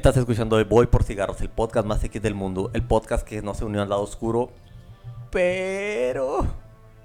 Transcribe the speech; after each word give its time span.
Estás 0.00 0.16
escuchando 0.16 0.64
Voy 0.64 0.86
por 0.86 1.04
Cigarros, 1.04 1.42
el 1.42 1.50
podcast 1.50 1.86
más 1.86 2.02
X 2.02 2.22
del 2.22 2.34
mundo, 2.34 2.70
el 2.72 2.82
podcast 2.82 3.22
que 3.22 3.42
no 3.42 3.52
se 3.52 3.66
unió 3.66 3.82
al 3.82 3.90
lado 3.90 4.00
oscuro, 4.00 4.50
pero... 5.30 6.46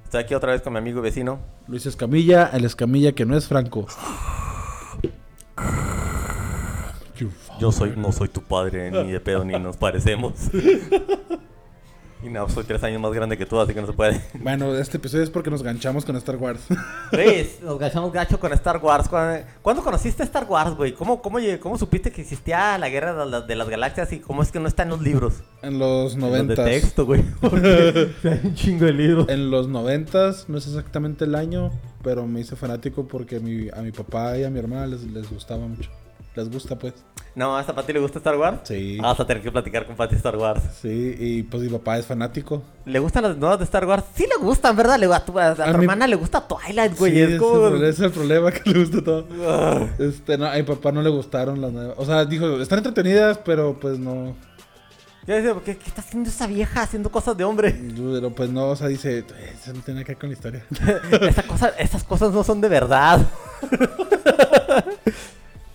Estoy 0.06 0.22
aquí 0.22 0.34
otra 0.34 0.54
vez 0.54 0.62
con 0.62 0.72
mi 0.72 0.80
amigo 0.80 1.00
y 1.00 1.02
vecino. 1.02 1.40
Luis 1.68 1.86
Escamilla, 1.86 2.50
el 2.54 2.64
Escamilla 2.64 3.12
que 3.12 3.26
no 3.26 3.36
es 3.36 3.50
Franco. 3.50 3.86
Yo 7.60 7.74
soy, 7.74 7.96
no 7.98 8.14
soy 8.14 8.30
tu 8.30 8.42
padre, 8.42 8.90
ni 8.90 9.12
de 9.12 9.20
pedo, 9.20 9.44
ni 9.44 9.60
nos 9.60 9.76
parecemos. 9.76 10.50
Y 12.26 12.30
no, 12.30 12.50
soy 12.50 12.64
tres 12.64 12.84
años 12.84 13.00
más 13.00 13.14
grande 13.14 13.38
que 13.38 13.46
tú, 13.46 13.60
así 13.60 13.72
que 13.76 13.82
no 13.82 13.86
se 13.88 13.94
puede. 13.94 14.20
Bueno, 14.40 14.74
este 14.76 14.98
episodio 14.98 15.24
es 15.24 15.30
porque 15.30 15.52
nos 15.52 15.62
ganchamos 15.62 16.04
con 16.06 16.16
Star 16.16 16.38
Wars. 16.38 16.62
Luis, 17.12 17.60
nos 17.62 17.78
gachamos 17.78 18.12
gacho 18.12 18.40
con 18.40 18.52
Star 18.54 18.78
Wars. 18.78 19.08
¿Cuándo, 19.08 19.46
¿cuándo 19.62 19.84
conociste 19.84 20.24
Star 20.24 20.46
Wars, 20.50 20.76
güey? 20.76 20.94
¿Cómo, 20.94 21.22
cómo, 21.22 21.38
¿Cómo 21.60 21.78
supiste 21.78 22.12
que 22.12 22.22
existía 22.22 22.78
la 22.80 22.90
guerra 22.90 23.14
de, 23.14 23.30
las- 23.30 23.46
de 23.48 23.56
las 23.56 23.70
galaxias 23.70 24.12
y 24.12 24.20
cómo 24.20 24.42
es 24.42 24.52
que 24.52 24.60
no 24.60 24.68
está 24.68 24.82
en 24.84 24.90
los 24.90 25.02
libros? 25.02 25.44
En 25.62 25.78
los 25.78 26.16
En 26.16 26.22
los 26.22 26.30
noventas. 26.32 26.58
de 26.58 26.64
texto, 26.72 27.06
güey. 27.06 27.24
Hay 27.44 28.40
un 28.44 28.56
chingo 28.56 28.86
de 28.86 28.94
libros. 28.94 29.30
En 29.30 29.52
los 29.52 29.68
noventas, 29.68 30.50
no 30.50 30.58
es 30.58 30.66
exactamente 30.68 31.26
el 31.26 31.36
año, 31.36 31.72
pero 32.04 32.26
me 32.26 32.40
hice 32.42 32.56
fanático 32.56 33.08
porque 33.08 33.40
mi- 33.40 33.70
a 33.70 33.82
mi 33.84 33.92
papá 33.92 34.36
y 34.38 34.44
a 34.44 34.50
mi 34.50 34.58
hermana 34.60 34.88
les, 34.88 35.04
les 35.04 35.30
gustaba 35.30 35.68
mucho. 35.68 35.90
Les 36.36 36.50
gusta, 36.52 36.76
pues. 36.78 36.94
No, 37.34 37.56
¿hasta 37.58 37.74
Pati 37.76 37.94
le 37.94 38.00
gusta 38.00 38.20
Star 38.20 38.38
Wars? 38.38 38.60
Sí. 38.64 38.98
Vas 39.00 39.20
a 39.20 39.26
tener 39.26 39.42
que 39.44 39.52
platicar 39.52 39.86
con 39.86 39.96
Pati 39.96 40.16
Star 40.16 40.36
Wars. 40.38 40.62
Sí, 40.82 41.16
y 41.20 41.44
pues 41.44 41.64
mi 41.64 41.70
papá 41.70 41.98
es 41.98 42.06
fanático. 42.06 42.62
¿Le 42.86 43.00
gustan 43.00 43.24
las 43.24 43.38
nuevas 43.38 43.58
de 43.60 43.66
Star 43.66 43.86
Wars? 43.86 44.04
Sí 44.16 44.24
le 44.28 44.44
gustan, 44.44 44.76
¿verdad? 44.76 44.98
Le, 45.00 45.06
a 45.14 45.24
tu, 45.24 45.38
a 45.40 45.52
A 45.52 45.56
mi- 45.78 45.84
hermana 45.84 46.08
le 46.08 46.16
gusta 46.16 46.46
Twilight, 46.48 46.98
güey. 46.98 47.14
sí, 47.14 47.22
es 47.22 47.30
ese 47.30 47.38
como... 47.38 47.68
ese 47.76 47.90
es 47.90 48.00
el 48.00 48.12
problema 48.12 48.52
que 48.54 48.70
le 48.70 48.80
gusta 48.80 49.02
todo. 49.04 49.26
Ah. 49.48 49.88
Este, 50.00 50.38
no, 50.38 50.46
a 50.48 50.56
mi 50.56 50.64
papá 50.64 50.92
no 50.92 51.02
le 51.02 51.10
gustaron 51.10 51.60
las 51.62 51.72
nuevas. 51.72 51.96
O 51.98 52.06
sea, 52.06 52.26
dijo, 52.26 52.60
están 52.62 52.80
entretenidas, 52.80 53.38
pero 53.46 53.78
pues 53.80 53.98
no. 54.00 54.36
Yo 55.28 55.34
decía, 55.36 55.56
¿qué, 55.66 55.76
¿qué 55.78 55.88
está 55.88 56.02
haciendo 56.02 56.30
esa 56.30 56.46
vieja 56.48 56.84
haciendo 56.84 57.10
cosas 57.12 57.36
de 57.36 57.44
hombre? 57.46 57.72
Pero 57.98 58.30
pues 58.36 58.50
no, 58.50 58.68
o 58.70 58.76
sea, 58.76 58.88
dice, 58.88 59.20
eso 59.54 59.74
no 59.74 59.82
tiene 59.82 60.04
que 60.06 60.12
ver 60.12 60.20
con 60.20 60.30
la 60.30 60.34
historia. 60.36 60.64
Esa 61.22 61.44
cosa, 61.44 61.70
esas 61.80 62.04
cosas 62.04 62.32
no 62.32 62.44
son 62.44 62.62
de 62.62 62.70
verdad. 62.70 63.26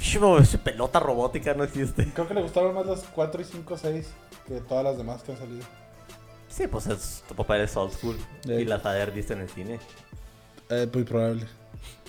Esa 0.01 0.59
pelota 0.59 0.99
robótica 0.99 1.55
no 1.55 1.63
existe. 1.63 2.11
Creo 2.15 2.27
que 2.27 2.35
le 2.35 2.43
gustaron 2.43 2.75
más 2.75 2.87
las 2.87 3.03
4 3.15 3.43
y 3.43 3.45
5, 3.45 3.77
6 3.77 4.11
que 4.47 4.61
todas 4.61 4.83
las 4.83 4.97
demás 4.97 5.23
que 5.23 5.33
han 5.33 5.39
salido. 5.39 5.65
Sí, 6.49 6.67
pues 6.67 6.87
es, 6.87 7.23
tu 7.29 7.35
papá 7.35 7.59
es 7.59 7.77
old 7.77 7.93
school. 7.93 8.17
Y 8.45 8.65
las 8.65 8.85
haber 8.85 9.13
visto 9.13 9.35
en 9.35 9.41
el 9.41 9.49
cine. 9.49 9.79
Eh, 10.71 10.89
muy 10.93 11.05
probable. 11.05 11.47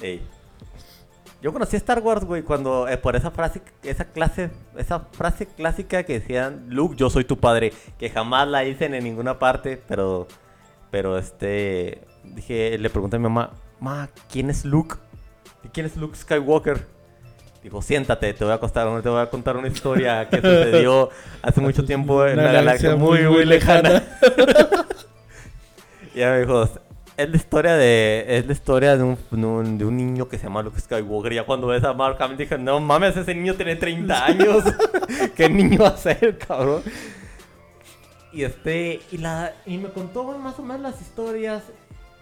Ey. 0.01 0.21
Yo 1.41 1.51
conocí 1.51 1.75
a 1.75 1.79
Star 1.79 1.99
Wars, 1.99 2.23
güey, 2.23 2.43
cuando 2.43 2.87
eh, 2.87 2.97
por 2.97 3.15
esa 3.15 3.31
frase, 3.31 3.61
esa 3.83 4.05
clase, 4.05 4.51
esa 4.77 4.99
frase 5.11 5.47
clásica 5.47 6.03
que 6.03 6.19
decían, 6.19 6.67
Luke, 6.69 6.95
yo 6.95 7.09
soy 7.09 7.25
tu 7.25 7.39
padre, 7.39 7.73
que 7.97 8.09
jamás 8.09 8.47
la 8.47 8.59
dicen 8.59 8.93
en 8.93 9.03
ninguna 9.03 9.39
parte, 9.39 9.81
pero, 9.87 10.27
pero 10.91 11.17
este, 11.17 12.05
dije, 12.23 12.77
le 12.77 12.89
pregunté 12.91 13.15
a 13.15 13.19
mi 13.19 13.23
mamá, 13.23 13.53
ma, 13.79 14.09
¿quién 14.31 14.51
es 14.51 14.65
Luke? 14.65 14.97
¿Y 15.63 15.69
quién 15.69 15.87
es 15.87 15.97
Luke 15.97 16.15
Skywalker? 16.15 16.85
Dijo, 17.63 17.81
siéntate, 17.81 18.33
te 18.33 18.43
voy 18.43 18.53
a 18.53 18.57
contar, 18.57 19.01
te 19.03 19.09
voy 19.09 19.21
a 19.21 19.29
contar 19.29 19.55
una 19.55 19.67
historia 19.67 20.27
que 20.29 20.37
sucedió 20.37 21.09
hace 21.43 21.61
mucho 21.61 21.85
tiempo 21.85 22.25
en 22.25 22.39
una, 22.39 22.51
galaxia 22.51 22.95
muy, 22.95 23.21
muy 23.27 23.45
lejana. 23.45 24.03
Y 26.15 26.19
ella 26.19 26.31
me 26.31 26.39
dijo, 26.39 26.67
es 27.17 27.29
la 27.29 27.35
historia 27.35 27.75
de 27.75 28.25
es 28.27 28.47
la 28.47 28.53
historia 28.53 28.97
de 28.97 29.03
un, 29.03 29.77
de 29.77 29.85
un, 29.85 29.97
niño 29.97 30.27
que 30.27 30.37
se 30.37 30.45
llama 30.45 30.63
Luke 30.63 30.79
Skywalker. 30.79 31.33
Y 31.33 31.35
ya 31.35 31.45
cuando 31.45 31.67
ves 31.67 31.83
a 31.83 31.93
Mark 31.93 32.17
Hamill 32.19 32.37
dije, 32.37 32.57
no 32.57 32.79
mames, 32.79 33.15
ese 33.15 33.35
niño 33.35 33.53
tiene 33.55 33.75
30 33.75 34.25
años. 34.25 34.63
¿Qué 35.35 35.47
niño 35.47 35.83
va 35.83 35.89
a 35.89 35.97
ser, 35.97 36.37
cabrón? 36.39 36.81
Y 38.33 38.43
este, 38.43 39.01
y 39.11 39.17
la, 39.17 39.53
y 39.65 39.77
me 39.77 39.89
contó 39.89 40.23
más 40.37 40.57
o 40.57 40.63
menos 40.63 40.81
las 40.81 41.01
historias. 41.01 41.63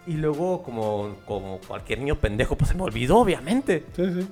Y 0.05 0.13
luego, 0.13 0.63
como, 0.63 1.15
como 1.25 1.59
cualquier 1.59 1.99
niño 1.99 2.15
pendejo, 2.15 2.55
pues 2.55 2.69
se 2.69 2.75
me 2.75 2.83
olvidó, 2.83 3.19
obviamente. 3.19 3.85
Sí, 3.95 4.03
sí. 4.13 4.27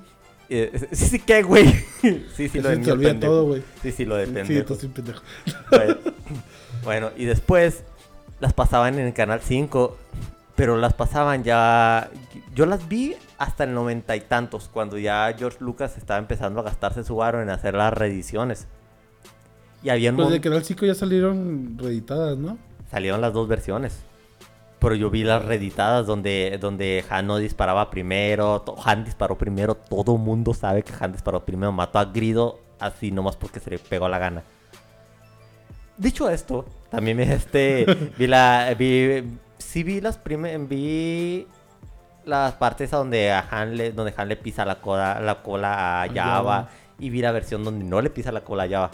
Eh, 0.50 0.88
sí, 0.92 1.06
sí, 1.06 1.18
¿qué, 1.20 1.42
güey? 1.42 1.66
Sí, 2.36 2.48
sí, 2.48 2.60
lo 2.60 2.68
de 2.70 2.76
te 2.78 2.92
olvida 2.92 3.10
pendejo. 3.10 3.32
todo, 3.32 3.44
güey. 3.46 3.62
Sí, 3.82 3.92
sí, 3.92 4.04
lo 4.04 4.16
de 4.16 4.26
Sí, 4.26 4.32
pendejo. 4.32 4.74
sí, 4.76 4.88
pendejo. 4.88 5.22
Bueno, 5.70 5.96
bueno, 6.84 7.10
y 7.16 7.24
después 7.24 7.82
las 8.40 8.52
pasaban 8.52 8.98
en 8.98 9.06
el 9.06 9.12
canal 9.14 9.40
5, 9.42 9.96
pero 10.56 10.76
las 10.76 10.94
pasaban 10.94 11.42
ya. 11.44 12.08
Yo 12.54 12.66
las 12.66 12.88
vi 12.88 13.14
hasta 13.36 13.64
el 13.64 13.74
noventa 13.74 14.16
y 14.16 14.20
tantos, 14.20 14.68
cuando 14.72 14.96
ya 14.98 15.34
George 15.38 15.58
Lucas 15.60 15.96
estaba 15.98 16.18
empezando 16.18 16.60
a 16.60 16.62
gastarse 16.62 17.04
su 17.04 17.16
varo 17.16 17.42
en 17.42 17.50
hacer 17.50 17.74
las 17.74 17.92
reediciones. 17.92 18.66
Y 19.82 19.90
había 19.90 20.12
Pues 20.12 20.24
mon- 20.24 20.32
de 20.32 20.40
Canal 20.40 20.64
5 20.64 20.86
ya 20.86 20.94
salieron 20.94 21.76
reeditadas, 21.78 22.36
¿no? 22.38 22.58
salieron 22.90 23.20
las 23.20 23.32
dos 23.32 23.46
versiones. 23.48 23.98
Pero 24.80 24.94
yo 24.94 25.10
vi 25.10 25.24
las 25.24 25.44
reeditadas 25.44 26.06
donde, 26.06 26.56
donde 26.60 27.04
Han 27.10 27.26
no 27.26 27.38
disparaba 27.38 27.90
primero, 27.90 28.64
Han 28.84 29.04
disparó 29.04 29.36
primero, 29.36 29.74
todo 29.74 30.16
mundo 30.16 30.54
sabe 30.54 30.82
que 30.82 30.92
Han 31.00 31.12
disparó 31.12 31.44
primero, 31.44 31.72
mató 31.72 31.98
a 31.98 32.04
Grido 32.04 32.60
así 32.78 33.10
nomás 33.10 33.36
porque 33.36 33.60
se 33.60 33.70
le 33.70 33.78
pegó 33.78 34.08
la 34.08 34.18
gana. 34.18 34.44
Dicho 35.96 36.30
esto, 36.30 36.64
también 36.90 37.16
me 37.16 37.32
este 37.34 37.86
vi 38.16 38.26
la 38.26 38.74
vi 38.78 39.24
sí 39.58 39.82
vi 39.82 40.00
las 40.00 40.16
primeras 40.16 40.68
vi 40.68 41.46
las 42.24 42.54
partes 42.54 42.90
donde 42.90 43.32
a 43.32 43.46
Han 43.50 43.76
le 43.76 43.92
donde 43.92 44.14
Han 44.16 44.28
le 44.28 44.36
pisa 44.36 44.64
la 44.64 44.76
cola 44.76 45.20
la 45.20 45.42
cola 45.42 46.02
a 46.02 46.08
Java. 46.08 46.68
y 47.00 47.10
vi 47.10 47.20
la 47.20 47.32
versión 47.32 47.64
donde 47.64 47.84
no 47.84 48.00
le 48.00 48.10
pisa 48.10 48.30
la 48.32 48.42
cola 48.42 48.64
a 48.64 48.68
Java. 48.68 48.90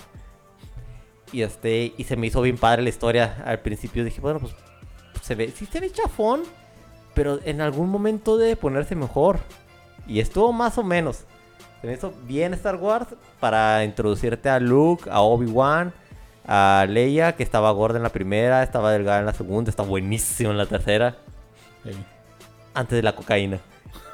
Y 1.32 1.42
este 1.42 1.92
y 1.96 2.04
se 2.04 2.16
me 2.16 2.28
hizo 2.28 2.40
bien 2.40 2.56
padre 2.56 2.82
la 2.82 2.88
historia. 2.88 3.42
Al 3.44 3.60
principio 3.60 4.04
dije, 4.04 4.20
bueno, 4.20 4.40
pues 4.40 4.54
se 5.24 5.34
ve 5.34 5.50
sí 5.56 5.66
se 5.66 5.80
ve 5.80 5.90
chafón, 5.90 6.42
pero 7.14 7.38
en 7.44 7.60
algún 7.60 7.88
momento 7.88 8.36
debe 8.36 8.56
ponerse 8.56 8.94
mejor. 8.94 9.38
Y 10.06 10.20
estuvo 10.20 10.52
más 10.52 10.76
o 10.78 10.82
menos. 10.84 11.20
Se 11.80 11.86
me 11.86 11.94
hizo 11.94 12.12
bien 12.26 12.52
Star 12.54 12.76
Wars 12.76 13.06
para 13.40 13.84
introducirte 13.84 14.48
a 14.50 14.60
Luke, 14.60 15.08
a 15.10 15.20
Obi-Wan, 15.20 15.92
a 16.46 16.86
Leia, 16.88 17.36
que 17.36 17.42
estaba 17.42 17.70
gorda 17.72 17.96
en 17.98 18.02
la 18.02 18.10
primera, 18.10 18.62
estaba 18.62 18.92
delgada 18.92 19.20
en 19.20 19.26
la 19.26 19.32
segunda, 19.32 19.70
está 19.70 19.82
buenísimo 19.82 20.50
en 20.50 20.58
la 20.58 20.66
tercera, 20.66 21.16
antes 22.74 22.96
de 22.96 23.02
la 23.02 23.14
cocaína. 23.14 23.60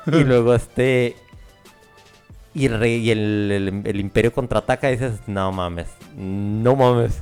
Y 0.07 0.11
luego 0.25 0.55
este... 0.55 1.17
Y, 2.53 2.67
el 2.67 2.81
rey- 2.81 2.99
y 2.99 3.11
el, 3.13 3.51
el- 3.53 3.83
el 3.87 4.01
imperio 4.01 4.33
contraataca 4.33 4.89
y 4.91 4.93
dices, 4.97 5.21
no 5.29 5.53
mames, 5.53 5.89
no 6.17 6.75
mames. 6.75 7.21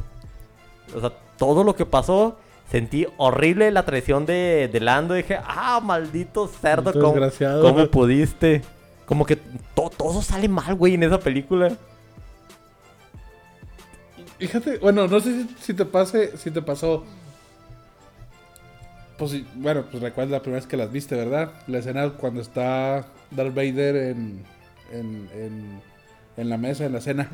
O 0.97 1.01
sea, 1.01 1.13
todo 1.37 1.65
lo 1.65 1.77
que 1.77 1.85
pasó, 1.85 2.39
sentí 2.71 3.07
horrible 3.17 3.71
la 3.71 3.85
traición 3.85 4.27
de, 4.27 4.69
de 4.73 4.81
Lando. 4.81 5.15
Dije, 5.15 5.39
ah, 5.45 5.81
maldito 5.83 6.49
cerdo, 6.49 6.93
¿cómo, 6.93 7.87
pudiste? 7.89 8.63
Como 9.07 9.25
que 9.25 9.37
to- 9.37 9.91
todo 9.97 10.21
sale 10.23 10.49
mal, 10.49 10.75
güey, 10.75 10.95
en 10.95 11.03
esa 11.03 11.19
película. 11.19 11.77
Fíjate, 14.39 14.79
bueno, 14.79 15.09
no 15.09 15.19
sé 15.21 15.43
si, 15.43 15.55
si 15.61 15.75
te 15.75 15.85
pase, 15.85 16.37
si 16.37 16.51
te 16.51 16.63
pasó. 16.63 17.05
Pues 19.17 19.33
bueno, 19.57 19.85
pues 19.91 20.01
recuerdas 20.01 20.31
la 20.31 20.41
primera 20.43 20.61
vez 20.61 20.69
que 20.69 20.77
las 20.77 20.93
viste, 20.93 21.17
¿verdad? 21.17 21.51
La 21.67 21.79
escena 21.79 22.09
cuando 22.11 22.41
está 22.41 23.05
Darth 23.33 23.53
Vader 23.55 23.97
en, 23.97 24.45
en, 24.93 25.29
en, 25.35 25.81
en 26.37 26.49
la 26.49 26.57
mesa, 26.57 26.85
en 26.85 26.93
la 26.93 27.01
cena, 27.01 27.29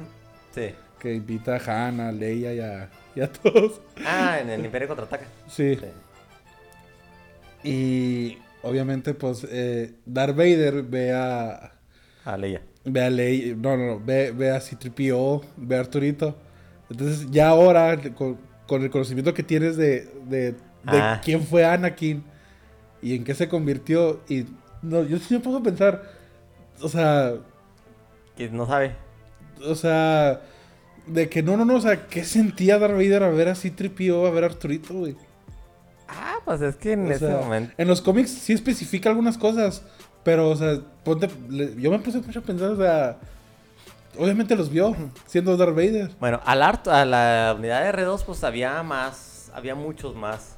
Sí. 0.55 0.71
que 0.99 1.13
invita 1.15 1.57
a 1.57 1.87
Han, 1.89 2.01
a 2.01 2.11
Leia 2.11 2.55
y 2.55 2.61
a, 2.61 2.89
y 3.17 3.21
a 3.21 3.31
todos. 3.33 3.81
Ah, 4.05 4.39
en 4.41 4.51
el 4.51 4.65
imperio 4.65 4.89
contraataca. 4.89 5.27
Sí. 5.49 5.77
Sí. 5.77 5.87
Y 7.69 8.39
obviamente, 8.63 9.15
pues, 9.15 9.47
eh, 9.51 9.95
Darth 10.07 10.37
Vader 10.37 10.83
ve 10.83 11.13
a, 11.13 11.73
Ah, 12.25 12.37
Leia. 12.39 12.63
Ve 12.85 13.03
a 13.03 13.11
Ley, 13.11 13.55
no, 13.59 13.77
no, 13.77 13.87
no, 13.87 14.01
ve, 14.05 14.31
ve 14.33 14.51
a 14.51 14.61
C-3PO, 14.61 15.43
ve 15.57 15.77
a 15.77 15.81
Arturito. 15.81 16.37
Entonces, 16.91 17.31
ya 17.31 17.49
ahora, 17.49 17.99
con, 18.15 18.39
con 18.67 18.83
el 18.83 18.91
conocimiento 18.91 19.33
que 19.35 19.43
tienes 19.43 19.77
de, 19.77 20.07
de, 20.27 20.53
de 20.53 20.57
Ah. 20.87 21.21
quién 21.25 21.43
fue 21.43 21.65
Anakin 21.65 22.23
y 23.03 23.17
en 23.17 23.25
qué 23.25 23.35
se 23.35 23.49
convirtió, 23.49 24.21
y 24.29 24.45
no, 24.83 25.03
yo 25.03 25.19
sí 25.19 25.35
me 25.35 25.41
pongo 25.41 25.59
a 25.59 25.63
pensar, 25.63 26.03
o 26.81 26.89
sea, 26.89 27.35
Que 28.37 28.49
no 28.51 28.67
sabe. 28.67 28.95
o 29.67 29.75
sea, 29.75 30.41
de 31.07 31.29
que 31.29 31.43
no, 31.43 31.57
no, 31.57 31.65
no, 31.65 31.77
o 31.77 31.81
sea, 31.81 32.07
¿qué 32.09 32.25
sentía 32.25 32.79
Darth 32.79 32.95
Vader 32.95 33.23
a 33.25 33.29
ver 33.31 33.49
a 33.49 33.55
C-3PO, 33.55 34.27
a 34.27 34.31
ver 34.31 34.45
a 34.45 34.47
Arturito, 34.49 34.95
güey? 34.95 35.17
Ah, 36.09 36.37
pues 36.45 36.61
es 36.63 36.77
que 36.77 36.93
en 36.93 37.07
O 37.07 37.11
ese 37.11 37.27
sea, 37.27 37.37
momento. 37.39 37.73
En 37.77 37.89
los 37.89 38.01
cómics 38.01 38.31
sí 38.31 38.53
especifica 38.53 39.09
algunas 39.11 39.37
cosas, 39.39 39.83
pero, 40.23 40.51
o 40.51 40.57
sea, 40.57 40.79
ponte, 41.05 41.29
le- 41.49 41.75
yo 41.81 41.91
me 41.91 41.99
puse 41.99 42.19
mucho 42.21 42.39
a 42.39 42.43
pensar, 42.43 42.71
o 42.71 42.77
sea, 42.77 43.19
obviamente 44.19 44.55
los 44.57 44.71
vio 44.71 44.95
siendo 45.27 45.57
Darth 45.57 45.75
Vader. 45.75 46.11
Bueno, 46.21 46.41
al 46.45 46.63
Art, 46.63 46.89
a 46.89 47.05
la 47.05 47.55
unidad 47.59 47.83
de 47.83 48.05
R2, 48.05 48.23
pues 48.25 48.45
había 48.45 48.83
más. 48.83 49.51
Había 49.55 49.75
muchos 49.75 50.15
más. 50.17 50.57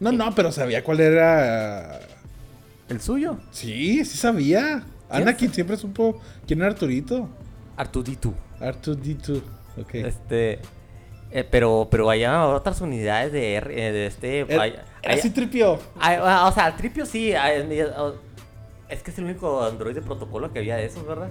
No, 0.00 0.10
no, 0.12 0.34
pero 0.34 0.50
sabía 0.50 0.82
cuál 0.82 1.00
era. 1.00 2.00
¿El 2.88 3.00
suyo? 3.00 3.38
Sí, 3.50 4.04
sí 4.04 4.16
sabía. 4.18 4.84
¿Quién 5.10 5.22
Anakin 5.22 5.52
siempre 5.52 5.76
supo 5.76 6.20
quién 6.46 6.60
era 6.60 6.68
Arturito. 6.70 7.28
R2D2. 7.78 8.32
R2D2. 8.60 9.42
Este. 9.92 10.58
eh, 11.30 11.44
pero, 11.50 11.88
pero 11.90 12.08
hay 12.10 12.24
otras 12.24 12.80
unidades 12.80 13.32
de, 13.32 13.54
R- 13.54 13.88
eh, 13.88 13.92
de 13.92 14.06
este. 14.06 14.40
El- 14.40 14.60
hay- 14.60 14.74
hay- 15.04 15.18
hay- 16.00 16.18
o 16.18 16.52
sea, 16.52 16.76
tripio 16.76 17.04
sí. 17.06 17.32
es 17.32 19.02
que 19.02 19.10
es 19.10 19.18
el 19.18 19.24
único 19.24 19.62
Android 19.64 19.94
de 19.94 20.02
protocolo 20.02 20.52
que 20.52 20.60
había 20.60 20.76
de 20.76 20.86
esos, 20.86 21.06
¿verdad? 21.06 21.28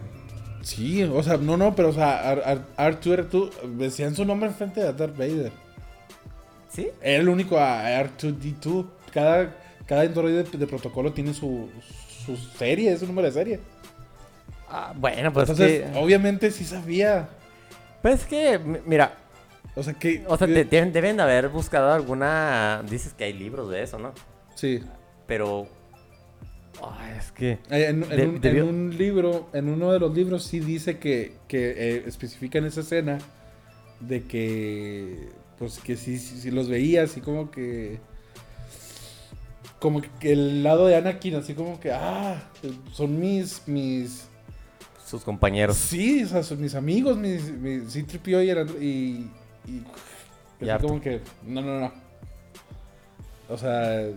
Sí, 0.62 1.04
o 1.04 1.22
sea, 1.24 1.38
no, 1.38 1.58
no, 1.58 1.76
pero 1.76 1.90
o 1.90 1.94
sea, 1.94 2.32
R- 2.32 2.42
R- 2.46 2.62
R2R2 2.78 3.52
decían 3.78 4.16
su 4.16 4.24
nombre 4.26 4.48
enfrente 4.50 4.80
de 4.82 4.94
Darth 4.94 5.18
Vader. 5.18 5.52
¿Sí? 6.72 6.88
Era 7.02 7.22
el 7.22 7.30
único 7.30 7.58
a 7.60 7.84
R2D2. 8.02 8.86
Cada, 9.14 9.54
cada 9.86 10.02
Android 10.02 10.34
de, 10.44 10.58
de 10.58 10.68
protocolo 10.68 11.12
tiene 11.14 11.34
su, 11.34 11.70
su 12.26 12.36
serie, 12.36 12.98
su 12.98 13.06
número 13.06 13.28
de 13.28 13.34
serie. 13.34 13.60
Ah, 14.70 14.94
bueno, 14.96 15.32
pues 15.32 15.50
Entonces, 15.50 15.84
que. 15.92 16.00
obviamente 16.00 16.50
sí 16.50 16.66
sabía. 16.66 17.30
Pues 18.04 18.20
es 18.22 18.26
que, 18.28 18.60
mi- 18.60 18.78
mira. 18.86 19.18
O 19.76 19.82
sea, 19.82 19.94
que. 19.96 20.24
O 20.28 20.38
sea, 20.38 20.46
te- 20.46 20.66
deben, 20.66 20.94
deben 20.94 21.18
de 21.18 21.24
haber 21.24 21.50
buscado 21.50 21.92
alguna. 21.92 22.84
Dices 22.88 23.14
que 23.14 23.24
hay 23.24 23.34
libros 23.34 23.72
de 23.72 23.82
eso, 23.82 23.98
¿no? 23.98 24.14
Sí. 24.54 24.82
Pero. 25.26 25.68
Ay, 26.82 27.16
es 27.18 27.32
que. 27.32 27.58
En, 27.70 28.04
en 28.04 28.10
De- 28.10 28.28
un, 28.28 28.42
debió- 28.42 28.64
en 28.64 28.70
un 28.70 28.98
libro, 28.98 29.50
en 29.54 29.70
uno 29.70 29.92
de 29.92 30.00
los 30.00 30.14
libros 30.16 30.44
sí 30.44 30.60
dice 30.60 31.00
que, 31.00 31.34
que 31.48 31.72
eh, 31.72 32.04
especifica 32.06 32.60
en 32.60 32.66
esa 32.66 32.82
escena 32.82 33.18
de 34.00 34.24
que, 34.24 35.30
pues 35.58 35.80
que 35.80 35.96
sí, 35.96 36.20
sí, 36.20 36.40
sí 36.42 36.52
los 36.52 36.68
veía, 36.68 37.04
así 37.04 37.22
como 37.22 37.50
que, 37.50 38.00
como 39.80 40.02
que 40.20 40.34
el 40.34 40.62
lado 40.64 40.88
de 40.88 40.96
Anakin, 40.96 41.36
así 41.36 41.54
como 41.54 41.80
que, 41.80 41.92
ah, 41.92 42.50
son 42.92 43.20
mis, 43.20 43.68
mis, 43.68 44.28
Sus 45.14 45.24
compañeros. 45.24 45.78
sí, 45.78 46.24
o 46.24 46.28
sea, 46.28 46.42
son 46.42 46.60
mis 46.60 46.74
amigos, 46.74 47.18
mis, 47.18 47.52
mis 47.52 47.92
sí, 47.94 48.02
Tripio 48.02 48.42
y, 48.42 48.50
y, 48.50 49.30
y, 49.68 49.84
Y 50.60 50.70
así 50.70 50.88
como 50.88 51.00
que, 51.00 51.22
no, 51.46 51.62
no, 51.62 51.80
no, 51.82 51.94
o 53.48 53.56
sea, 53.58 54.08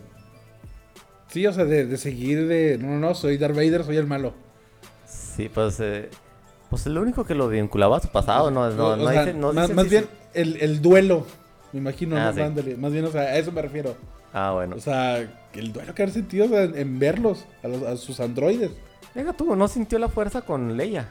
sí, 1.28 1.46
o 1.46 1.52
sea, 1.52 1.66
de, 1.66 1.84
de 1.84 1.96
seguir 1.98 2.46
de, 2.46 2.78
no, 2.78 2.88
no, 2.88 2.98
no, 2.98 3.14
soy 3.14 3.36
Darth 3.36 3.54
Vader, 3.54 3.84
soy 3.84 3.96
el 3.98 4.06
malo. 4.06 4.32
Sí, 5.06 5.50
pues. 5.52 5.78
eh, 5.80 6.08
pues 6.70 6.86
lo 6.86 7.02
único 7.02 7.24
que 7.24 7.34
lo 7.34 7.48
vinculaba 7.48 7.98
a 7.98 8.00
su 8.00 8.08
pasado, 8.08 8.50
no, 8.50 8.70
no, 8.70 8.96
no 8.96 9.08
sea, 9.10 9.26
dice- 9.26 9.34
no 9.38 9.52
más, 9.52 9.64
dice 9.68 9.74
más 9.74 9.90
bien 9.90 10.06
el, 10.32 10.56
el 10.62 10.80
duelo, 10.80 11.26
me 11.74 11.80
imagino, 11.80 12.16
Ah, 12.16 12.26
¿no? 12.30 12.32
sí. 12.34 12.40
Ándale, 12.40 12.76
más 12.78 12.90
bien, 12.90 13.04
o 13.04 13.10
sea, 13.10 13.20
a 13.20 13.36
eso 13.36 13.52
me 13.52 13.60
refiero. 13.60 13.94
Ah, 14.32 14.52
bueno. 14.54 14.76
O 14.76 14.80
sea, 14.80 15.18
el 15.52 15.72
duelo 15.74 15.94
que 15.94 16.02
haber 16.02 16.14
sentido 16.14 16.46
o 16.46 16.48
sea, 16.48 16.62
en 16.64 16.98
verlos, 16.98 17.44
a, 17.62 17.68
los- 17.68 17.82
a 17.82 17.96
sus 17.98 18.18
androides. 18.20 18.70
Venga 19.16 19.32
tú, 19.32 19.56
no 19.56 19.66
sintió 19.66 19.98
la 19.98 20.08
fuerza 20.08 20.42
con 20.42 20.76
Leia. 20.76 21.08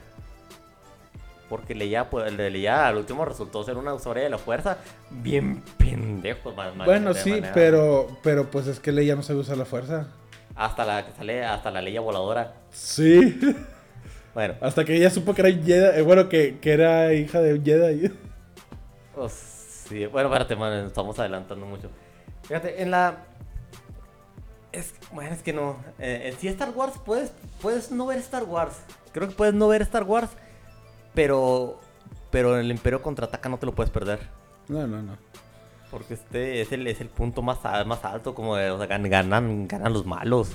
Porque 1.48 1.74
Leia, 1.74 2.08
pues, 2.08 2.26
el 2.28 2.36
de 2.36 2.50
Leia 2.50 2.86
al 2.88 2.96
último 2.96 3.24
resultó 3.24 3.62
ser 3.64 3.76
una 3.76 3.92
usuaria 3.94 4.22
de 4.24 4.30
la 4.30 4.38
fuerza 4.38 4.78
bien 5.10 5.62
pendejo. 5.76 6.52
bueno, 6.84 7.12
sí, 7.14 7.30
manera- 7.30 7.52
pero, 7.52 8.08
pero 8.22 8.50
pues 8.50 8.66
es 8.68 8.80
que 8.80 8.90
Leia 8.92 9.14
no 9.16 9.22
sabe 9.22 9.40
usar 9.40 9.56
la 9.56 9.64
fuerza. 9.64 10.06
Hasta 10.54 10.84
la 10.84 11.04
que 11.04 11.12
sale, 11.12 11.44
hasta 11.44 11.70
la 11.70 11.82
Leia 11.82 12.00
voladora. 12.00 12.54
Sí. 12.70 13.38
Bueno, 14.34 14.52
Hasta 14.60 14.84
que 14.84 14.94
ella 14.94 15.08
supo 15.08 15.32
que 15.32 15.40
era 15.40 15.50
Jedi, 15.50 15.98
eh, 15.98 16.02
bueno, 16.02 16.28
que, 16.28 16.58
que 16.58 16.70
era 16.74 17.14
hija 17.14 17.40
de 17.40 17.54
un 17.54 17.64
Jedi. 17.64 18.12
pues, 19.14 19.32
sí, 19.88 20.04
bueno, 20.04 20.28
espérate, 20.28 20.54
man, 20.56 20.74
estamos 20.84 21.18
adelantando 21.18 21.64
mucho. 21.64 21.88
Fíjate, 22.42 22.82
en 22.82 22.90
la. 22.90 23.16
Es, 24.76 24.94
bueno, 25.12 25.32
es 25.34 25.42
que 25.42 25.52
no. 25.52 25.76
Eh, 25.98 26.30
en 26.32 26.38
sí, 26.38 26.48
Star 26.48 26.70
Wars, 26.70 26.94
puedes, 27.04 27.32
puedes 27.62 27.90
no 27.90 28.06
ver 28.06 28.18
Star 28.18 28.44
Wars. 28.44 28.74
Creo 29.12 29.28
que 29.28 29.34
puedes 29.34 29.54
no 29.54 29.68
ver 29.68 29.82
Star 29.82 30.04
Wars, 30.04 30.30
pero. 31.14 31.80
Pero 32.30 32.54
en 32.54 32.66
el 32.66 32.70
Imperio 32.70 33.00
contraataca 33.02 33.48
no 33.48 33.58
te 33.58 33.66
lo 33.66 33.74
puedes 33.74 33.90
perder. 33.90 34.20
No, 34.68 34.86
no, 34.86 35.00
no. 35.00 35.16
Porque 35.90 36.14
este 36.14 36.60
es 36.60 36.72
el, 36.72 36.86
es 36.88 37.00
el 37.00 37.08
punto 37.08 37.40
más, 37.40 37.58
más 37.86 38.04
alto, 38.04 38.34
como 38.34 38.56
de, 38.56 38.70
o 38.70 38.78
sea, 38.78 38.88
gan- 38.88 39.08
ganan, 39.08 39.66
ganan 39.68 39.92
los 39.92 40.04
malos. 40.04 40.50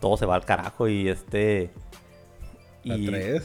Todo 0.00 0.16
se 0.16 0.24
va 0.24 0.36
al 0.36 0.44
carajo 0.44 0.88
y 0.88 1.08
este... 1.08 1.70
La 2.84 2.96
Y, 2.96 3.06
3. 3.06 3.42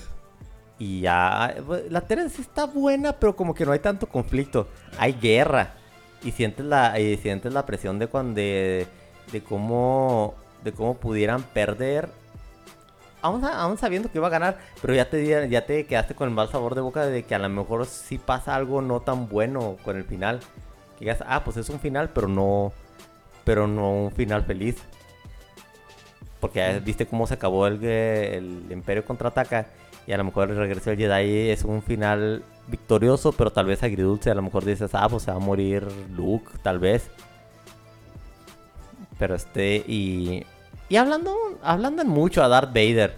y 0.80 1.02
ya... 1.02 1.56
pues, 1.66 1.92
La 1.92 2.02
3 2.02 2.32
sí 2.32 2.42
está 2.44 2.66
buena, 2.68 3.14
pero 3.14 3.36
como 3.36 3.54
que 3.54 3.66
no 3.66 3.72
hay 3.74 3.80
tanto 3.80 4.08
conflicto. 4.08 4.70
Hay 4.98 5.14
guerra. 5.14 5.74
Y 6.24 6.32
sientes 6.32 6.66
la, 6.66 6.98
y 7.00 7.18
sientes 7.18 7.52
la 7.52 7.66
presión 7.66 8.00
de 8.00 8.08
cuando... 8.08 8.36
De, 8.36 8.88
de 9.32 9.42
cómo... 9.44 10.36
De 10.64 10.72
cómo 10.72 10.96
pudieran 10.98 11.44
perder. 11.44 12.10
Aún, 13.22 13.42
sa- 13.42 13.60
aún 13.62 13.78
sabiendo 13.78 14.12
que 14.12 14.18
iba 14.18 14.28
a 14.28 14.32
ganar, 14.32 14.58
pero 14.82 14.96
ya 14.96 15.10
te, 15.10 15.48
ya 15.50 15.66
te 15.66 15.86
quedaste 15.86 16.16
con 16.16 16.28
el 16.30 16.34
mal 16.34 16.50
sabor 16.50 16.74
de 16.76 16.82
boca 16.82 17.06
de 17.06 17.24
que 17.24 17.36
a 17.36 17.40
lo 17.40 17.50
mejor 17.50 17.86
sí 17.86 18.18
pasa 18.18 18.56
algo 18.56 18.82
no 18.82 19.00
tan 19.02 19.28
bueno 19.30 19.78
con 19.84 19.96
el 19.98 20.04
final. 20.06 20.40
Que 20.98 21.06
digas, 21.06 21.24
ah, 21.28 21.44
pues 21.44 21.58
es 21.58 21.70
un 21.70 21.80
final, 21.80 22.10
pero 22.10 22.28
no, 22.28 22.74
pero 23.44 23.68
no 23.68 23.92
un 23.92 24.12
final 24.12 24.44
feliz. 24.44 24.78
Porque 26.40 26.80
viste 26.84 27.06
cómo 27.08 27.26
se 27.28 27.36
acabó 27.36 27.68
el, 27.68 27.80
que- 27.80 28.38
el 28.38 28.66
Imperio 28.72 29.06
contraataca 29.06 29.68
y 30.08 30.12
a 30.12 30.18
lo 30.18 30.24
mejor 30.24 30.50
el 30.50 30.58
regreso 30.58 30.90
del 30.92 31.00
Jedi 31.00 31.50
es 31.50 31.64
un 31.64 31.82
final 31.82 32.44
victorioso, 32.68 33.32
pero 33.32 33.52
tal 33.52 33.66
vez 33.66 33.82
agridulce. 33.84 34.30
A 34.32 34.36
lo 34.36 34.42
mejor 34.42 34.66
dices, 34.66 34.92
ah, 34.94 35.08
pues 35.10 35.24
se 35.24 35.32
va 35.32 35.38
a 35.38 35.40
morir 35.40 35.88
Luke, 36.16 36.52
tal 36.62 36.80
vez. 36.80 37.10
Pero 39.18 39.36
este, 39.36 39.78
y, 39.88 40.46
y 40.90 40.96
hablando, 40.98 41.36
hablando 41.64 42.02
en 42.02 42.10
mucho 42.10 42.44
a 42.44 42.48
Darth 42.48 42.70
Vader. 42.70 43.16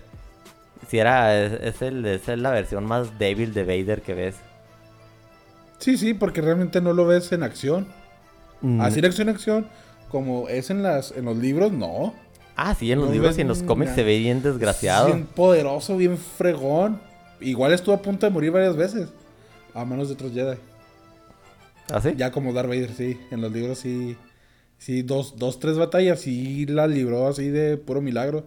Si 0.88 1.00
era, 1.00 1.38
es, 1.44 1.54
es 1.54 1.82
el, 1.82 2.06
es 2.06 2.28
la 2.28 2.52
versión 2.52 2.86
más 2.86 3.20
débil 3.20 3.54
de 3.54 3.64
Vader 3.64 4.02
que 4.02 4.14
ves. 4.14 4.36
Sí, 5.80 5.98
sí, 5.98 6.14
porque 6.14 6.42
realmente 6.42 6.82
no 6.82 6.94
lo 6.94 7.06
ves 7.06 7.32
en 7.32 7.44
acción. 7.44 7.88
Mm. 8.62 8.82
Así 8.82 9.00
en 9.00 9.06
acción, 9.06 9.30
acción, 9.30 9.68
como 10.10 10.48
es 10.48 10.70
en 10.70 10.84
las 10.84 11.12
en 11.12 11.26
los 11.26 11.38
libros, 11.38 11.72
no. 11.72 12.14
Ah, 12.56 12.74
sí, 12.74 12.92
en 12.92 13.00
los 13.00 13.10
No 13.10 13.14
libros 13.14 13.38
y 13.38 13.42
en 13.42 13.48
los 13.48 13.62
cómics 13.62 13.94
se 13.94 14.04
ve 14.04 14.18
bien 14.18 14.42
desgraciado. 14.42 15.08
Bien 15.08 15.26
poderoso, 15.26 15.96
bien 15.96 16.18
fregón. 16.18 17.00
Igual 17.40 17.72
estuvo 17.72 17.94
a 17.94 18.02
punto 18.02 18.26
de 18.26 18.32
morir 18.32 18.52
varias 18.52 18.76
veces. 18.76 19.10
A 19.76 19.86
manos 19.86 20.08
de 20.08 20.16
otros 20.16 20.32
Jedi. 20.34 20.58
¿Ah, 21.94 22.02
sí? 22.02 22.14
Ya 22.18 22.32
como 22.32 22.52
Darth 22.54 22.70
Vader, 22.70 22.92
sí. 22.96 23.20
En 23.30 23.42
los 23.42 23.52
libros 23.52 23.78
sí. 23.78 24.18
Sí, 24.78 25.02
dos, 25.02 25.38
dos, 25.38 25.60
tres 25.60 25.78
batallas 25.78 26.22
sí 26.22 26.66
la 26.68 26.88
libró 26.88 27.28
así 27.28 27.50
de 27.50 27.78
puro 27.78 28.02
milagro. 28.02 28.46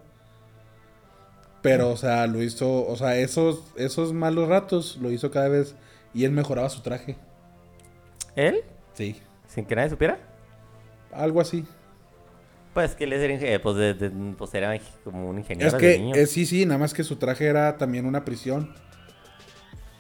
Pero, 1.63 1.91
o 1.91 1.97
sea, 1.97 2.27
lo 2.27 2.43
hizo. 2.43 2.87
O 2.87 2.97
sea, 2.97 3.17
esos, 3.19 3.63
esos 3.77 4.13
malos 4.13 4.49
ratos 4.49 4.97
lo 5.01 5.11
hizo 5.11 5.31
cada 5.31 5.49
vez. 5.49 5.75
Y 6.15 6.25
él 6.25 6.33
mejoraba 6.33 6.69
su 6.71 6.81
traje. 6.83 7.17
¿Él? 8.35 8.63
Sí. 8.95 9.17
¿Sin 9.47 9.67
que 9.67 9.77
nadie 9.77 9.91
supiera? 9.91 10.19
Algo 11.13 11.41
así. 11.41 11.65
Pues 12.73 12.95
que 12.95 13.05
él 13.05 13.13
inge- 13.13 13.61
pues, 13.61 13.77
de- 13.77 13.95
de- 13.95 14.35
pues 14.37 14.55
era 14.55 14.79
como 15.05 15.29
un 15.29 15.39
ingeniero 15.39 15.77
Es 15.77 15.83
de 15.83 15.99
niño. 15.99 16.15
eh, 16.15 16.27
sí, 16.27 16.47
sí, 16.47 16.65
nada 16.65 16.79
más 16.79 16.95
que 16.95 17.03
su 17.05 17.17
traje 17.17 17.47
era 17.47 17.77
también 17.77 18.07
una 18.07 18.25
prisión. 18.25 18.73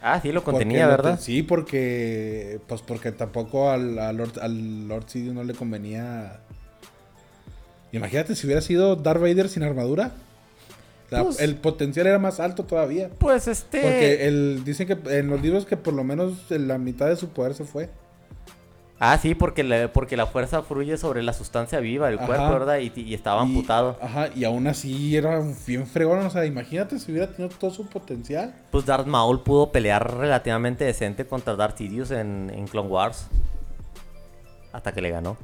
Ah, 0.02 0.20
sí, 0.20 0.32
lo 0.32 0.42
Porque 0.42 0.60
contenía, 0.60 0.84
lo 0.86 0.90
¿verdad? 0.92 1.20
sí, 1.20 1.42
porque. 1.42 2.60
Pues 2.66 2.80
porque 2.82 3.12
tampoco 3.12 3.70
al, 3.70 3.98
al 3.98 4.16
Lord, 4.16 4.38
al 4.40 4.88
Lord 4.88 5.04
Sidious 5.08 5.34
no 5.34 5.44
le 5.44 5.54
convenía. 5.54 6.40
Imagínate 7.92 8.34
si 8.34 8.46
hubiera 8.46 8.62
sido 8.62 8.96
Darth 8.96 9.20
Vader 9.20 9.48
sin 9.48 9.62
armadura. 9.62 10.12
Pues- 11.10 11.40
el 11.40 11.56
potencial 11.56 12.06
era 12.06 12.18
más 12.18 12.38
alto 12.38 12.64
todavía. 12.64 13.10
Pues 13.18 13.48
este... 13.48 13.82
Porque 13.82 14.28
el, 14.28 14.62
dicen 14.64 14.86
que 14.86 15.18
en 15.18 15.28
los 15.28 15.42
libros 15.42 15.66
que 15.66 15.76
por 15.76 15.92
lo 15.92 16.04
menos 16.04 16.34
la 16.50 16.78
mitad 16.78 17.08
de 17.08 17.16
su 17.16 17.30
poder 17.30 17.54
se 17.54 17.64
fue. 17.64 17.90
Ah, 19.02 19.16
sí, 19.16 19.34
porque, 19.34 19.64
la- 19.64 19.90
porque 19.90 20.14
la 20.14 20.26
fuerza 20.26 20.60
fluye 20.62 20.98
sobre 20.98 21.22
la 21.22 21.32
sustancia 21.32 21.80
viva 21.80 22.08
del 22.08 22.18
Ajá. 22.18 22.26
cuerpo, 22.26 22.50
¿verdad? 22.50 22.78
Y, 22.80 22.92
y 23.00 23.14
estaba 23.14 23.40
Y- 23.42 23.46
amputado. 23.46 23.96
Ajá, 24.02 24.28
y 24.36 24.44
aún 24.44 24.66
así 24.66 25.16
era 25.16 25.40
bien 25.66 25.86
fregón. 25.86 26.18
O 26.18 26.28
sea, 26.30 26.44
imagínate 26.44 26.98
si 26.98 27.10
hubiera 27.10 27.26
tenido 27.32 27.48
todo 27.56 27.70
su 27.70 27.86
potencial. 27.86 28.54
Pues 28.70 28.84
Darth 28.84 29.06
Maul 29.06 29.40
pudo 29.42 29.72
pelear 29.72 30.18
relativamente 30.18 30.84
decente 30.84 31.24
contra 31.26 31.56
Darth 31.56 31.78
Sidious 31.78 32.10
en, 32.10 32.52
en 32.54 32.66
Clone 32.66 32.90
Wars. 32.90 33.26
Hasta 34.70 34.92
que 34.92 35.00
le 35.00 35.10
ganó. 35.10 35.38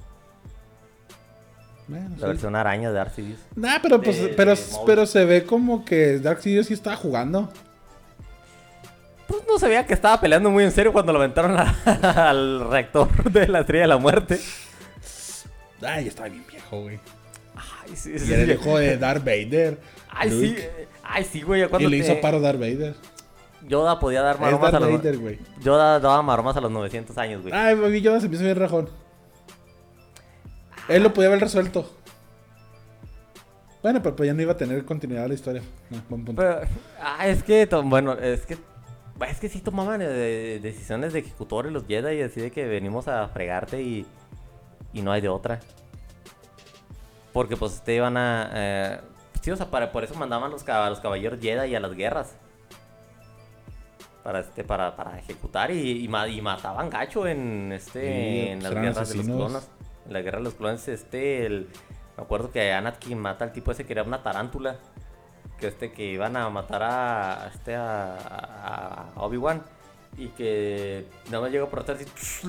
Bueno, 1.89 2.11
La 2.11 2.17
sí. 2.17 2.27
versión 2.27 2.57
araña 2.57 2.89
de 2.91 2.95
Darth 2.95 3.15
Sidious. 3.15 3.41
Nah, 3.55 3.79
pero 3.81 4.03
pues, 4.03 4.21
de- 4.21 4.29
pero, 4.29 4.55
de 4.55 4.61
pero 4.85 5.07
se 5.07 5.25
ve 5.25 5.45
como 5.45 5.85
que 5.85 6.19
Dark 6.19 6.43
Sidious 6.43 6.67
sí 6.67 6.75
estaba 6.75 6.97
jugando. 6.97 7.49
Pues 9.27 9.43
no 9.49 9.59
se 9.59 9.67
veía 9.69 9.87
que 9.87 9.95
estaba 9.95 10.21
peleando 10.21 10.51
muy 10.51 10.65
en 10.65 10.71
serio 10.73 10.93
cuando 10.93 11.13
lo 11.13 11.19
aventaron 11.19 11.57
a- 11.59 11.75
al 12.31 12.71
rector 12.71 13.09
de 13.31 13.49
la 13.49 13.61
Estrella 13.61 13.83
de 13.83 13.89
la 13.89 13.97
Muerte. 13.99 14.39
Ay, 15.83 16.09
estaba 16.09 16.29
bien 16.29 16.45
viejo, 16.49 16.83
güey. 16.83 16.99
Ay, 17.57 17.97
sí, 17.97 18.13
Y 18.15 18.19
sí, 18.19 18.33
era 18.33 18.43
el 18.43 18.49
sí. 18.49 18.55
hijo 18.55 18.79
de 18.79 18.97
Darth 18.99 19.25
Vader. 19.25 19.79
Ay, 20.11 20.31
Luke. 20.31 20.47
sí. 20.47 20.55
eh, 20.59 20.89
Ay, 21.03 21.25
sí, 21.25 21.43
güey. 21.43 21.61
ya 21.61 21.67
Y 21.67 21.69
Cuando 21.71 21.89
le 21.89 21.99
te- 22.01 22.05
hizo 22.13 22.21
paro 22.21 22.41
Darth 22.41 22.59
Vader. 22.59 22.95
Yoda 23.67 23.99
podía 23.99 24.23
dar 24.23 24.39
maromas 24.39 24.73
a 24.75 24.79
los... 24.81 24.93
Vader, 24.93 25.19
güey. 25.19 25.39
Yoda 25.61 25.99
daba 25.99 26.23
maromas 26.23 26.57
a 26.57 26.61
los 26.61 26.71
900 26.71 27.19
años, 27.19 27.43
güey. 27.43 27.53
Ay, 27.53 27.75
baby, 27.75 28.01
yo 28.01 28.19
se 28.21 28.29
me 28.29 28.37
hizo 28.37 28.45
bien 28.45 28.57
rajón. 28.57 28.89
Él 30.89 31.03
lo 31.03 31.13
podía 31.13 31.29
haber 31.29 31.41
resuelto. 31.41 31.91
Bueno, 33.83 34.01
pero 34.03 34.15
pues 34.17 34.27
ya 34.29 34.35
no 34.35 34.43
iba 34.43 34.53
a 34.53 34.57
tener 34.57 34.85
continuidad 34.85 35.27
la 35.29 35.35
historia. 35.35 35.63
No, 35.91 35.99
buen 36.09 36.25
punto. 36.25 36.41
Pero, 36.43 36.61
ah, 37.03 37.27
es 37.27 37.43
que, 37.43 37.67
bueno, 37.85 38.13
es 38.15 38.47
que 38.47 38.57
Es 39.29 39.41
que 39.41 39.49
sí 39.49 39.61
tomaban 39.61 40.03
eh, 40.03 40.59
decisiones 40.63 41.13
de 41.13 41.21
ejecutores 41.21 41.73
los 41.73 41.87
Jedi 41.87 42.17
y 42.19 42.23
así 42.23 42.41
de 42.41 42.51
que 42.51 42.67
venimos 42.67 43.09
a 43.09 43.27
fregarte 43.29 43.81
y, 43.83 44.07
y 44.93 45.03
no 45.03 45.13
hay 45.13 45.21
de 45.21 45.29
otra. 45.29 45.61
Porque 47.33 47.57
pues 47.57 47.83
te 47.83 47.95
iban 47.95 48.17
a... 48.17 48.51
Eh, 48.53 49.01
sí, 49.41 49.51
o 49.51 49.57
sea, 49.57 49.71
para, 49.71 49.91
por 49.93 50.05
eso 50.05 50.15
mandaban 50.15 50.51
los, 50.51 50.69
a 50.69 50.89
los 50.91 51.01
caballeros 51.01 51.41
Jedi 51.41 51.75
a 51.75 51.81
las 51.81 51.95
guerras. 51.95 52.37
Para, 54.23 54.41
este, 54.41 54.65
para, 54.65 54.97
para 54.97 55.19
ejecutar 55.19 55.71
y, 55.71 56.05
y, 56.05 56.09
ma- 56.09 56.29
y 56.29 56.41
mataban 56.43 56.91
gacho 56.91 57.27
en, 57.27 57.73
este, 57.73 58.01
Sí, 58.01 58.49
en 58.49 58.59
pues 58.59 58.63
las 58.65 58.73
eran 58.73 58.85
guerras 58.85 59.09
de 59.09 59.15
los 59.17 59.27
clones. 59.27 59.71
En 60.07 60.13
la 60.13 60.21
guerra 60.21 60.39
de 60.39 60.45
los 60.45 60.55
clones, 60.55 60.89
este, 60.89 61.47
el, 61.47 61.69
me 62.17 62.25
acuerdo 62.25 62.51
que 62.51 62.73
Anakin 62.73 63.19
mata 63.19 63.45
al 63.45 63.53
tipo 63.53 63.71
ese 63.71 63.87
que 63.87 63.93
era 63.93 64.03
una 64.03 64.23
tarántula. 64.23 64.79
Que 65.61 65.69
este, 65.69 65.93
que 65.93 66.05
iban 66.05 66.37
a 66.37 66.49
matar 66.51 66.83
a, 66.83 67.45
a 67.45 67.49
este, 67.49 67.75
a, 67.75 68.15
a- 68.17 69.07
a 69.17 69.23
Obi-Wan. 69.23 69.63
Y 70.19 70.29
que 70.29 71.07
nada 71.31 71.43
más 71.43 71.51
llega 71.51 71.67
por 71.67 71.81
atrás 71.81 71.99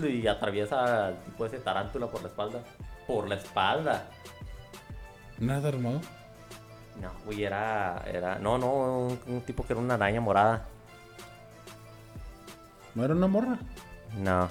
y, 0.02 0.08
y 0.08 0.28
atraviesa 0.28 1.08
al 1.08 1.18
tipo 1.24 1.46
ese 1.46 1.58
tarántula 1.60 2.08
por 2.08 2.22
la 2.22 2.28
espalda. 2.30 2.60
Por 3.06 3.28
la 3.28 3.36
espalda. 3.36 4.08
Nada 5.40 5.70
armado. 5.70 6.02
No, 7.02 7.12
güey, 7.26 7.44
era, 7.44 8.04
era, 8.08 8.40
no, 8.40 8.58
no, 8.58 8.72
un, 8.74 9.20
un 9.28 9.42
tipo 9.42 9.64
que 9.66 9.74
era 9.74 9.82
una 9.82 9.94
araña 9.94 10.20
morada. 10.20 10.66
No 12.96 13.04
era 13.06 13.14
una 13.14 13.28
morra. 13.28 13.60
No, 14.18 14.50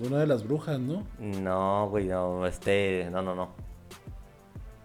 Una 0.00 0.18
de 0.18 0.26
las 0.26 0.42
brujas, 0.42 0.80
¿no? 0.80 1.06
no, 1.20 1.88
güey, 1.88 2.06
no, 2.06 2.46
este, 2.46 3.08
no, 3.12 3.22
no, 3.22 3.34
no. 3.34 3.50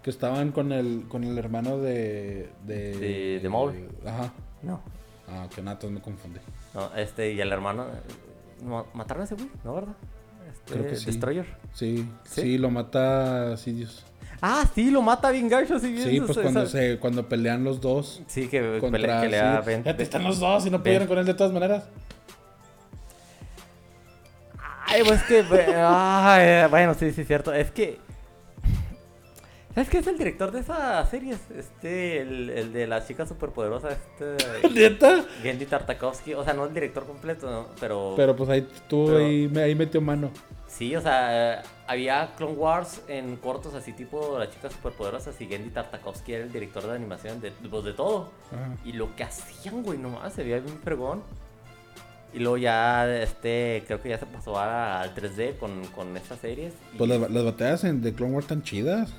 Que 0.04 0.10
estaban 0.10 0.52
con 0.52 0.72
el, 0.72 1.06
con 1.08 1.24
el 1.24 1.38
hermano 1.38 1.78
de. 1.78 2.50
De, 2.66 2.98
De- 2.98 3.40
de 3.42 3.50
Maul. 3.50 3.88
Ajá. 4.06 4.34
No, 4.64 4.82
Ah, 5.30 5.48
que 5.54 5.62
nada, 5.62 5.80
me 5.90 6.02
confundí. 6.02 6.40
no, 6.74 6.94
este, 6.96 7.32
y 7.34 7.40
el 7.40 7.52
hermano, 7.52 7.86
¿no- 8.64 8.86
¿mataron 8.94 9.22
a 9.22 9.24
ese 9.26 9.36
güey? 9.36 9.48
¿No, 9.64 9.74
verdad? 9.76 9.94
Este, 10.52 10.74
Creo 10.74 10.88
que 10.88 10.96
sí. 10.98 11.06
Destroyer. 11.06 11.46
Sí, 11.74 12.10
¿Sí? 12.26 12.42
sí, 12.42 12.58
lo 12.58 12.70
mata 12.70 13.56
Sidious. 13.58 14.06
Ah, 14.42 14.68
sí, 14.76 14.90
lo 14.92 15.02
mata 15.02 15.30
bien 15.32 15.48
gacho, 15.48 15.80
sí, 15.80 15.94
bien, 15.94 16.10
Sí, 16.10 16.20
pues 16.20 16.38
cuando 16.38 16.66
se 16.66 16.98
cuando 17.00 17.30
pelean 17.30 17.64
los 17.64 17.80
dos 17.80 18.24
Sí, 18.28 18.48
que, 18.48 18.80
contra 18.80 19.22
pelea- 19.22 19.62
que 19.62 19.66
ven- 19.68 19.84
Fíjate, 19.84 20.04
están 20.04 20.24
los 20.24 20.40
dos 20.40 20.66
y 20.66 20.70
no 20.72 20.80
pudieron 20.82 21.08
con 21.08 21.18
él 21.20 21.26
de 21.26 21.34
todas 21.36 21.54
maneras. 21.54 21.84
Ay, 24.88 25.04
pues 25.06 25.22
que. 25.24 25.44
ay, 25.78 26.70
bueno, 26.70 26.94
sí, 26.96 27.12
sí, 27.12 27.24
cierto. 27.24 27.54
Es 27.54 27.72
que. 27.72 28.00
¿Sabes 29.74 29.90
qué 29.90 30.00
es 30.00 30.08
el 30.08 30.18
director 30.18 30.52
de 30.52 30.60
esas 30.60 31.10
series? 31.10 31.40
Este, 31.56 32.22
el, 32.22 32.50
el 32.50 32.74
de 32.74 32.88
las 32.88 33.08
chicas 33.08 33.30
superpoderosas, 33.30 33.98
este. 33.98 34.70
¿Neta? 34.74 35.24
Gendy 35.42 35.66
Tartakovsky. 35.66 36.34
O 36.34 36.44
sea, 36.44 36.54
no 36.54 36.66
el 36.66 36.74
director 36.74 37.06
completo, 37.06 37.50
¿no? 37.50 37.68
pero. 37.80 38.14
Pero 38.18 38.36
pues 38.36 38.50
ahí 38.50 38.68
tú 38.90 39.16
ahí, 39.16 39.52
ahí 39.58 39.76
metió 39.76 40.02
mano. 40.02 40.30
Sí, 40.68 40.96
o 40.96 41.02
sea, 41.02 41.64
había 41.88 42.34
Clone 42.38 42.54
Wars 42.54 43.02
en 43.08 43.36
cortos 43.38 43.74
así 43.74 43.92
tipo 43.94 44.40
las 44.40 44.50
chicas 44.52 44.72
superpoderosas 44.74 45.40
y 45.42 45.46
Gendy 45.48 45.70
Tartakovsky 45.70 46.34
era 46.34 46.44
el 46.46 46.52
director 46.52 46.84
de 46.88 46.96
animación 46.96 47.40
de, 47.42 47.52
pues, 47.52 47.84
de 47.84 47.94
todo. 47.94 48.32
Ajá. 48.52 48.76
Y 48.86 48.94
lo 48.94 49.16
que 49.16 49.24
hacían, 49.24 49.84
güey, 49.84 49.98
nomás 49.98 50.34
se 50.34 50.44
veía 50.44 50.60
bien 50.60 50.78
fregón. 50.80 51.24
Y 52.34 52.40
luego 52.40 52.58
ya, 52.58 53.22
este, 53.22 53.84
creo 53.86 54.02
que 54.02 54.10
ya 54.10 54.18
se 54.18 54.26
pasó 54.26 54.58
al 54.58 55.14
3D 55.14 55.58
con, 55.58 55.86
con 55.88 56.16
estas 56.16 56.40
series. 56.40 56.74
y 56.94 56.98
Pues 56.98 57.10
las, 57.10 57.30
las 57.30 57.44
batallas 57.44 57.84
en 57.84 58.02
The 58.02 58.14
Clone 58.14 58.34
Wars 58.36 58.48
tan 58.48 58.64
chidas. 58.64 59.14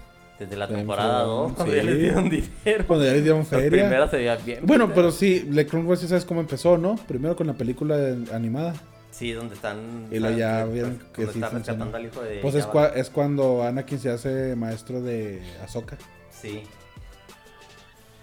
Desde 0.44 0.56
la 0.56 0.68
temporada 0.68 1.20
fregón, 1.24 1.48
2, 1.48 1.52
cuando 1.56 1.74
ya 1.74 1.82
les 1.82 1.98
dieron 1.98 2.30
dinero. 2.30 2.84
Cuando 2.86 3.04
ya 3.04 3.12
les 3.12 3.22
dieron 3.22 3.46
feria. 3.46 3.70
primeras 3.70 4.10
se 4.10 4.16
veían 4.18 4.38
bien. 4.44 4.60
Bueno, 4.62 4.92
pero 4.94 5.10
sí, 5.10 5.48
The 5.54 5.66
Clone 5.66 5.86
Wars 5.88 6.00
sí 6.00 6.08
sabes 6.08 6.24
cómo 6.24 6.40
empezó, 6.40 6.78
¿no? 6.78 6.96
Primero 7.08 7.34
con 7.36 7.46
la 7.46 7.54
película 7.54 7.96
animada. 8.32 8.74
Sí, 9.10 9.32
donde 9.32 9.54
están. 9.54 10.06
Y 10.10 10.18
luego 10.18 10.38
ya 10.38 10.62
pues, 10.62 10.72
vieron 10.74 10.98
que 11.12 11.22
sí 11.26 11.32
está 11.34 11.50
funcionó. 11.50 11.84
rescatando 11.84 11.96
al 11.96 12.06
hijo 12.06 12.22
de. 12.22 12.38
Pues 12.40 12.54
es, 12.54 12.66
cua- 12.66 12.92
es 12.94 13.10
cuando 13.10 13.62
Anakin 13.62 13.98
se 13.98 14.10
hace 14.10 14.56
maestro 14.56 15.02
de 15.02 15.42
Ahsoka. 15.62 15.96
Sí. 16.30 16.62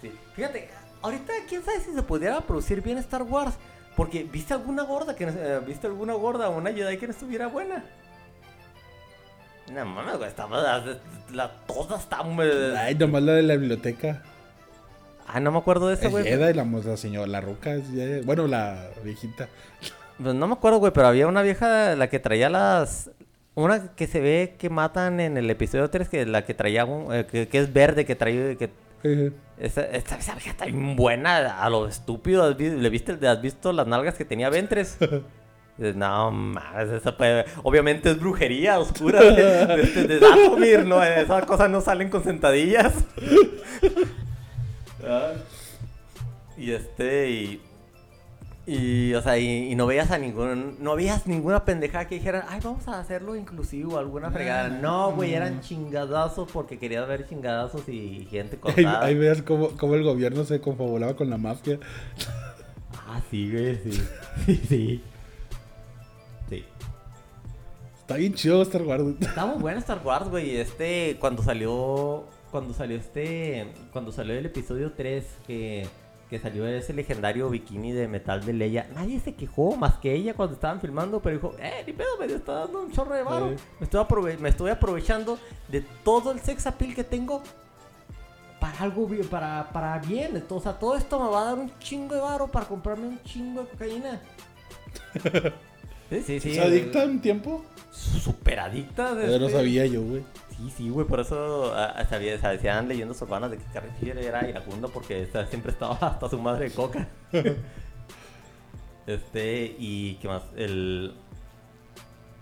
Sí. 0.01 0.11
Fíjate, 0.35 0.69
ahorita 1.01 1.33
quién 1.47 1.63
sabe 1.63 1.79
si 1.81 1.93
se 1.93 2.01
pudiera 2.01 2.41
producir 2.41 2.81
bien 2.81 2.97
Star 2.97 3.23
Wars. 3.23 3.55
Porque 3.95 4.23
viste 4.23 4.53
alguna 4.53 4.83
gorda 4.83 5.13
que 5.15 5.25
eh, 5.25 5.59
viste 5.67 5.85
alguna 5.87 6.13
gorda 6.13 6.47
o 6.49 6.57
una 6.57 6.71
Jedi 6.71 6.97
que 6.97 7.05
no 7.07 7.11
estuviera 7.11 7.47
buena. 7.47 7.83
No 9.73 9.85
mames, 9.85 10.17
güey, 10.17 10.29
estaba 10.29 10.61
la, 10.61 10.83
la- 11.33 11.51
toda 11.67 11.97
está 11.97 12.19
Ay, 12.77 12.95
nomás 12.95 13.21
la 13.23 13.33
de 13.33 13.43
la 13.43 13.55
biblioteca. 13.55 14.23
Ah, 15.27 15.39
no 15.39 15.51
me 15.51 15.59
acuerdo 15.59 15.87
de 15.89 15.93
esa, 15.93 16.05
Es 16.05 16.11
güey. 16.11 16.23
Jedi, 16.23 16.53
la, 16.53 16.63
la 16.65 16.97
señora, 16.97 17.27
la 17.27 17.39
ruca. 17.41 17.75
Bueno, 18.25 18.47
la 18.47 18.87
viejita. 19.03 19.47
Pues 20.21 20.33
no 20.35 20.47
me 20.47 20.53
acuerdo, 20.53 20.79
güey, 20.79 20.91
pero 20.91 21.07
había 21.07 21.27
una 21.27 21.41
vieja 21.43 21.95
la 21.95 22.09
que 22.09 22.19
traía 22.19 22.49
las 22.49 23.11
una 23.55 23.93
que 23.95 24.07
se 24.07 24.21
ve 24.21 24.55
que 24.57 24.69
matan 24.69 25.19
en 25.19 25.37
el 25.37 25.49
episodio 25.49 25.89
3 25.89 26.07
que 26.09 26.25
la 26.25 26.45
que 26.45 26.53
traía 26.53 26.85
un- 26.85 27.13
eh, 27.13 27.25
que, 27.25 27.47
que 27.47 27.59
es 27.59 27.71
verde 27.73 28.05
que 28.05 28.15
traía 28.15 28.55
que 28.55 28.69
esa, 29.59 29.81
esa, 29.83 30.17
esa 30.17 30.33
vieja 30.35 30.51
está 30.51 30.65
bien 30.65 30.95
buena 30.95 31.61
a 31.61 31.69
lo 31.69 31.87
estúpido. 31.87 32.43
¿Has 32.43 32.57
vi- 32.57 32.69
¿Le 32.71 32.89
viste, 32.89 33.17
¿Has 33.27 33.41
visto 33.41 33.71
las 33.71 33.85
nalgas 33.87 34.15
que 34.15 34.25
tenía 34.25 34.49
Ventres? 34.49 34.97
Dices, 35.79 35.95
No, 35.95 36.29
mames, 36.29 36.89
esa 36.89 37.15
puede- 37.15 37.45
obviamente 37.63 38.11
es 38.11 38.19
brujería 38.19 38.77
oscura 38.79 39.21
de, 39.21 39.31
de, 39.65 39.77
de- 39.77 40.07
de 40.07 40.19
Dathomir, 40.19 40.85
¿no? 40.85 41.01
Esas 41.01 41.45
cosas 41.45 41.69
no 41.69 41.79
salen 41.79 42.09
con 42.09 42.23
sentadillas. 42.23 42.93
Ah. 45.01 45.31
y 46.57 46.71
este, 46.71 47.29
y, 47.31 47.61
y, 48.67 49.13
o 49.13 49.21
sea, 49.21 49.37
y, 49.37 49.71
y 49.71 49.75
no 49.75 49.87
veías 49.87 50.11
a 50.11 50.17
ningún, 50.17 50.75
no 50.81 50.95
veías 50.97 51.25
ninguna 51.25 51.63
pendejada 51.63 52.07
que 52.09 52.15
dijeran, 52.15 52.43
ay, 52.49 52.59
vamos 52.61 52.85
a 52.89 52.99
hacerlo 52.99 53.35
inclusivo, 53.37 53.97
alguna 53.97 54.29
fregada. 54.29 54.67
No, 54.67 55.13
güey, 55.13 55.33
eran 55.33 55.61
chingadazos 55.61 56.51
porque 56.51 56.77
querías 56.77 57.07
ver 57.07 57.27
chingadazos 57.29 57.87
y 57.87 58.27
gente 58.29 58.57
Ahí, 58.63 58.73
cortada. 58.75 59.05
ahí 59.05 59.15
veas 59.15 59.41
cómo, 59.41 59.69
cómo 59.77 59.95
el 59.95 60.03
gobierno 60.03 60.43
se 60.43 60.59
confabulaba 60.59 61.15
con 61.15 61.29
la 61.29 61.37
mafia. 61.37 61.79
Ah, 63.07 63.21
sí, 63.31 63.49
güey. 63.49 63.77
Sí, 63.77 63.91
sí. 64.45 64.61
Sí. 64.67 65.03
Está 68.09 68.17
bien 68.17 68.33
chido 68.33 68.63
Star 68.63 68.81
Wars. 68.81 69.03
Está 69.21 69.45
muy 69.45 69.61
bueno 69.61 69.77
Star 69.77 70.01
Wars, 70.03 70.29
güey. 70.29 70.57
Este, 70.57 71.15
cuando 71.19 71.43
salió. 71.43 72.25
Cuando 72.49 72.73
salió 72.73 72.97
este. 72.97 73.71
Cuando 73.93 74.11
salió 74.11 74.33
el 74.33 74.47
episodio 74.47 74.93
3, 74.93 75.23
que, 75.45 75.87
que 76.27 76.39
salió 76.39 76.65
ese 76.67 76.91
legendario 76.93 77.47
bikini 77.51 77.91
de 77.91 78.07
metal 78.07 78.43
de 78.43 78.53
Leia. 78.53 78.89
Nadie 78.95 79.19
se 79.19 79.35
quejó 79.35 79.75
más 79.75 79.99
que 79.99 80.11
ella 80.11 80.33
cuando 80.33 80.55
estaban 80.55 80.81
filmando, 80.81 81.19
pero 81.19 81.35
dijo, 81.35 81.53
eh, 81.59 81.83
ni 81.85 81.93
pedo, 81.93 82.17
me 82.19 82.25
está 82.25 82.53
dando 82.53 82.81
un 82.81 82.91
chorro 82.91 83.13
de 83.13 83.21
varo. 83.21 83.49
Sí. 83.49 83.63
Me, 83.79 83.83
estoy 83.85 84.01
aprove- 84.03 84.39
me 84.39 84.49
estoy 84.49 84.71
aprovechando 84.71 85.37
de 85.67 85.81
todo 86.03 86.31
el 86.31 86.39
sex 86.39 86.65
appeal 86.65 86.95
que 86.95 87.03
tengo 87.03 87.43
para 88.59 88.79
algo 88.79 89.05
bien, 89.05 89.27
para, 89.27 89.69
para 89.71 89.99
bien. 89.99 90.35
Entonces, 90.35 90.51
o 90.67 90.71
sea, 90.71 90.79
todo 90.79 90.95
esto 90.97 91.19
me 91.23 91.29
va 91.29 91.41
a 91.43 91.45
dar 91.45 91.59
un 91.59 91.71
chingo 91.77 92.15
de 92.15 92.21
varo 92.21 92.47
para 92.47 92.65
comprarme 92.65 93.07
un 93.07 93.21
chingo 93.21 93.61
de 93.61 93.67
cocaína. 93.69 94.19
Sí, 96.09 96.21
sí, 96.25 96.39
sí. 96.39 96.55
¿Se 96.55 96.61
adicta 96.61 97.05
un 97.05 97.21
tiempo? 97.21 97.63
Súper 97.91 98.59
adicta. 98.59 99.13
no 99.13 99.19
este- 99.21 99.49
sabía 99.51 99.85
yo, 99.85 100.01
güey. 100.01 100.23
Sí, 100.57 100.73
sí, 100.75 100.89
güey, 100.89 101.07
por 101.07 101.19
eso 101.21 101.73
ah, 101.73 102.03
sabía, 102.09 102.37
se 102.39 102.47
decían 102.47 102.87
leyendas 102.87 103.21
urbanas 103.21 103.51
de 103.51 103.57
que 103.57 103.63
Carrie 103.73 103.91
era 104.27 104.47
iracundo 104.47 104.89
porque 104.89 105.25
siempre 105.49 105.71
estaba 105.71 105.93
hasta 106.01 106.29
su 106.29 106.37
madre 106.39 106.65
de 106.69 106.71
coca. 106.75 107.07
este, 109.07 109.75
y 109.79 110.15
qué 110.15 110.27
más, 110.27 110.43
el... 110.55 111.13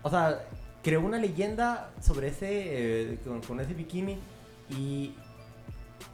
O 0.02 0.10
sea, 0.10 0.40
creó 0.82 1.00
una 1.00 1.18
leyenda 1.18 1.90
sobre 2.00 2.28
ese, 2.28 3.12
eh, 3.12 3.18
con, 3.24 3.40
con 3.42 3.60
ese 3.60 3.74
bikini 3.74 4.18
y... 4.70 5.14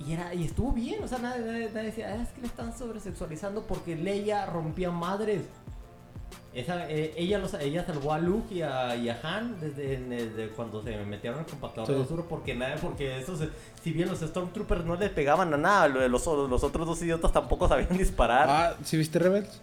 Y, 0.04 0.12
era, 0.12 0.34
y 0.34 0.44
estuvo 0.44 0.72
bien, 0.72 1.04
o 1.04 1.08
sea, 1.08 1.18
nadie, 1.18 1.40
nadie- 1.44 1.70
nadie 1.72 1.86
decía, 1.86 2.08
"Ah, 2.18 2.22
es 2.22 2.30
que 2.30 2.40
le 2.40 2.46
están 2.48 2.76
sobresexualizando 2.76 3.62
porque 3.66 3.94
Leia 3.94 4.44
rompía 4.46 4.90
madres. 4.90 5.42
Esa, 6.54 6.88
eh, 6.88 7.12
ella, 7.16 7.38
los, 7.38 7.52
ella 7.54 7.84
salvó 7.84 8.12
a 8.12 8.18
Luke 8.20 8.54
y 8.54 8.62
a, 8.62 8.94
y 8.94 9.08
a 9.08 9.18
Han 9.24 9.58
desde, 9.60 9.96
desde 9.98 10.48
cuando 10.50 10.80
se 10.84 10.96
metieron 11.04 11.40
el 11.40 11.46
compactador 11.46 11.86
Sí. 11.88 11.92
de 11.94 11.98
basura 11.98 12.22
porque 12.28 12.54
nada, 12.54 12.76
porque 12.80 13.18
esos, 13.18 13.40
si 13.82 13.90
bien 13.92 14.08
los 14.08 14.20
Stormtroopers 14.20 14.84
no 14.84 14.94
le 14.94 15.08
pegaban 15.10 15.52
a 15.52 15.56
nada, 15.56 15.88
los, 15.88 16.08
los 16.26 16.62
otros 16.64 16.86
dos 16.86 17.02
idiotas 17.02 17.32
tampoco 17.32 17.66
sabían 17.68 17.98
disparar. 17.98 18.46
Ah, 18.48 18.76
¿sí 18.84 18.96
viste 18.96 19.18
Rebels? 19.18 19.60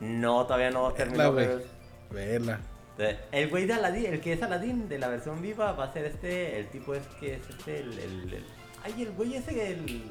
No, 0.00 0.44
todavía 0.44 0.70
no 0.70 0.92
terminó. 0.92 1.32
Rebels. 1.32 1.64
Verla. 2.10 2.60
Eh, 2.98 3.16
El 3.32 3.48
güey 3.48 3.64
de 3.66 3.74
Aladdin, 3.74 4.06
el 4.06 4.20
que 4.20 4.32
es 4.32 4.42
Aladdin 4.42 4.88
de 4.88 4.98
la 4.98 5.08
versión 5.08 5.40
viva, 5.40 5.72
va 5.72 5.84
a 5.84 5.92
ser 5.92 6.04
este, 6.04 6.58
el 6.60 6.68
tipo 6.68 6.94
es 6.94 7.06
que 7.20 7.34
es 7.34 7.40
este, 7.48 7.80
el, 7.80 7.92
el, 7.98 8.34
el- 8.34 8.44
ay, 8.84 9.02
el 9.02 9.12
güey 9.12 9.34
ese, 9.36 9.72
el, 9.72 10.02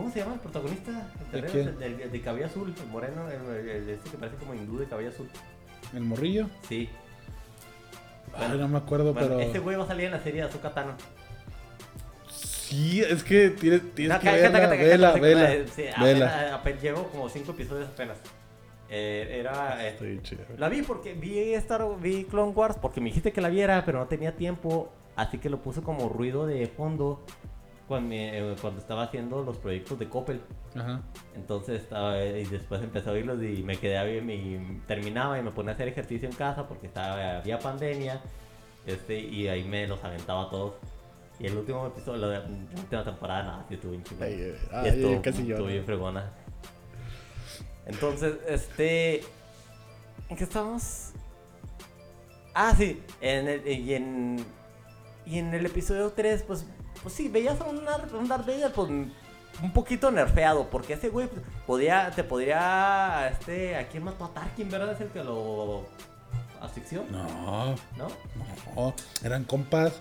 ¿cómo 0.00 0.12
se 0.12 0.20
llama 0.20 0.34
el 0.34 0.40
protagonista? 0.40 1.08
El 1.32 1.40
¿De 1.42 1.48
terreno, 1.48 1.72
del- 1.78 2.00
el 2.00 2.12
de 2.12 2.20
cabello 2.20 2.46
azul, 2.46 2.74
el 2.78 2.86
moreno, 2.88 3.28
el, 3.30 3.88
este 3.88 4.10
que 4.10 4.16
parece 4.16 4.36
como 4.38 4.54
hindú 4.54 4.78
de 4.78 4.86
cabello 4.86 5.10
azul. 5.10 5.28
¿El 5.94 6.00
morrillo? 6.02 6.48
Sí. 6.68 6.88
Ay, 8.34 8.56
no 8.58 8.68
me 8.68 8.78
acuerdo, 8.78 9.12
Bueno, 9.12 9.28
pero... 9.36 9.40
ese 9.40 9.58
güey 9.58 9.76
va 9.76 9.84
a 9.84 9.88
salir 9.88 10.06
en 10.06 10.12
la 10.12 10.20
serie 10.22 10.42
de 10.42 10.48
Azúcar 10.48 10.72
Tano. 10.72 10.92
Sí, 12.28 13.00
es 13.02 13.24
que 13.24 13.50
tienes, 13.50 13.82
tienes 13.94 14.16
No, 14.16 14.20
que 14.22 14.30
verla, 14.30 14.60
vela, 14.76 15.12
vela. 15.14 15.50
Sí, 15.74 15.84
vela. 16.00 16.62
llevo 16.80 17.04
como 17.08 17.28
cinco 17.28 17.52
episodios 17.52 17.88
apenas. 17.88 18.18
Eh, 18.88 19.38
era... 19.40 19.78
eh. 19.88 20.20
La 20.58 20.68
vi 20.68 20.82
porque 20.82 21.14
vi 21.14 21.54
Star 21.54 21.84
vi 22.00 22.24
Clone 22.24 22.52
Wars 22.52 22.76
porque 22.80 23.00
me 23.00 23.06
dijiste 23.06 23.32
que 23.32 23.40
la 23.40 23.48
viera, 23.48 23.84
pero 23.84 23.98
no 23.98 24.06
tenía 24.06 24.36
tiempo, 24.36 24.92
así 25.16 25.38
que 25.38 25.50
lo 25.50 25.58
puse 25.62 25.80
como 25.82 26.08
ruido 26.08 26.46
de 26.46 26.66
fondo 26.68 27.24
cuando, 27.90 28.14
eh, 28.14 28.54
cuando 28.60 28.80
estaba 28.80 29.02
haciendo 29.02 29.42
los 29.42 29.56
proyectos 29.56 29.98
de 29.98 30.08
Coppel. 30.08 30.40
Ajá. 30.76 31.02
Entonces 31.34 31.82
estaba 31.82 32.24
y 32.24 32.44
después 32.44 32.80
empecé 32.80 33.10
a 33.10 33.12
oírlos 33.14 33.42
y 33.42 33.64
me 33.64 33.78
quedé 33.78 33.98
ahí 33.98 34.18
y 34.18 34.80
terminaba 34.86 35.40
y 35.40 35.42
me 35.42 35.50
ponía 35.50 35.72
a 35.72 35.74
hacer 35.74 35.88
ejercicio 35.88 36.28
en 36.28 36.36
casa 36.36 36.68
porque 36.68 36.86
estaba 36.86 37.38
había 37.38 37.58
pandemia. 37.58 38.20
Este 38.86 39.18
y 39.18 39.48
ahí 39.48 39.64
me 39.64 39.88
los 39.88 40.04
aventaba 40.04 40.48
todos. 40.48 40.74
Y 41.40 41.46
el 41.46 41.56
último 41.56 41.84
episodio, 41.88 42.28
la, 42.28 42.38
la 42.38 42.46
última 42.76 43.02
temporada, 43.02 43.42
nada, 43.42 43.66
sí 43.68 43.74
estuvo 43.74 43.90
bien. 43.90 44.04
Ay, 44.20 44.86
estuvo, 44.86 45.20
casi 45.20 45.50
estuvo 45.50 45.66
bien 45.66 45.84
fregona. 45.84 46.30
Entonces, 47.86 48.36
este. 48.46 49.24
¿En 50.28 50.36
qué 50.36 50.44
estamos? 50.44 51.10
Ah, 52.54 52.72
sí. 52.76 53.02
En 53.20 53.48
el, 53.48 53.66
y, 53.66 53.94
en, 53.94 54.44
y 55.26 55.38
en 55.40 55.52
el 55.54 55.66
episodio 55.66 56.12
3, 56.12 56.44
pues, 56.44 56.64
pues 57.02 57.14
sí, 57.14 57.28
veías 57.28 57.60
a 57.60 57.64
un, 57.64 57.78
un 57.78 58.28
Darth 58.28 58.46
Vader, 58.46 58.72
pues 58.72 58.88
un 58.90 59.72
poquito 59.74 60.10
nerfeado. 60.10 60.68
Porque 60.70 60.94
ese 60.94 61.08
güey 61.08 61.28
podía, 61.66 62.10
te 62.14 62.24
podría. 62.24 63.28
Este, 63.32 63.76
¿A 63.76 63.88
quién 63.88 64.04
mató 64.04 64.24
a 64.26 64.34
Tarkin, 64.34 64.70
verdad? 64.70 64.92
Es 64.92 65.00
el 65.00 65.08
que 65.08 65.22
lo 65.24 65.84
asfixió, 66.60 67.04
No, 67.10 67.74
¿no? 67.96 68.08
no, 68.76 68.94
eran 69.24 69.44
compas. 69.44 69.94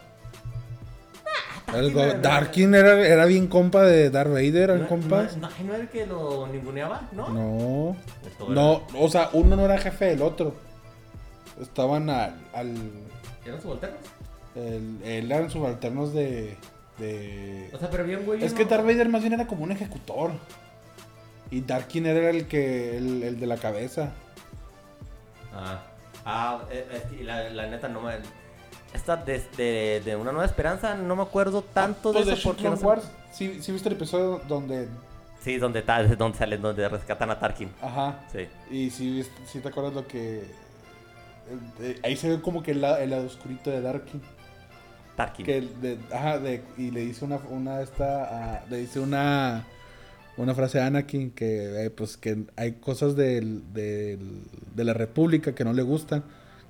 Tarkin 1.65 1.84
Algo- 1.86 2.01
era- 2.01 2.20
Darkin 2.20 2.75
era, 2.75 3.08
era 3.08 3.25
bien 3.25 3.48
compa 3.48 3.84
de 3.84 4.10
Darth 4.10 4.32
Vader, 4.32 4.56
eran 4.72 4.82
¿No, 4.82 4.88
compas. 4.88 5.38
no, 5.38 5.48
no, 5.50 5.56
no 5.65 5.74
era 5.75 5.84
el 5.84 5.89
que 5.89 6.06
lo 6.08 6.48
ninguneaba, 6.48 7.08
¿no? 7.12 7.29
No, 7.29 7.96
no, 8.50 8.82
o 8.98 9.10
sea, 9.10 9.29
uno 9.34 9.56
no 9.56 9.65
era 9.65 9.77
jefe 9.77 10.06
del 10.06 10.22
otro. 10.24 10.56
Estaban 11.62 12.10
al. 12.10 12.36
al 12.53 12.74
¿Eran 13.46 13.62
subalternos? 13.62 14.00
el- 14.56 15.32
eran 15.32 15.50
subalternos 15.51 16.13
de. 16.13 16.58
De... 17.00 17.70
O 17.74 17.77
sea, 17.77 17.89
pero 17.89 18.03
bien, 18.03 18.25
güey. 18.25 18.44
Es 18.44 18.53
que 18.53 18.65
Darth 18.65 18.84
Vader 18.86 19.10
más 19.10 19.22
bien 19.22 19.34
era 19.34 19.48
como 19.48 19.63
un 19.63 19.72
ejecutor. 19.72 20.32
Y 21.51 21.62
Darkin 21.62 22.06
era 22.06 22.29
el 22.29 22.48
que. 22.48 22.96
el, 22.98 23.24
el 23.24 23.39
de 23.39 23.48
la 23.48 23.58
cabeza. 23.58 24.12
Ah, 25.53 25.82
ah 26.25 26.62
eh, 26.70 26.86
eh, 26.91 27.03
sí, 27.10 27.24
la, 27.24 27.50
la 27.50 27.68
neta 27.68 27.88
no 27.88 28.01
me. 28.01 28.13
Esta 28.94 29.18
de, 29.18 29.44
de, 29.58 30.01
de 30.03 30.15
Una 30.15 30.32
Nueva 30.32 30.46
Esperanza 30.46 30.96
no 30.96 31.15
me 31.15 31.24
acuerdo 31.24 31.62
tanto 31.63 32.12
Pues 32.12 32.25
de 32.25 32.32
de 32.34 32.38
eso 32.38 32.50
porque 32.50 32.70
no 32.70 32.75
Wars. 32.75 33.10
¿Sí, 33.32 33.62
sí 33.62 33.72
viste 33.72 33.89
el 33.89 33.96
episodio 33.96 34.41
donde. 34.48 34.88
Sí, 35.41 35.58
donde, 35.58 35.82
ta- 35.82 36.03
donde 36.15 36.38
salen, 36.38 36.62
donde 36.62 36.88
rescatan 36.88 37.32
a 37.32 37.39
Tarkin. 37.39 37.72
Ajá. 37.82 38.20
Sí. 38.32 38.48
Y 38.70 38.89
si, 38.91 39.12
viste- 39.22 39.46
si 39.48 39.60
te 39.60 39.70
acuerdas 39.70 39.94
lo 39.94 40.06
que. 40.08 40.44
eh, 41.82 42.00
ahí 42.03 42.15
se 42.15 42.29
ve 42.29 42.41
como 42.41 42.62
que 42.62 42.72
el, 42.72 42.82
la- 42.82 43.01
el 43.01 43.10
lado 43.10 43.25
oscurito 43.25 43.72
de 43.72 43.82
Darkin. 43.82 44.22
Tarkin. 45.20 45.46
Que 45.46 45.58
el 45.58 45.82
de, 45.82 45.98
ajá, 46.14 46.40
de, 46.40 46.62
y 46.78 46.92
le 46.92 47.02
dice 47.02 47.26
una, 47.26 47.38
una 47.50 47.82
esta, 47.82 48.24
ah, 48.56 48.66
le 48.70 48.78
dice 48.78 49.02
una, 49.02 49.66
una 50.38 50.56
frase 50.56 50.80
a 50.80 50.86
Anakin 50.88 51.32
que, 51.32 51.86
eh, 51.86 51.90
pues, 51.90 52.16
que 52.16 52.46
hay 52.56 52.74
cosas 52.74 53.18
del, 53.18 53.62
del- 53.74 54.44
de 54.76 54.84
la 54.86 54.94
República 54.94 55.54
que 55.54 55.66
no 55.66 55.74
le 55.74 55.82
gustan, 55.82 56.24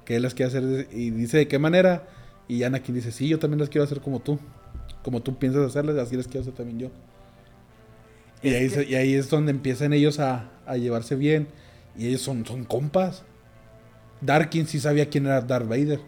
que 0.03 0.15
él 0.15 0.23
las 0.23 0.33
quiere 0.33 0.47
hacer, 0.49 0.87
y 0.91 1.11
dice 1.11 1.37
de 1.37 1.47
qué 1.47 1.59
manera, 1.59 2.07
y 2.47 2.63
Anakin 2.63 2.95
dice, 2.95 3.11
sí, 3.11 3.27
yo 3.27 3.37
también 3.37 3.59
las 3.59 3.69
quiero 3.69 3.85
hacer 3.85 4.01
como 4.01 4.19
tú, 4.19 4.39
como 5.03 5.21
tú 5.21 5.37
piensas 5.37 5.63
hacerlas, 5.67 5.97
así 5.97 6.17
las 6.17 6.25
quiero 6.25 6.41
hacer 6.41 6.53
también 6.55 6.79
yo. 6.79 6.89
Y 8.41 8.49
ahí, 8.55 8.67
que- 8.69 8.83
y 8.83 8.95
ahí 8.95 9.13
es 9.13 9.29
donde 9.29 9.51
empiezan 9.51 9.93
ellos 9.93 10.19
a, 10.19 10.49
a 10.65 10.75
llevarse 10.75 11.15
bien, 11.15 11.47
y 11.95 12.07
ellos 12.07 12.21
son, 12.21 12.45
son 12.47 12.63
compas. 12.63 13.21
Darkin 14.21 14.65
sí 14.65 14.79
sabía 14.79 15.07
quién 15.07 15.27
era 15.27 15.41
Darth 15.41 15.67
Vader. 15.67 15.99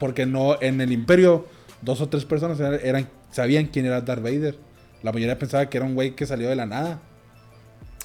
Porque 0.00 0.26
no, 0.26 0.60
en 0.60 0.80
el 0.80 0.92
Imperio, 0.92 1.46
dos 1.82 2.00
o 2.00 2.08
tres 2.08 2.24
personas 2.24 2.58
eran, 2.60 3.08
sabían 3.30 3.66
quién 3.66 3.86
era 3.86 4.00
Darth 4.00 4.22
Vader. 4.22 4.56
La 5.02 5.12
mayoría 5.12 5.38
pensaba 5.38 5.66
que 5.68 5.76
era 5.76 5.86
un 5.86 5.94
güey 5.94 6.14
que 6.16 6.26
salió 6.26 6.48
de 6.48 6.56
la 6.56 6.66
nada. 6.66 6.98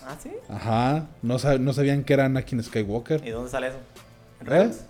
Ah, 0.05 0.15
sí. 0.21 0.31
Ajá. 0.49 1.07
No, 1.21 1.37
sab- 1.39 1.59
no 1.59 1.73
sabían 1.73 2.03
que 2.03 2.13
era 2.13 2.25
Anakin 2.25 2.63
Skywalker. 2.63 3.25
¿Y 3.25 3.29
dónde 3.31 3.49
sale 3.49 3.67
eso? 3.67 3.77
¿En 4.41 4.47
¿Eh? 4.47 4.49
Rebels? 4.49 4.85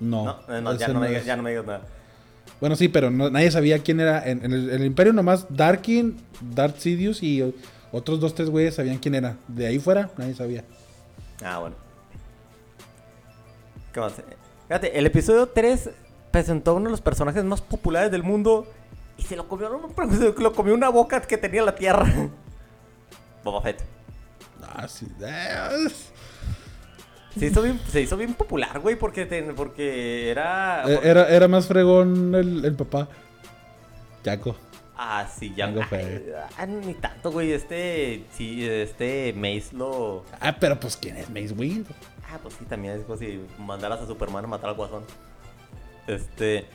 No. 0.00 0.24
No, 0.24 0.56
eh, 0.56 0.60
no, 0.60 0.74
ya, 0.76 0.88
no 0.88 1.00
me 1.00 1.08
digas, 1.08 1.22
es. 1.22 1.26
ya 1.26 1.36
no 1.36 1.42
me 1.42 1.50
digas 1.50 1.66
nada. 1.66 1.82
Bueno, 2.60 2.76
sí, 2.76 2.88
pero 2.88 3.10
no- 3.10 3.30
nadie 3.30 3.50
sabía 3.50 3.78
quién 3.80 4.00
era. 4.00 4.26
En, 4.28 4.44
en 4.44 4.52
el, 4.52 4.70
en 4.70 4.80
el 4.80 4.86
Imperio 4.86 5.12
nomás 5.12 5.46
Darkin, 5.50 6.16
Darth 6.40 6.78
Sidious 6.78 7.22
y 7.22 7.54
otros 7.92 8.18
dos, 8.20 8.34
tres 8.34 8.50
güeyes 8.50 8.74
sabían 8.74 8.98
quién 8.98 9.14
era. 9.14 9.36
De 9.48 9.66
ahí 9.66 9.78
fuera, 9.78 10.10
nadie 10.16 10.34
sabía. 10.34 10.64
Ah, 11.44 11.58
bueno. 11.58 11.76
¿Qué 13.92 14.00
más? 14.00 14.14
Fíjate, 14.68 14.98
el 14.98 15.06
episodio 15.06 15.46
3 15.48 15.90
presentó 16.30 16.72
a 16.72 16.74
uno 16.74 16.86
de 16.86 16.90
los 16.90 17.00
personajes 17.00 17.44
más 17.44 17.60
populares 17.60 18.10
del 18.10 18.22
mundo 18.22 18.66
y 19.16 19.22
se 19.22 19.36
lo 19.36 19.46
comió, 19.48 19.68
no, 19.68 19.88
pero 19.94 20.10
se 20.34 20.42
lo 20.42 20.52
comió 20.52 20.74
una 20.74 20.88
boca 20.88 21.20
que 21.20 21.36
tenía 21.38 21.62
la 21.62 21.74
tierra. 21.74 22.06
Boba 23.44 23.60
Fett. 23.62 23.82
Ah, 24.62 24.88
sí. 24.88 25.06
Se 27.38 27.46
hizo 27.46 27.62
bien, 27.62 27.80
se 27.90 28.00
hizo 28.00 28.16
bien 28.16 28.34
popular, 28.34 28.78
güey, 28.80 28.96
porque, 28.96 29.26
porque 29.56 30.30
era... 30.30 30.84
Eh, 30.88 31.00
Era, 31.02 31.28
era 31.28 31.48
más 31.48 31.66
fregón 31.66 32.34
el, 32.34 32.64
el 32.64 32.74
papá. 32.74 33.08
Jaco. 34.24 34.56
Ah, 34.96 35.26
sí, 35.26 35.52
ya. 35.56 35.72
Ah, 36.56 36.66
ni 36.66 36.94
tanto, 36.94 37.32
güey. 37.32 37.52
Este, 37.52 38.24
sí, 38.32 38.64
este 38.64 39.32
Mace 39.34 39.70
lo... 39.72 40.24
Ah, 40.40 40.56
pero 40.58 40.78
pues 40.78 40.96
¿quién 40.96 41.16
es 41.16 41.28
Mace 41.28 41.52
Windu? 41.52 41.90
Ah, 42.30 42.38
pues 42.42 42.54
sí, 42.54 42.64
también 42.64 42.94
es 42.94 43.04
como 43.04 43.18
si 43.18 43.40
mandaras 43.58 44.00
a 44.00 44.06
Superman 44.06 44.44
a 44.44 44.48
matar 44.48 44.70
al 44.70 44.76
guasón. 44.76 45.04
Este. 46.06 46.66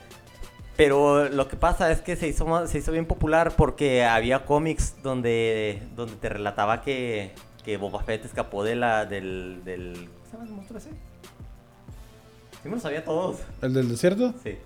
Pero 0.76 1.28
lo 1.30 1.48
que 1.48 1.58
pasa 1.58 1.92
es 1.92 2.02
que 2.02 2.16
se 2.16 2.28
hizo, 2.28 2.68
se 2.68 2.78
hizo 2.78 2.92
bien 2.92 3.06
popular 3.06 3.54
porque 3.56 4.06
había 4.06 4.46
cómics 4.46 4.96
donde, 5.04 5.84
donde 5.96 6.16
te 6.16 6.30
relataba 6.30 6.82
que, 6.82 7.34
que 7.66 7.78
Boba 7.78 8.02
Fett 8.04 8.24
escapó 8.26 8.64
de 8.64 8.76
la, 8.76 9.06
del, 9.06 9.62
del. 9.66 9.94
¿Cómo 9.94 10.26
se 10.26 10.32
llama 10.32 10.46
el 10.46 10.52
monstruo 10.52 10.80
ese? 10.80 10.90
Sí, 10.90 12.70
me 12.70 12.72
lo 12.72 12.80
sabía 12.80 13.04
todos. 13.04 13.38
¿El 13.62 13.74
del 13.74 13.90
desierto? 13.90 14.34
Sí. 14.44 14.58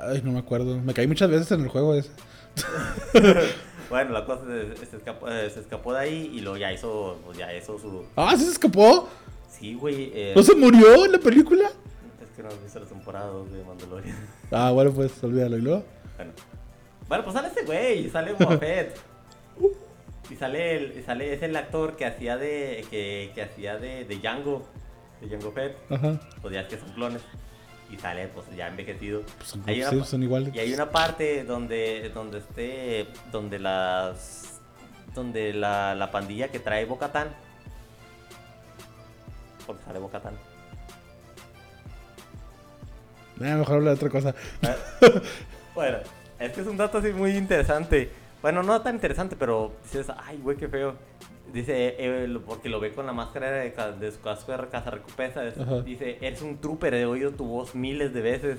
Ay, 0.00 0.22
no 0.24 0.32
me 0.32 0.38
acuerdo. 0.38 0.78
Me 0.80 0.94
caí 0.94 1.06
muchas 1.06 1.30
veces 1.30 1.50
en 1.52 1.60
el 1.60 1.68
juego 1.68 1.94
ese. 1.94 2.10
Bueno, 3.90 4.12
la 4.12 4.26
cosa 4.26 4.42
se, 4.44 4.96
escapó, 4.96 5.28
eh, 5.30 5.48
se 5.48 5.60
escapó 5.60 5.94
de 5.94 6.00
ahí 6.00 6.30
y 6.34 6.40
luego 6.42 6.58
ya 6.58 6.70
hizo, 6.70 7.18
pues 7.24 7.38
ya 7.38 7.54
hizo 7.54 7.78
su. 7.78 8.04
Ah, 8.16 8.34
¿sí 8.36 8.44
se 8.44 8.50
escapó? 8.52 9.08
Sí, 9.48 9.72
güey. 9.74 10.12
eh, 10.14 10.34
¿No 10.36 10.42
se 10.42 10.54
murió 10.54 11.06
en 11.06 11.12
la 11.12 11.18
película? 11.18 11.70
Es 12.22 12.28
que 12.36 12.42
no 12.42 12.48
has 12.50 12.62
visto 12.62 12.80
la 12.80 12.84
temporada 12.86 13.26
2 13.28 13.50
de 13.50 13.64
Mandalorian. 13.64 14.16
Ah, 14.50 14.72
bueno, 14.72 14.92
pues 14.92 15.24
olvídalo. 15.24 15.56
¿Y 15.56 15.62
luego? 15.62 15.84
Bueno. 16.16 16.32
Bueno, 17.08 17.24
pues 17.24 17.34
sale 17.34 17.48
ese 17.48 17.64
güey, 17.64 18.10
sale 18.10 18.34
Boba 18.34 18.58
Fett. 18.58 18.94
Y 20.30 20.36
sale, 20.36 20.76
el, 20.76 20.98
y 20.98 21.02
sale, 21.02 21.32
es 21.32 21.42
el 21.42 21.56
actor 21.56 21.96
que 21.96 22.04
hacía 22.04 22.36
de, 22.36 22.84
que, 22.90 23.32
que 23.34 23.40
hacía 23.40 23.78
de, 23.78 24.04
de 24.04 24.16
Django, 24.18 24.66
de 25.22 25.28
Django 25.28 25.50
Fett. 25.52 25.74
Ajá. 25.90 26.20
Pues 26.42 26.52
ya 26.52 26.60
es 26.60 26.68
que 26.68 26.78
son 26.78 26.90
clones. 26.90 27.22
Y 27.90 27.96
sale, 27.96 28.28
pues 28.28 28.46
ya 28.54 28.68
envejecido. 28.68 29.22
Pues 29.38 29.48
son, 29.48 29.62
Hay 29.66 29.82
una 29.82 30.04
son 30.04 30.22
iguales. 30.22 30.54
Y 30.54 30.58
hay 30.58 30.74
una 30.74 30.90
parte 30.90 31.44
donde, 31.44 32.10
donde 32.14 32.38
este, 32.38 33.06
donde 33.32 33.58
las, 33.58 34.60
donde 35.14 35.54
la, 35.54 35.94
la 35.94 36.10
pandilla 36.10 36.48
que 36.48 36.58
trae 36.58 36.84
Bocatán. 36.84 37.28
Porque 39.66 39.82
sale 39.84 39.98
Bocatán. 39.98 40.34
Ah, 43.40 43.56
mejor 43.56 43.76
habla 43.76 43.90
de 43.90 43.96
otra 43.96 44.10
cosa. 44.10 44.34
Bueno, 45.74 45.98
es 46.40 46.50
que 46.50 46.60
es 46.60 46.66
un 46.66 46.76
dato 46.76 46.98
así 46.98 47.12
muy 47.12 47.36
interesante. 47.36 48.10
Bueno, 48.42 48.64
no 48.64 48.82
tan 48.82 48.96
interesante, 48.96 49.36
pero 49.36 49.74
dices, 49.84 50.08
ay, 50.24 50.40
güey, 50.42 50.56
qué 50.56 50.66
feo. 50.66 50.96
Dice, 51.52 51.96
eh, 51.98 52.26
lo- 52.28 52.42
porque 52.42 52.68
lo 52.68 52.78
ve 52.80 52.92
con 52.92 53.06
la 53.06 53.12
máscara 53.12 53.50
de, 53.50 53.70
de 53.98 54.12
su 54.12 54.20
casco 54.20 54.52
de. 55.40 55.82
Dice, 55.84 56.18
eres 56.20 56.42
un 56.42 56.58
trooper, 56.58 56.94
he 56.94 57.06
oído 57.06 57.30
tu 57.32 57.44
voz 57.46 57.74
miles 57.74 58.12
de 58.12 58.20
veces. 58.20 58.58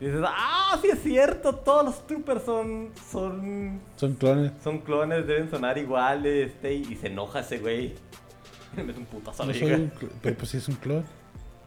Dices, 0.00 0.20
ah, 0.26 0.76
sí 0.82 0.88
es 0.90 1.00
cierto, 1.00 1.54
todos 1.54 1.84
los 1.84 2.06
troopers 2.08 2.42
son, 2.42 2.90
son, 3.10 3.80
Son 3.94 4.14
clones. 4.14 4.50
son 4.64 4.78
clones, 4.80 5.26
deben 5.28 5.48
sonar 5.48 5.78
iguales. 5.78 6.48
Este, 6.50 6.74
y 6.74 6.96
se 6.96 7.06
enoja 7.06 7.40
ese 7.40 7.58
güey. 7.58 7.94
Mete 8.76 8.98
un 8.98 9.04
putazo 9.06 9.44
No 9.44 9.52
un 9.52 9.92
pero 10.22 10.36
pues 10.36 10.48
sí 10.50 10.56
es 10.56 10.68
un 10.68 10.74
clon. 10.76 11.04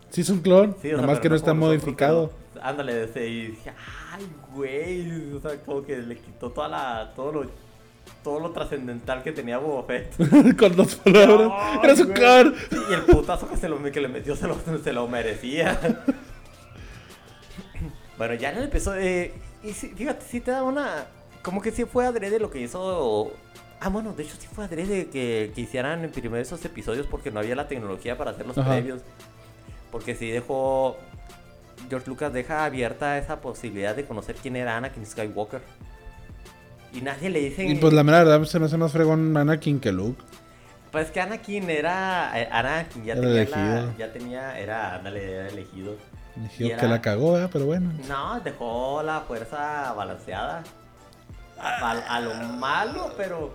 Sí 0.09 0.21
es 0.21 0.29
un 0.29 0.39
clon. 0.41 0.75
Sí, 0.81 0.89
o 0.89 0.97
sea, 0.97 1.01
nomás 1.01 1.19
que 1.21 1.29
no 1.29 1.35
está 1.35 1.53
modificado. 1.53 2.33
ándale, 2.61 2.93
y 3.29 3.47
dije, 3.47 3.71
ay, 4.11 4.27
güey. 4.53 5.31
O 5.33 5.39
sea, 5.39 5.57
como 5.63 5.83
que 5.83 5.97
le 5.97 6.17
quitó 6.17 6.51
toda 6.51 6.67
la, 6.67 7.13
todo 7.15 7.31
lo, 7.31 7.45
todo 8.23 8.39
lo 8.39 8.51
trascendental 8.51 9.23
que 9.23 9.31
tenía 9.31 9.57
Boba 9.57 9.83
Fett. 9.85 10.15
Con 10.57 10.75
dos 10.75 10.95
palabras. 10.95 11.51
Ay, 11.53 11.79
¡Eres 11.83 11.99
un 11.99 12.05
güey. 12.07 12.17
clon! 12.17 12.55
Sí, 12.69 12.77
y 12.89 12.93
el 12.93 13.01
putazo 13.03 13.47
que, 13.49 13.57
se 13.57 13.69
lo, 13.69 13.81
que 13.83 14.01
le 14.01 14.07
metió 14.07 14.35
se 14.35 14.47
lo, 14.47 14.57
se 14.83 14.93
lo 14.93 15.07
merecía. 15.07 15.79
bueno, 18.17 18.33
ya 18.35 18.51
en 18.51 18.57
el 18.57 18.63
episodio. 18.65 19.01
eh, 19.01 19.33
y 19.63 19.73
sí, 19.73 19.93
fíjate, 19.95 20.25
sí 20.25 20.41
te 20.41 20.51
da 20.51 20.63
una. 20.63 21.05
Como 21.41 21.61
que 21.61 21.71
sí 21.71 21.85
fue 21.85 22.05
adrede 22.05 22.39
lo 22.39 22.49
que 22.49 22.59
hizo. 22.61 23.31
Ah, 23.79 23.89
bueno, 23.89 24.13
de 24.13 24.23
hecho 24.23 24.35
sí 24.39 24.47
fue 24.51 24.65
adrede 24.65 25.07
que, 25.07 25.51
que 25.53 25.61
hicieran 25.61 26.03
en 26.03 26.11
primero 26.11 26.41
esos 26.41 26.63
episodios 26.65 27.05
porque 27.07 27.29
no 27.29 27.39
había 27.39 27.55
la 27.55 27.67
tecnología 27.67 28.17
para 28.17 28.31
hacer 28.31 28.47
los 28.47 28.57
Ajá. 28.57 28.71
previos. 28.71 29.01
Porque 29.91 30.15
sí 30.15 30.29
dejó. 30.31 30.97
George 31.89 32.09
Lucas 32.09 32.33
deja 32.33 32.65
abierta 32.65 33.17
esa 33.17 33.41
posibilidad 33.41 33.95
de 33.95 34.05
conocer 34.05 34.35
quién 34.41 34.55
era 34.55 34.77
Anakin 34.77 35.05
Skywalker. 35.05 35.61
Y 36.95 37.01
nadie 37.01 37.29
le 37.29 37.39
dice. 37.41 37.65
Y 37.65 37.75
pues 37.75 37.93
la 37.93 38.03
mera 38.03 38.23
verdad 38.23 38.43
se 38.45 38.59
me 38.59 38.65
hace 38.67 38.77
más 38.77 38.91
fregón 38.91 39.35
Anakin 39.35 39.79
que 39.79 39.91
Luke. 39.91 40.21
Pues 40.91 41.11
que 41.11 41.19
Anakin 41.19 41.69
era. 41.69 42.31
eh, 42.41 42.47
Anakin 42.51 43.03
ya 43.03 43.13
Era 43.13 43.21
tenía. 43.21 43.33
la- 43.33 43.39
elegido. 43.79 43.97
ya 43.97 44.13
tenía. 44.13 44.59
Era. 44.59 44.95
Ándale, 44.95 45.31
era 45.33 45.47
elegido. 45.49 45.95
Era- 46.59 46.77
que 46.77 46.87
la 46.87 47.01
cagó, 47.01 47.37
¿eh? 47.39 47.49
pero 47.51 47.65
bueno. 47.65 47.91
No, 48.07 48.39
dejó 48.41 49.01
la 49.03 49.21
fuerza 49.21 49.93
balanceada. 49.93 50.63
A, 51.59 51.91
a 51.91 52.19
lo 52.21 52.33
malo, 52.57 53.13
pero. 53.17 53.53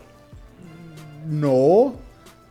No, 1.27 1.95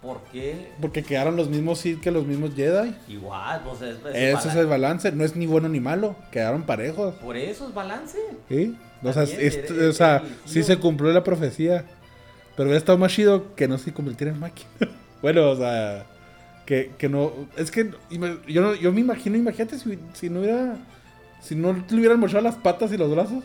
¿Por 0.01 0.21
qué? 0.31 0.69
porque 0.79 1.03
quedaron 1.03 1.35
los 1.35 1.49
mismos 1.49 1.79
Sith 1.79 1.99
que 1.99 2.09
los 2.11 2.25
mismos 2.25 2.55
Jedi. 2.55 2.95
Igual, 3.09 3.61
pues 3.65 3.81
es. 3.81 3.97
es 4.15 4.37
Ese 4.39 4.47
es 4.49 4.55
el 4.55 4.65
balan- 4.67 4.69
balance, 4.69 5.11
no 5.11 5.25
es 5.25 5.35
ni 5.35 5.45
bueno 5.45 5.67
ni 5.67 5.79
malo, 5.81 6.15
quedaron 6.31 6.63
parejos. 6.63 7.15
Por 7.15 7.35
eso 7.35 7.67
es 7.67 7.73
balance. 7.73 8.17
¿Sí? 8.47 8.77
O 9.03 9.11
sea, 9.11 9.25
También, 9.25 9.41
es- 9.47 9.55
eres- 9.57 9.71
o 9.71 9.93
sea 9.93 10.17
eres 10.17 10.31
sí 10.45 10.63
se 10.63 10.77
cumplió 10.77 11.11
la 11.11 11.23
profecía. 11.23 11.85
Pero 12.55 12.67
hubiera 12.69 12.77
estado 12.79 12.97
más 12.97 13.11
chido 13.13 13.55
que 13.55 13.67
no 13.67 13.77
se 13.77 13.93
convirtiera 13.93 14.31
en 14.33 14.39
máquina. 14.39 14.69
bueno, 15.21 15.49
o 15.51 15.55
sea, 15.57 16.05
que, 16.65 16.91
que 16.97 17.09
no. 17.09 17.31
Es 17.57 17.69
que 17.71 17.91
yo, 18.47 18.61
no- 18.61 18.75
yo 18.75 18.91
me 18.93 19.01
imagino, 19.01 19.37
imagínate 19.37 19.77
si, 19.79 19.99
si 20.13 20.29
no 20.29 20.39
hubiera. 20.41 20.77
Si 21.41 21.55
no 21.55 21.71
le 21.73 21.95
hubieran 21.97 22.19
mochado 22.19 22.41
las 22.41 22.55
patas 22.55 22.91
y 22.93 22.97
los 22.97 23.09
brazos. 23.11 23.43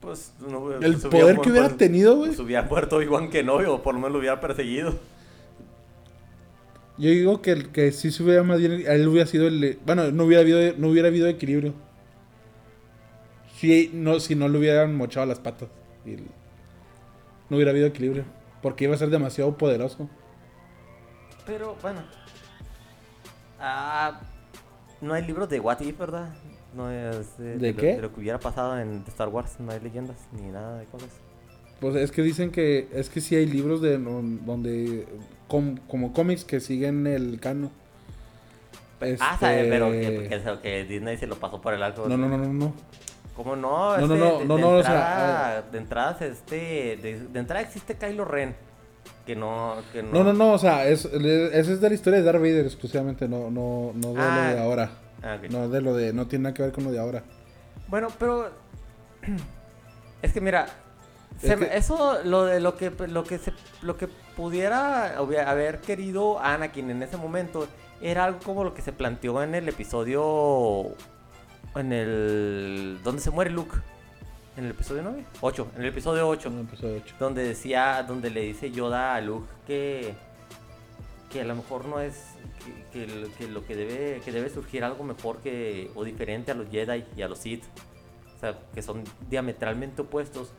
Pues 0.00 0.32
no, 0.40 0.72
El 0.72 0.92
pues, 0.94 1.06
poder 1.06 1.36
mu- 1.36 1.42
que 1.42 1.50
hubiera 1.50 1.68
tenido, 1.76 2.16
güey. 2.16 2.34
Hubiera 2.40 2.62
muerto 2.62 3.02
igual 3.02 3.28
que 3.28 3.42
no, 3.42 3.56
o 3.56 3.82
por 3.82 3.94
lo 3.94 4.00
menos 4.00 4.12
lo 4.12 4.18
hubiera 4.18 4.40
perseguido. 4.40 4.94
Yo 6.96 7.10
digo 7.10 7.40
que, 7.42 7.52
el- 7.52 7.68
que 7.70 7.92
si 7.92 8.10
se 8.10 8.22
hubiera 8.22 8.42
más 8.42 8.58
bien. 8.58 8.82
Él 8.86 9.08
hubiera 9.08 9.26
sido 9.26 9.46
el. 9.48 9.78
Bueno, 9.84 10.10
no 10.10 10.24
hubiera 10.24 10.42
habido, 10.42 10.58
no 10.78 10.88
hubiera 10.88 11.08
habido 11.08 11.28
equilibrio. 11.28 11.74
Si 13.58 13.90
no, 13.92 14.20
si 14.20 14.34
no 14.34 14.48
le 14.48 14.58
hubieran 14.58 14.94
mochado 14.96 15.26
las 15.26 15.38
patas. 15.38 15.68
Y 16.06 16.14
el- 16.14 16.24
no 17.50 17.56
hubiera 17.56 17.70
habido 17.72 17.86
equilibrio. 17.86 18.24
Porque 18.62 18.84
iba 18.84 18.94
a 18.94 18.98
ser 18.98 19.10
demasiado 19.10 19.56
poderoso. 19.56 20.08
Pero 21.46 21.76
bueno. 21.82 22.02
Ah, 23.58 24.20
no 25.02 25.12
hay 25.14 25.26
libros 25.26 25.48
de 25.50 25.60
What 25.60 25.80
If, 25.80 25.98
¿verdad? 25.98 26.30
No 26.74 26.90
es 26.90 27.26
eh, 27.40 27.56
¿De 27.58 27.72
lo- 27.72 27.76
qué? 27.78 27.96
de 27.96 28.02
lo 28.02 28.12
que 28.14 28.20
hubiera 28.20 28.38
pasado 28.38 28.78
en 28.78 29.02
Star 29.08 29.28
Wars. 29.28 29.56
No 29.58 29.72
hay 29.72 29.80
leyendas 29.80 30.16
ni 30.32 30.48
nada 30.50 30.78
de 30.78 30.84
cosas. 30.86 31.08
Pues 31.80 31.96
es 31.96 32.10
que 32.12 32.22
dicen 32.22 32.50
que. 32.52 32.88
Es 32.92 33.08
que 33.10 33.20
sí 33.20 33.34
hay 33.36 33.46
libros 33.46 33.80
de 33.80 33.98
don- 33.98 34.44
donde. 34.46 35.06
com- 35.48 35.78
como 35.88 36.12
cómics 36.12 36.44
que 36.44 36.60
siguen 36.60 37.06
el 37.06 37.40
cano. 37.40 37.70
Ah, 39.18 39.36
sabe, 39.40 39.60
Este, 39.60 39.70
pero 39.70 39.90
que, 39.90 40.28
que 40.28 40.34
eso, 40.36 40.60
que 40.60 40.84
Disney 40.84 41.16
se 41.16 41.26
lo 41.26 41.36
pasó 41.36 41.60
por 41.60 41.72
el 41.72 41.82
arco. 41.82 42.06
No, 42.06 42.16
no, 42.18 42.28
no, 42.28 42.36
no, 42.36 42.52
no. 42.52 42.72
¿Cómo 43.34 43.56
no? 43.56 43.96
No, 43.96 44.06
no, 44.06 44.14
Este, 44.14 44.18
no, 44.18 44.38
de, 44.40 44.44
no, 44.44 44.56
de 44.56 44.60
no, 44.62 44.68
o 44.76 44.82
sea, 44.82 44.90
entrada, 44.92 45.62
de 45.72 45.78
entrada 45.78 46.16
es 46.20 46.32
este, 46.32 46.56
de, 47.02 47.20
de 47.32 47.40
entrada 47.40 47.62
existe 47.62 47.94
Kylo 47.96 48.26
Ren, 48.26 48.54
que 49.24 49.34
no, 49.34 49.76
que 49.94 50.02
no. 50.02 50.12
No, 50.12 50.24
no, 50.24 50.32
no, 50.34 50.52
o 50.52 50.58
sea, 50.58 50.86
es, 50.86 51.06
ese 51.06 51.72
es 51.72 51.80
de 51.80 51.88
la 51.88 51.94
historia 51.94 52.18
de 52.18 52.24
Darth 52.26 52.40
Vader 52.40 52.66
exclusivamente, 52.66 53.26
no, 53.26 53.50
no, 53.50 53.92
no 53.94 54.12
de 54.12 54.20
Ah. 54.20 54.48
lo 54.50 54.54
de 54.56 54.62
ahora. 54.62 54.90
Ah. 55.22 55.38
No 55.50 55.68
de 55.68 55.80
lo 55.80 55.94
de, 55.94 56.12
no 56.12 56.26
tiene 56.26 56.44
nada 56.44 56.54
que 56.54 56.62
ver 56.62 56.72
con 56.72 56.84
lo 56.84 56.90
de 56.90 56.98
ahora. 56.98 57.22
Bueno, 57.88 58.08
pero 58.18 58.50
es 60.22 60.32
que 60.32 60.40
mira, 60.40 60.66
Es 61.42 61.48
se 61.50 61.56
que- 61.56 61.76
eso 61.76 62.18
lo 62.24 62.44
de 62.44 62.60
lo 62.60 62.76
que 62.76 62.90
lo 63.08 63.24
que 63.24 63.38
se 63.38 63.52
lo 63.82 63.96
que 63.96 64.08
pudiera 64.36 65.16
haber 65.18 65.80
querido 65.80 66.38
Anakin 66.40 66.90
en 66.90 67.02
ese 67.02 67.16
momento 67.16 67.66
era 68.00 68.24
algo 68.24 68.38
como 68.42 68.64
lo 68.64 68.72
que 68.74 68.80
se 68.82 68.92
planteó 68.92 69.42
en 69.42 69.54
el 69.54 69.68
episodio 69.68 70.84
en 71.74 71.92
el 71.92 72.98
donde 73.04 73.20
se 73.22 73.30
muere 73.30 73.50
Luke. 73.50 73.76
En 74.56 74.64
el 74.64 74.72
episodio 74.72 75.02
9, 75.02 75.24
8, 75.40 75.68
en 75.76 75.82
el 75.82 75.88
episodio 75.88 76.28
8. 76.28 76.50
No, 76.50 76.60
episodio 76.62 76.96
ocho. 76.96 77.14
donde 77.20 77.44
decía, 77.44 78.02
donde 78.06 78.30
le 78.30 78.40
dice 78.42 78.70
Yoda 78.70 79.14
a 79.14 79.20
Luke 79.20 79.46
que, 79.66 80.14
que 81.30 81.40
a 81.40 81.44
lo 81.44 81.54
mejor 81.54 81.84
no 81.86 82.00
es, 82.00 82.34
que, 82.92 83.06
que 83.06 83.06
lo- 83.14 83.32
que 83.36 83.48
lo 83.48 83.64
que 83.66 83.76
debe, 83.76 84.20
que 84.24 84.32
debe 84.32 84.50
surgir 84.50 84.84
algo 84.84 85.04
mejor 85.04 85.38
que, 85.38 85.90
o 85.94 86.04
diferente 86.04 86.50
a 86.50 86.54
los 86.54 86.68
Jedi 86.70 87.04
y 87.16 87.22
a 87.22 87.28
los 87.28 87.38
Sith. 87.38 87.64
O 88.36 88.40
sea, 88.40 88.58
que 88.74 88.82
son 88.82 89.04
diametralmente 89.28 90.02
opuestos 90.02 90.52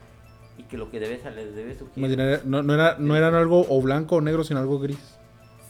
y 0.57 0.63
que 0.63 0.77
lo 0.77 0.89
que 0.91 0.99
debe, 0.99 1.19
salir- 1.21 1.51
debe 1.53 1.77
surgir, 1.77 2.41
No, 2.45 2.61
no, 2.63 2.73
era, 2.73 2.95
no 2.99 3.15
eran 3.15 3.35
algo 3.35 3.65
o 3.67 3.81
blanco 3.81 4.17
o 4.17 4.21
negro, 4.21 4.43
sino 4.43 4.59
algo 4.59 4.79
gris. 4.79 5.17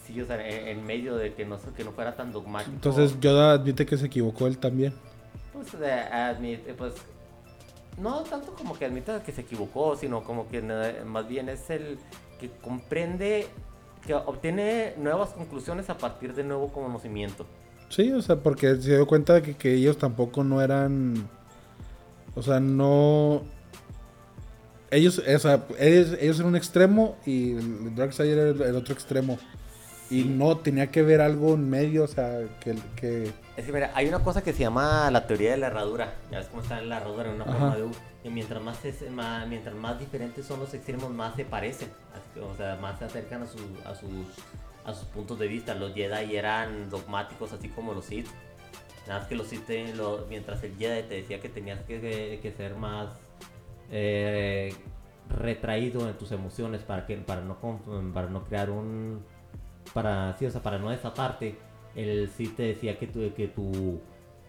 sí, 0.06 0.20
o 0.22 0.26
sea, 0.26 0.46
en, 0.48 0.68
en 0.68 0.86
medio 0.86 1.16
de 1.16 1.34
que 1.34 1.46
no, 1.46 1.58
que 1.76 1.84
no 1.84 1.92
fuera 1.94 2.16
tan 2.16 2.32
dogmático. 2.32 2.72
Entonces 2.74 3.18
Yoda 3.22 3.54
admite 3.54 3.86
que 3.86 3.98
se 3.98 4.08
equivocó 4.08 4.46
él 4.48 4.58
también. 4.58 4.94
Pues, 5.54 5.68
eh, 5.82 5.92
admite, 6.12 6.74
pues, 6.74 6.94
no 7.98 8.24
tanto 8.24 8.54
como 8.54 8.78
que 8.78 8.86
admita 8.86 9.24
que 9.24 9.32
se 9.32 9.42
equivocó, 9.42 9.96
sino 9.96 10.24
como 10.24 10.48
que 10.50 10.58
eh, 10.64 11.04
más 11.06 11.28
bien 11.28 11.48
es 11.50 11.70
el 11.70 11.98
que 12.40 12.50
comprende, 12.62 13.48
que 14.06 14.14
obtiene 14.14 14.94
nuevas 14.98 15.30
conclusiones 15.30 15.90
a 15.90 15.98
partir 15.98 16.34
de 16.34 16.44
nuevo 16.44 16.70
conocimiento. 16.70 17.46
Sí, 17.90 18.12
o 18.12 18.22
sea, 18.22 18.38
porque 18.38 18.76
se 18.78 18.96
dio 18.96 19.06
cuenta 19.06 19.34
de 19.34 19.42
que, 19.42 19.56
que 19.56 19.74
ellos 19.74 19.98
tampoco 19.98 20.44
no 20.44 20.62
eran. 20.62 21.30
O 22.36 22.42
sea, 22.42 22.60
no. 22.60 23.44
Ellos, 24.90 25.20
o 25.20 25.40
sea, 25.40 25.66
ellos, 25.80 26.18
ellos 26.20 26.38
eran 26.40 26.50
un 26.50 26.56
extremo 26.56 27.18
y 27.26 27.54
Darkseid 27.96 28.30
era 28.32 28.50
el, 28.50 28.62
el 28.62 28.76
otro 28.76 28.94
extremo. 28.94 29.38
Y 30.10 30.26
no 30.26 30.58
tenía 30.58 30.88
que 30.88 31.04
ver 31.04 31.22
algo 31.22 31.54
en 31.54 31.70
medio, 31.70 32.04
o 32.04 32.08
sea, 32.08 32.42
que. 32.60 32.76
que 32.96 33.32
Es 33.56 33.66
que 33.66 33.72
mira, 33.72 33.92
hay 33.94 34.08
una 34.08 34.20
cosa 34.20 34.42
que 34.42 34.52
se 34.52 34.60
llama 34.60 35.10
la 35.12 35.26
teoría 35.28 35.52
de 35.52 35.58
la 35.58 35.68
herradura. 35.68 36.14
Ya 36.32 36.40
ves 36.40 36.48
cómo 36.48 36.62
está 36.62 36.80
en 36.80 36.90
la 36.90 36.98
herradura 36.98 37.30
en 37.30 37.36
una 37.36 37.44
Ajá. 37.46 37.54
forma 37.54 37.76
de 37.78 37.84
U. 37.84 37.92
Y 38.24 38.30
mientras 38.30 38.62
más, 38.62 38.84
es, 38.86 39.04
mientras 39.48 39.76
más 39.76 40.00
diferentes 40.00 40.46
son 40.46 40.60
los 40.60 40.74
extremos, 40.74 41.10
más 41.12 41.36
se 41.36 41.44
parecen. 41.46 41.90
O 42.42 42.56
sea, 42.56 42.76
más 42.76 43.00
se 43.00 43.06
acercan 43.06 43.44
a, 43.44 43.48
su- 43.48 43.58
a, 43.86 43.96
sus, 43.96 44.10
a 44.86 44.94
sus 44.94 45.08
puntos 45.08 45.40
de 45.40 45.48
vista. 45.48 45.74
Los 45.74 45.94
Jedi 45.94 46.36
eran 46.36 46.90
dogmáticos, 46.90 47.52
así 47.54 47.70
como 47.70 47.94
los 47.94 48.06
Sith. 48.06 48.28
Nada 49.08 49.22
más 49.22 49.28
que 49.28 49.36
los 49.36 49.48
Sith, 49.48 49.68
mientras 50.30 50.64
el 50.64 50.76
Jedi 50.78 51.08
te 51.08 51.16
decía 51.16 51.40
que 51.40 51.50
tenías 51.50 51.80
que, 51.82 52.40
que 52.42 52.52
ser 52.52 52.76
más 52.76 53.10
eh, 53.90 54.74
retraído 55.28 56.08
en 56.08 56.16
tus 56.16 56.32
emociones 56.32 56.84
para, 56.84 57.08
que, 57.08 57.18
para, 57.18 57.42
no, 57.42 57.58
para 58.14 58.28
no 58.30 58.44
crear 58.44 58.70
un... 58.70 59.26
Para, 59.94 60.38
sí, 60.38 60.46
o 60.46 60.52
sea, 60.52 60.62
para 60.62 60.78
no 60.78 60.92
desatarte 60.92 61.58
él 61.96 62.32
sí 62.38 62.48
te 62.48 62.64
decía 62.64 62.98
que 62.98 63.08
tu 63.08 64.00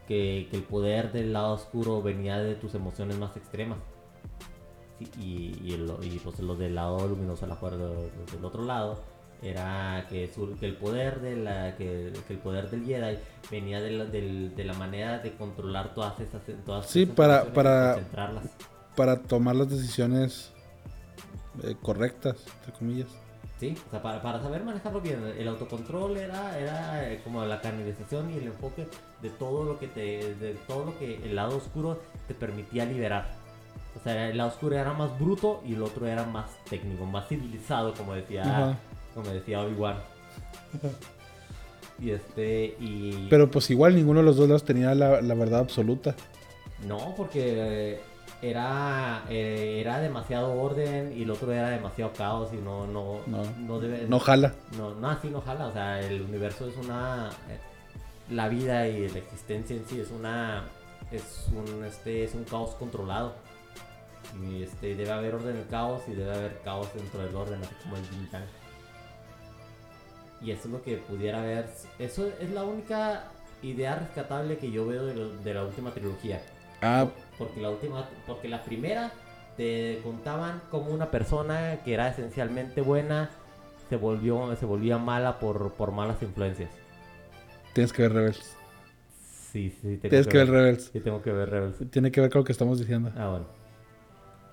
que, 0.08 0.48
que 0.50 0.56
el 0.56 0.62
poder 0.64 1.12
del 1.12 1.32
lado 1.32 1.52
oscuro 1.54 2.02
venía 2.02 2.38
de 2.38 2.54
tus 2.54 2.74
emociones 2.74 3.16
más 3.18 3.36
extremas 3.36 3.78
Sí, 4.98 5.08
y, 5.20 5.68
y, 5.70 5.74
el- 5.74 5.92
y, 6.02 6.18
pues 6.18 6.38
lo 6.40 6.54
del 6.54 6.74
lado 6.74 7.06
luminoso 7.08 7.46
la 7.46 7.56
fuerza 7.56 7.78
del 7.78 8.44
otro 8.44 8.62
lado 8.64 9.00
era 9.42 10.06
que, 10.08 10.30
su- 10.32 10.56
que 10.60 10.66
el 10.66 10.76
poder 10.76 11.20
de 11.20 11.34
la 11.36 11.76
que, 11.76 12.12
que 12.28 12.32
el 12.34 12.38
poder 12.38 12.70
del 12.70 12.84
Jedi 12.84 13.18
venía 13.50 13.80
de 13.80 13.90
la, 13.90 14.04
del- 14.04 14.54
de 14.54 14.64
la 14.64 14.74
manera 14.74 15.18
de 15.18 15.32
controlar 15.34 15.94
todas 15.94 16.20
esas 16.20 16.42
todas 16.64 16.86
Sí, 16.86 17.02
esas 17.02 17.14
para- 17.16 17.44
para- 17.52 17.94
concentrarlas 17.94 18.44
para 18.94 19.20
tomar 19.22 19.56
las 19.56 19.68
decisiones 19.70 20.52
eh, 21.64 21.74
correctas, 21.82 22.36
entre 22.58 22.72
comillas. 22.78 23.08
Sí, 23.58 23.76
o 23.88 23.90
sea, 23.90 24.02
para, 24.02 24.20
para 24.22 24.40
saber 24.42 24.62
manejarlo 24.64 25.00
bien, 25.00 25.22
el 25.38 25.48
autocontrol 25.48 26.16
era, 26.16 26.58
era 26.58 27.10
eh, 27.12 27.20
como 27.24 27.44
la 27.44 27.60
canalización 27.60 28.30
y 28.32 28.36
el 28.38 28.44
enfoque 28.48 28.86
de 29.22 29.30
todo 29.30 29.64
lo 29.64 29.78
que 29.78 29.86
te, 29.88 30.34
de 30.34 30.54
todo 30.66 30.86
lo 30.86 30.98
que 30.98 31.16
el 31.24 31.34
lado 31.36 31.56
oscuro 31.56 32.00
te 32.28 32.34
permitía 32.34 32.84
liberar. 32.84 33.30
O 33.98 34.02
sea, 34.02 34.28
el 34.28 34.36
lado 34.36 34.50
oscuro 34.50 34.76
era 34.76 34.92
más 34.94 35.18
bruto 35.18 35.62
y 35.66 35.74
el 35.74 35.82
otro 35.82 36.06
era 36.06 36.24
más 36.24 36.46
técnico, 36.68 37.04
más 37.06 37.28
civilizado, 37.28 37.92
como 37.94 38.14
decía, 38.14 38.42
Ajá. 38.42 38.78
como 39.14 39.30
decía 39.30 39.60
Obi-Wan. 39.60 39.96
Y 41.98 42.10
este, 42.10 42.74
y... 42.80 43.28
Pero 43.30 43.50
pues 43.50 43.70
igual 43.70 43.94
ninguno 43.94 44.20
de 44.20 44.26
los 44.26 44.36
dos 44.36 44.48
lados 44.48 44.64
tenía 44.64 44.94
la, 44.94 45.20
la 45.20 45.34
verdad 45.34 45.60
absoluta. 45.60 46.14
No, 46.88 47.14
porque 47.16 47.92
eh, 47.94 48.00
era, 48.40 49.22
eh, 49.28 49.78
era 49.80 50.00
demasiado 50.00 50.60
orden 50.60 51.12
y 51.16 51.22
el 51.22 51.30
otro 51.30 51.52
era 51.52 51.68
demasiado 51.68 52.12
caos 52.12 52.48
y 52.52 52.56
no, 52.56 52.86
no, 52.88 53.18
No. 53.26 53.44
no 53.60 53.78
debe... 53.78 54.06
No 54.08 54.18
jala. 54.18 54.54
No, 54.76 54.94
no, 54.96 55.10
así 55.10 55.28
no 55.28 55.40
jala. 55.42 55.66
O 55.68 55.72
sea, 55.72 56.00
el 56.00 56.22
universo 56.22 56.66
es 56.66 56.76
una. 56.78 57.30
La 58.30 58.48
vida 58.48 58.88
y 58.88 59.08
la 59.08 59.18
existencia 59.18 59.76
en 59.76 59.84
sí 59.86 60.00
es 60.00 60.10
una. 60.10 60.64
Es 61.10 61.48
un, 61.54 61.84
este, 61.84 62.24
es 62.24 62.34
un 62.34 62.44
caos 62.44 62.74
controlado. 62.76 63.34
Y 64.40 64.62
este, 64.62 64.94
debe 64.94 65.10
haber 65.10 65.34
orden 65.34 65.56
en 65.56 65.62
el 65.62 65.68
caos 65.68 66.02
y 66.08 66.12
debe 66.12 66.34
haber 66.34 66.60
caos 66.64 66.88
dentro 66.94 67.20
del 67.22 67.34
orden, 67.36 67.60
así 67.62 67.74
como 67.82 67.96
el 67.96 68.02
Yin 68.10 68.30
Yang. 68.30 68.44
Y 70.40 70.50
eso 70.50 70.62
es 70.68 70.72
lo 70.72 70.82
que 70.82 70.96
pudiera 70.96 71.40
haber. 71.42 71.66
Eso 71.98 72.28
es 72.40 72.50
la 72.50 72.64
única 72.64 73.24
idea 73.62 73.96
rescatable 73.96 74.58
que 74.58 74.70
yo 74.70 74.86
veo 74.86 75.04
de, 75.04 75.14
lo- 75.14 75.28
de 75.36 75.54
la 75.54 75.64
última 75.64 75.90
trilogía. 75.92 76.40
Ah, 76.80 77.06
Porque 77.38 77.60
la 77.60 77.70
última, 77.70 78.08
porque 78.26 78.48
la 78.48 78.64
primera 78.64 79.12
te 79.56 80.00
contaban 80.02 80.62
como 80.70 80.90
una 80.90 81.10
persona 81.10 81.78
que 81.84 81.94
era 81.94 82.08
esencialmente 82.08 82.80
buena 82.80 83.30
se 83.88 83.96
volvió, 83.96 84.56
se 84.56 84.64
volvía 84.66 84.96
mala 84.98 85.38
por, 85.38 85.72
por 85.74 85.92
malas 85.92 86.20
influencias. 86.22 86.70
Tienes 87.72 87.92
que 87.92 88.02
ver 88.02 88.12
Rebels. 88.12 88.56
Sí, 89.52 89.70
sí, 89.70 89.98
tengo 89.98 90.08
Tienes 90.08 90.26
que 90.26 90.38
ver 90.38 90.48
Rebels. 90.50 90.90
Sí, 90.92 91.00
tengo 91.00 91.22
que 91.22 91.30
ver 91.32 91.50
Rebels. 91.50 91.90
Tiene 91.90 92.10
que 92.10 92.20
ver 92.20 92.30
con 92.30 92.40
lo 92.40 92.44
que 92.44 92.52
estamos 92.52 92.78
diciendo. 92.78 93.12
Ah, 93.16 93.28
bueno. 93.28 93.46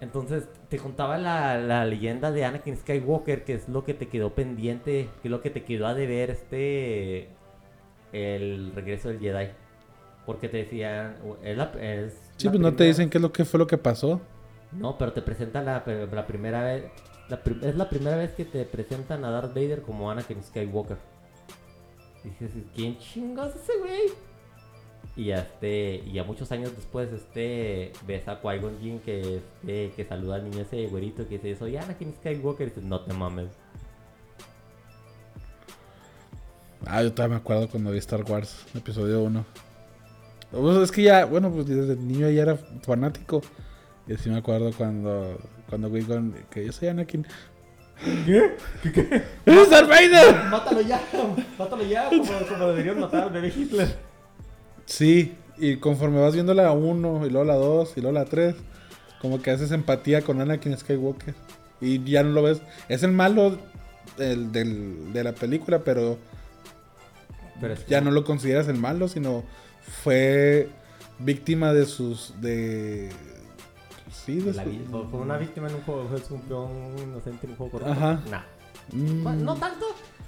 Entonces, 0.02 0.48
te 0.70 0.78
contaba 0.78 1.18
la, 1.18 1.58
la 1.58 1.86
leyenda 1.86 2.32
de 2.32 2.46
Anakin 2.46 2.78
Skywalker, 2.78 3.44
que 3.44 3.54
es 3.54 3.68
lo 3.70 3.84
que 3.84 3.94
te 3.94 4.08
quedó 4.08 4.34
pendiente, 4.34 5.10
que 5.22 5.28
es 5.28 5.32
lo 5.32 5.42
que 5.42 5.50
te 5.50 5.64
quedó 5.64 5.88
a 5.88 5.94
deber 5.94 6.30
este. 6.32 7.30
El 8.12 8.72
regreso 8.74 9.10
del 9.10 9.20
Jedi. 9.20 9.50
Porque 10.26 10.50
te 10.50 10.58
decían. 10.58 11.18
Es 11.44 11.58
la, 11.58 11.72
es 11.80 12.14
Sí, 12.38 12.46
la 12.48 12.52
pues 12.52 12.62
no 12.62 12.74
te 12.76 12.86
dicen 12.86 13.10
qué 13.10 13.18
es 13.18 13.22
lo 13.22 13.32
que 13.32 13.46
fue 13.46 13.58
lo 13.58 13.68
que 13.68 13.78
pasó. 13.78 14.22
No, 14.72 14.98
pero 14.98 15.14
te 15.14 15.22
presentan 15.22 15.66
la, 15.66 15.84
la 16.12 16.28
primera 16.28 16.64
vez. 16.64 16.86
es 17.62 17.76
la 17.76 17.90
primera 17.90 18.18
vez 18.18 18.32
que 18.32 18.46
te 18.46 18.66
presentan 18.66 19.26
a 19.26 19.32
Darth 19.32 19.54
Vader 19.54 19.82
como 19.82 20.12
Anakin 20.12 20.44
Skywalker. 20.44 20.98
Dices, 22.24 22.52
¿quién 22.76 22.98
chingas 22.98 23.56
ese 23.56 23.78
güey? 23.80 24.30
Y 25.16 25.26
ya, 25.26 25.40
este, 25.40 26.04
y 26.06 26.14
ya 26.14 26.24
muchos 26.24 26.52
años 26.52 26.76
después, 26.76 27.12
este, 27.12 27.92
ves 28.06 28.28
a 28.28 28.42
Qui-Gon 28.42 28.80
Jinn 28.80 29.00
que, 29.00 29.38
este, 29.38 29.92
que 29.96 30.06
saluda 30.06 30.36
al 30.36 30.50
niño 30.50 30.62
ese 30.62 30.88
güerito 30.88 31.28
que 31.28 31.38
dice, 31.38 31.56
soy 31.56 31.78
Anakin 31.78 32.14
Skywalker. 32.16 32.68
Y 32.68 32.70
dices, 32.70 32.84
no 32.84 33.02
te 33.02 33.14
mames. 33.14 33.50
Ah, 36.86 37.04
yo 37.04 37.12
todavía 37.12 37.36
me 37.36 37.42
acuerdo 37.42 37.70
cuando 37.70 37.92
vi 37.92 37.98
Star 37.98 38.24
Wars, 38.24 38.66
episodio 38.74 39.22
1. 39.24 39.46
Pues 40.52 40.78
es 40.78 40.92
que 40.92 41.04
ya, 41.04 41.26
bueno, 41.26 41.52
pues 41.52 41.68
desde 41.68 41.96
niño 41.96 42.30
ya 42.30 42.44
era 42.44 42.56
fanático. 42.56 43.42
Y 44.08 44.14
así 44.14 44.30
me 44.30 44.38
acuerdo 44.38 44.72
cuando, 44.76 45.38
cuando 45.68 45.90
vi 45.90 46.02
con, 46.04 46.34
que 46.50 46.66
yo 46.66 46.72
soy 46.72 46.88
Anakin. 46.88 47.28
¿Qué? 48.26 48.56
¿Qué? 48.84 48.92
qué? 48.92 49.24
¡Es 49.46 49.70
Darth 49.70 49.90
Vader! 49.90 50.46
Mátalo 50.50 50.82
ya, 50.82 51.02
mátalo 51.58 51.84
ya, 51.84 52.10
como, 52.10 52.26
como 52.48 52.68
deberían 52.68 53.00
matar 53.00 53.24
al 53.24 53.30
bebé 53.32 53.52
Hitler. 53.56 53.96
Sí, 54.86 55.36
y 55.58 55.76
conforme 55.78 56.20
vas 56.22 56.34
viendo 56.34 56.54
la 56.54 56.72
1, 56.72 57.26
y 57.26 57.30
luego 57.30 57.46
la 57.46 57.56
2, 57.56 57.94
y 57.98 58.02
luego 58.02 58.18
la 58.18 58.26
3, 58.26 58.56
como 59.22 59.42
que 59.42 59.52
haces 59.52 59.72
empatía 59.72 60.22
con 60.22 60.40
Anakin 60.42 60.78
Skywalker. 60.78 61.34
Y 61.82 62.04
ya 62.04 62.24
no 62.24 62.30
lo 62.32 62.44
ves. 62.44 62.62
Es 62.88 63.04
el 63.04 63.12
malo 63.12 63.58
del, 64.18 64.52
del- 64.52 65.12
de 65.14 65.24
la 65.24 65.34
película, 65.34 65.80
pero 65.80 66.18
Pero 67.62 67.74
es 67.74 67.82
que 67.82 67.92
ya 67.92 68.02
no 68.02 68.12
lo 68.12 68.24
consideras 68.24 68.68
el 68.70 68.78
malo, 68.78 69.08
sino 69.10 69.44
fue 70.04 70.70
víctima 71.20 71.74
de 71.74 71.86
sus. 71.86 72.34
de. 72.42 73.10
Sí, 74.34 74.40
de 74.42 74.54
La 74.54 74.64
su- 74.64 74.70
vi- 74.70 74.86
fue 74.90 75.06
fue 75.08 75.20
una 75.20 75.38
víctima 75.38 75.68
en 75.70 75.76
un 75.76 75.82
juego, 75.82 76.08
fue 76.08 76.38
un 76.38 76.44
peón 76.44 76.70
inocente 77.00 77.46
en 77.46 77.52
un 77.52 77.58
juego 77.58 77.72
correcto. 77.72 77.94
Ajá. 77.94 78.22
Nah. 78.30 78.42
Mm, 78.94 79.24
Bueno, 79.24 79.42
no 79.44 79.56
tanto, 79.56 79.86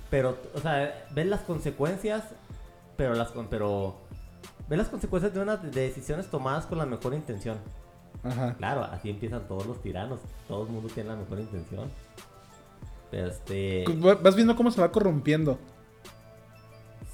pero, 0.09 0.37
o 0.53 0.59
sea, 0.59 1.05
ves 1.13 1.25
las 1.27 1.41
consecuencias, 1.41 2.23
pero 2.97 3.13
las 3.15 3.29
con- 3.31 3.47
pero 3.47 3.95
ves 4.69 4.77
las 4.77 4.89
consecuencias 4.89 5.33
de 5.33 5.39
unas 5.39 5.61
de 5.61 5.69
decisiones 5.71 6.27
tomadas 6.29 6.65
con 6.65 6.77
la 6.77 6.85
mejor 6.85 7.13
intención. 7.13 7.57
Ajá. 8.23 8.53
Claro, 8.55 8.83
así 8.83 9.09
empiezan 9.09 9.47
todos 9.47 9.65
los 9.65 9.81
tiranos, 9.81 10.19
todo 10.47 10.63
el 10.65 10.69
mundo 10.69 10.89
tiene 10.93 11.09
la 11.09 11.15
mejor 11.15 11.39
intención. 11.39 11.89
Pero 13.09 13.27
este, 13.29 13.83
Va- 14.05 14.15
Vas 14.15 14.35
viendo 14.35 14.55
cómo 14.55 14.69
se 14.71 14.79
va 14.79 14.91
corrompiendo. 14.91 15.57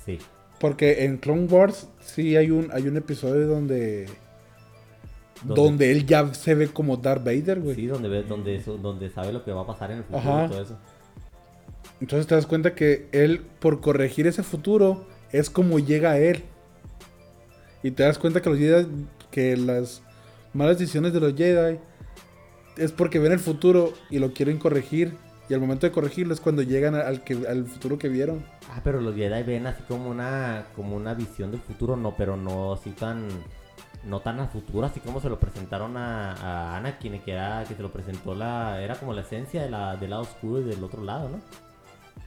sí, 0.06 0.20
Porque 0.60 1.06
en 1.06 1.18
Clone 1.18 1.46
Wars 1.46 1.88
sí 2.02 2.36
hay 2.36 2.52
un, 2.52 2.70
hay 2.72 2.88
un 2.88 2.98
episodio 2.98 3.48
donde. 3.48 4.10
Donde 5.44 5.92
él 5.92 6.06
ya 6.06 6.34
se 6.34 6.56
ve 6.56 6.68
como 6.68 6.98
Darth 6.98 7.24
Vader, 7.24 7.60
güey. 7.60 7.76
sí, 7.76 7.86
donde 7.88 8.24
donde 8.24 8.56
eso- 8.56 8.78
donde 8.78 9.10
sabe 9.10 9.32
lo 9.34 9.44
que 9.44 9.52
va 9.52 9.62
a 9.62 9.68
pasar 9.68 9.92
en 9.92 9.98
el 10.00 10.04
futuro 10.04 10.20
Ajá. 10.34 10.46
y 10.46 10.50
todo 10.50 10.62
eso. 10.62 10.78
Entonces 12.02 12.28
te 12.28 12.36
das 12.36 12.46
cuenta 12.46 12.76
que 12.76 13.08
él, 13.12 13.42
por 13.60 13.82
corregir 13.82 14.28
ese 14.28 14.44
futuro, 14.44 15.06
es 15.32 15.50
como 15.50 15.80
llega 15.80 16.12
a 16.12 16.20
él. 16.20 16.44
Y 17.84 17.92
te 17.92 18.04
das 18.04 18.18
cuenta 18.20 18.42
que 18.42 18.50
los 18.50 18.58
Jedi, 18.60 18.88
que 19.32 19.56
las 19.58 20.02
malas 20.54 20.78
decisiones 20.80 21.14
de 21.14 21.20
los 21.20 21.36
Jedi 21.36 21.80
es 22.78 22.92
porque 22.92 23.20
ven 23.20 23.32
el 23.32 23.40
futuro 23.40 23.94
y 24.10 24.20
lo 24.20 24.34
quieren 24.34 24.58
corregir. 24.60 25.14
Y 25.50 25.54
al 25.54 25.62
momento 25.62 25.88
de 25.88 25.92
corregirlo 25.94 26.34
es 26.34 26.42
cuando 26.42 26.62
llegan 26.62 26.94
al, 26.96 27.24
que, 27.24 27.48
al 27.48 27.66
futuro 27.66 27.98
que 27.98 28.10
vieron. 28.10 28.44
Ah, 28.70 28.82
pero 28.84 29.00
los 29.00 29.16
Jedi 29.16 29.44
ven 29.44 29.66
así 29.66 29.82
como 29.88 30.10
una 30.10 30.66
como 30.76 30.96
una 30.96 31.14
visión 31.14 31.52
del 31.52 31.62
futuro, 31.62 31.96
no, 31.96 32.16
pero 32.18 32.36
no 32.36 32.74
así 32.74 32.90
tan 32.92 33.28
no 34.08 34.22
tan 34.22 34.40
a 34.40 34.48
futuro, 34.48 34.88
así 34.88 35.00
como 35.00 35.20
se 35.20 35.30
lo 35.30 35.40
presentaron 35.40 35.98
a, 35.98 36.34
a 36.34 36.78
Anakin, 36.78 37.20
que 37.22 37.34
era 37.34 37.64
que 37.68 37.76
se 37.76 37.82
lo 37.82 37.92
presentó 37.92 38.34
la 38.36 38.82
era 38.82 38.96
como 38.96 39.14
la 39.14 39.22
esencia 39.22 39.64
de 39.64 39.70
la, 39.70 39.98
del 39.98 40.12
lado 40.12 40.24
oscuro 40.24 40.62
y 40.62 40.64
del 40.64 40.84
otro 40.84 41.04
lado, 41.04 41.30
¿no? 41.30 41.40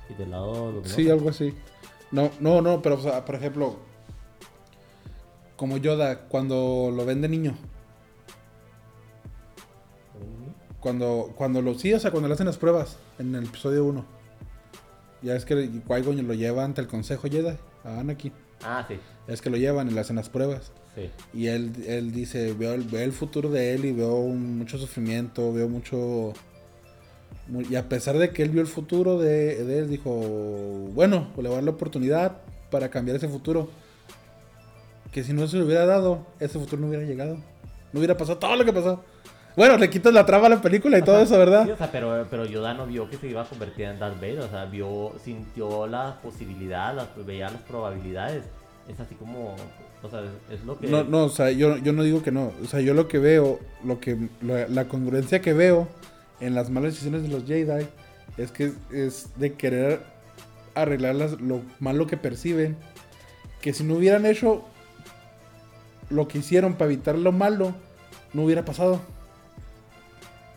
Y 0.09 0.15
del 0.15 0.31
lado 0.31 0.73
luminoso. 0.73 0.95
Sí, 0.95 1.11
algo 1.11 1.31
así. 1.31 1.55
No, 2.11 2.31
no, 2.41 2.61
no, 2.61 2.83
pero 2.83 2.97
o 2.97 3.01
sea, 3.01 3.25
por 3.25 3.37
ejemplo, 3.37 3.77
como 5.57 5.77
Yoda, 5.77 6.29
cuando 6.29 6.93
lo 6.95 7.05
ven 7.05 7.21
de 7.23 7.29
niño. 7.29 7.55
Cuando, 10.81 11.33
cuando 11.37 11.61
lo, 11.61 11.75
sí, 11.75 11.93
o 11.93 12.01
sea, 12.01 12.11
cuando 12.11 12.29
le 12.29 12.35
hacen 12.35 12.47
las 12.47 12.57
pruebas 12.57 12.97
en 13.19 13.35
el 13.35 13.45
episodio 13.45 13.85
1. 13.85 14.05
Ya 15.23 15.37
es 15.37 15.45
que 15.45 15.55
Qui-Gon 15.55 16.27
lo 16.27 16.33
lleva 16.33 16.65
ante 16.65 16.81
el 16.81 16.87
Consejo 16.87 17.29
Jedi, 17.29 17.59
a 17.85 18.01
Anakin. 18.01 18.33
Ah, 18.65 18.85
sí, 18.89 18.99
es 19.27 19.43
que 19.43 19.51
lo 19.51 19.59
llevan 19.59 19.89
y 19.89 19.93
le 19.93 20.01
hacen 20.01 20.17
las 20.17 20.31
pruebas. 20.31 20.73
Sí. 20.95 21.11
Y 21.35 21.47
él, 21.49 21.73
él 21.87 22.13
dice, 22.13 22.53
veo 22.55 22.75
el, 22.75 22.83
veo 22.83 23.03
el 23.03 23.13
futuro 23.13 23.49
de 23.51 23.75
él 23.75 23.85
y 23.85 23.93
veo 23.93 24.17
un- 24.17 24.59
mucho 24.59 24.79
sufrimiento, 24.79 25.53
veo 25.53 25.69
mucho... 25.69 26.33
mu- 27.49 27.63
Y 27.63 27.77
a 27.77 27.89
pesar 27.89 28.19
de 28.19 28.31
que 28.31 28.43
él 28.43 28.51
vio 28.51 28.61
el 28.61 28.67
futuro 28.67 29.19
de, 29.19 29.65
de 29.65 29.79
él, 29.79 29.89
dijo, 29.91 30.11
bueno, 30.95 31.29
le 31.37 31.43
voy 31.43 31.53
a 31.53 31.55
dar 31.57 31.65
la 31.65 31.71
oportunidad 31.71 32.39
para 32.71 32.89
cambiar 32.91 33.17
ese 33.17 33.29
futuro. 33.29 33.69
Que 35.13 35.25
si 35.25 35.33
no 35.33 35.47
se 35.49 35.57
le 35.57 35.65
hubiera 35.65 35.87
dado, 35.87 36.25
ese 36.39 36.59
futuro 36.59 36.81
no 36.83 36.89
hubiera 36.89 37.05
llegado. 37.05 37.37
No 37.93 37.99
hubiera 37.99 38.17
pasado 38.17 38.39
todo 38.39 38.55
lo 38.57 38.65
que 38.65 38.73
pasó. 38.73 39.03
Bueno, 39.57 39.77
le 39.77 39.91
quitas 39.91 40.15
la 40.15 40.25
trama 40.25 40.47
a 40.47 40.51
la 40.51 40.63
película 40.63 40.97
y 40.97 41.03
todo 41.03 41.19
eso, 41.21 41.35
Sí, 41.35 41.39
¿verdad? 41.41 41.69
o 41.69 41.77
sea, 41.77 41.91
pero, 41.91 42.25
pero 42.31 42.47
Yoda 42.47 42.73
no 42.73 42.87
vio 42.87 43.11
que 43.11 43.17
se 43.17 43.27
iba 43.27 43.43
a 43.43 43.45
convertir 43.45 43.87
en 43.87 43.99
Darth 43.99 44.15
Vader, 44.21 44.39
o 44.41 44.49
sea, 44.49 44.65
vio, 44.67 45.13
sintió 45.25 45.89
la 45.89 46.21
posibilidad, 46.23 46.95
las, 46.95 47.09
veía 47.27 47.51
las 47.51 47.61
probabilidades. 47.63 48.45
Es 48.89 49.01
así 49.01 49.17
como, 49.17 49.57
o 50.03 50.09
sea, 50.11 50.23
es 50.51 50.65
lo 50.65 50.79
que... 50.79 50.87
No, 50.89 51.05
no, 51.05 51.25
o 51.25 51.29
sea, 51.29 51.51
yo, 51.51 51.77
yo 51.79 51.93
no 51.93 52.03
digo 52.03 52.23
que 52.23 52.33
no. 52.33 52.53
O 52.63 52.67
sea, 52.67 52.81
yo 52.81 52.95
lo 52.95 53.07
que 53.09 53.19
veo, 53.19 53.59
lo 53.85 54.01
que 54.01 54.17
la, 54.41 54.67
la 54.69 54.89
congruencia 54.89 55.41
que 55.41 55.53
veo 55.53 55.89
en 56.41 56.55
las 56.55 56.71
malas 56.71 56.93
decisiones 56.95 57.23
de 57.23 57.29
los 57.29 57.45
Jedi 57.45 57.87
es 58.39 58.51
que 58.51 58.73
es 58.93 59.29
de 59.37 59.53
querer 59.55 60.01
arreglar 60.75 61.15
las- 61.17 61.41
lo 61.41 61.63
malo 61.81 62.07
que 62.07 62.17
perciben. 62.17 62.77
Que 63.61 63.75
si 63.75 63.85
no 63.85 63.95
hubieran 63.95 64.25
hecho 64.25 64.65
lo 66.09 66.29
que 66.29 66.39
hicieron 66.39 66.75
para 66.75 66.91
evitar 66.91 67.19
lo 67.19 67.31
malo, 67.33 67.75
no 68.33 68.45
hubiera 68.45 68.65
pasado. 68.65 69.01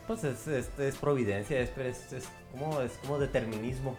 Pues 0.07 0.23
es, 0.23 0.47
es, 0.47 0.69
es 0.79 0.95
providencia, 0.95 1.59
es, 1.59 1.69
es, 1.77 2.13
es 2.13 2.23
como, 2.51 2.81
es 2.81 2.91
como 3.01 3.19
determinismo. 3.19 3.97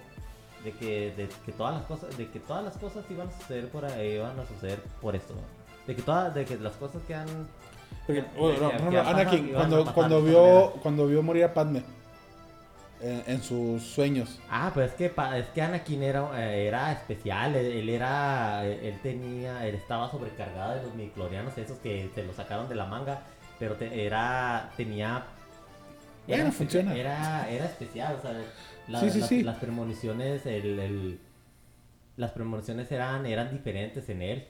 De 0.64 0.72
que, 0.72 1.12
de 1.14 1.28
que 1.44 1.52
todas 1.52 1.74
las 1.74 1.84
cosas, 1.84 2.16
de 2.16 2.26
que 2.28 2.40
todas 2.40 2.64
las 2.64 2.76
cosas 2.78 3.04
iban 3.10 3.28
a 3.28 3.32
suceder 3.32 3.68
por 3.68 3.84
ahí, 3.84 4.14
iban 4.14 4.38
a 4.40 4.46
suceder 4.46 4.80
por 5.00 5.14
esto. 5.14 5.34
De 5.86 5.94
que 5.94 6.02
todas, 6.02 6.34
de 6.34 6.44
que 6.46 6.56
las 6.56 6.72
cosas 6.74 7.02
que 7.06 7.14
han 7.14 7.26
bueno, 8.38 8.72
no, 8.90 9.00
Anakin, 9.00 9.52
cuando, 9.52 9.84
cuando 9.94 10.22
vio 10.22 10.72
cuando 10.82 11.06
vio 11.06 11.22
morir 11.22 11.44
a 11.44 11.54
Padme 11.54 11.82
en, 13.00 13.22
en 13.26 13.42
sus 13.42 13.82
sueños. 13.82 14.40
Ah, 14.50 14.70
pero 14.74 14.86
es 14.86 14.92
que, 14.94 15.06
es 15.36 15.46
que 15.54 15.62
Anakin 15.62 16.02
era, 16.02 16.30
eh, 16.50 16.66
era 16.68 16.92
especial, 16.92 17.54
él, 17.54 17.66
él 17.66 17.88
era, 17.90 18.64
él, 18.64 18.78
él 18.82 18.98
tenía, 19.02 19.66
él 19.66 19.74
estaba 19.74 20.10
sobrecargado 20.10 20.74
de 20.76 20.82
los 20.82 20.94
midichlorianos, 20.94 21.56
esos 21.58 21.78
que 21.78 22.10
se 22.14 22.24
lo 22.24 22.32
sacaron 22.32 22.68
de 22.68 22.74
la 22.74 22.86
manga, 22.86 23.22
pero 23.58 23.74
te- 23.74 24.06
era, 24.06 24.70
tenía... 24.76 25.24
Bueno, 26.26 26.44
espe- 26.48 26.52
funciona. 26.52 26.94
Era, 26.96 27.48
era 27.50 27.66
especial, 27.66 28.16
o 28.18 28.22
sea, 28.22 28.32
la- 28.88 29.00
Sí, 29.00 29.10
sí, 29.10 29.20
las, 29.20 29.28
sí. 29.28 29.42
las 29.42 29.58
premoniciones, 29.58 30.46
el, 30.46 30.78
el- 30.78 31.20
las 32.16 32.30
premoniciones 32.32 32.90
eran, 32.92 33.26
eran 33.26 33.50
diferentes 33.50 34.08
en 34.08 34.22
él, 34.22 34.46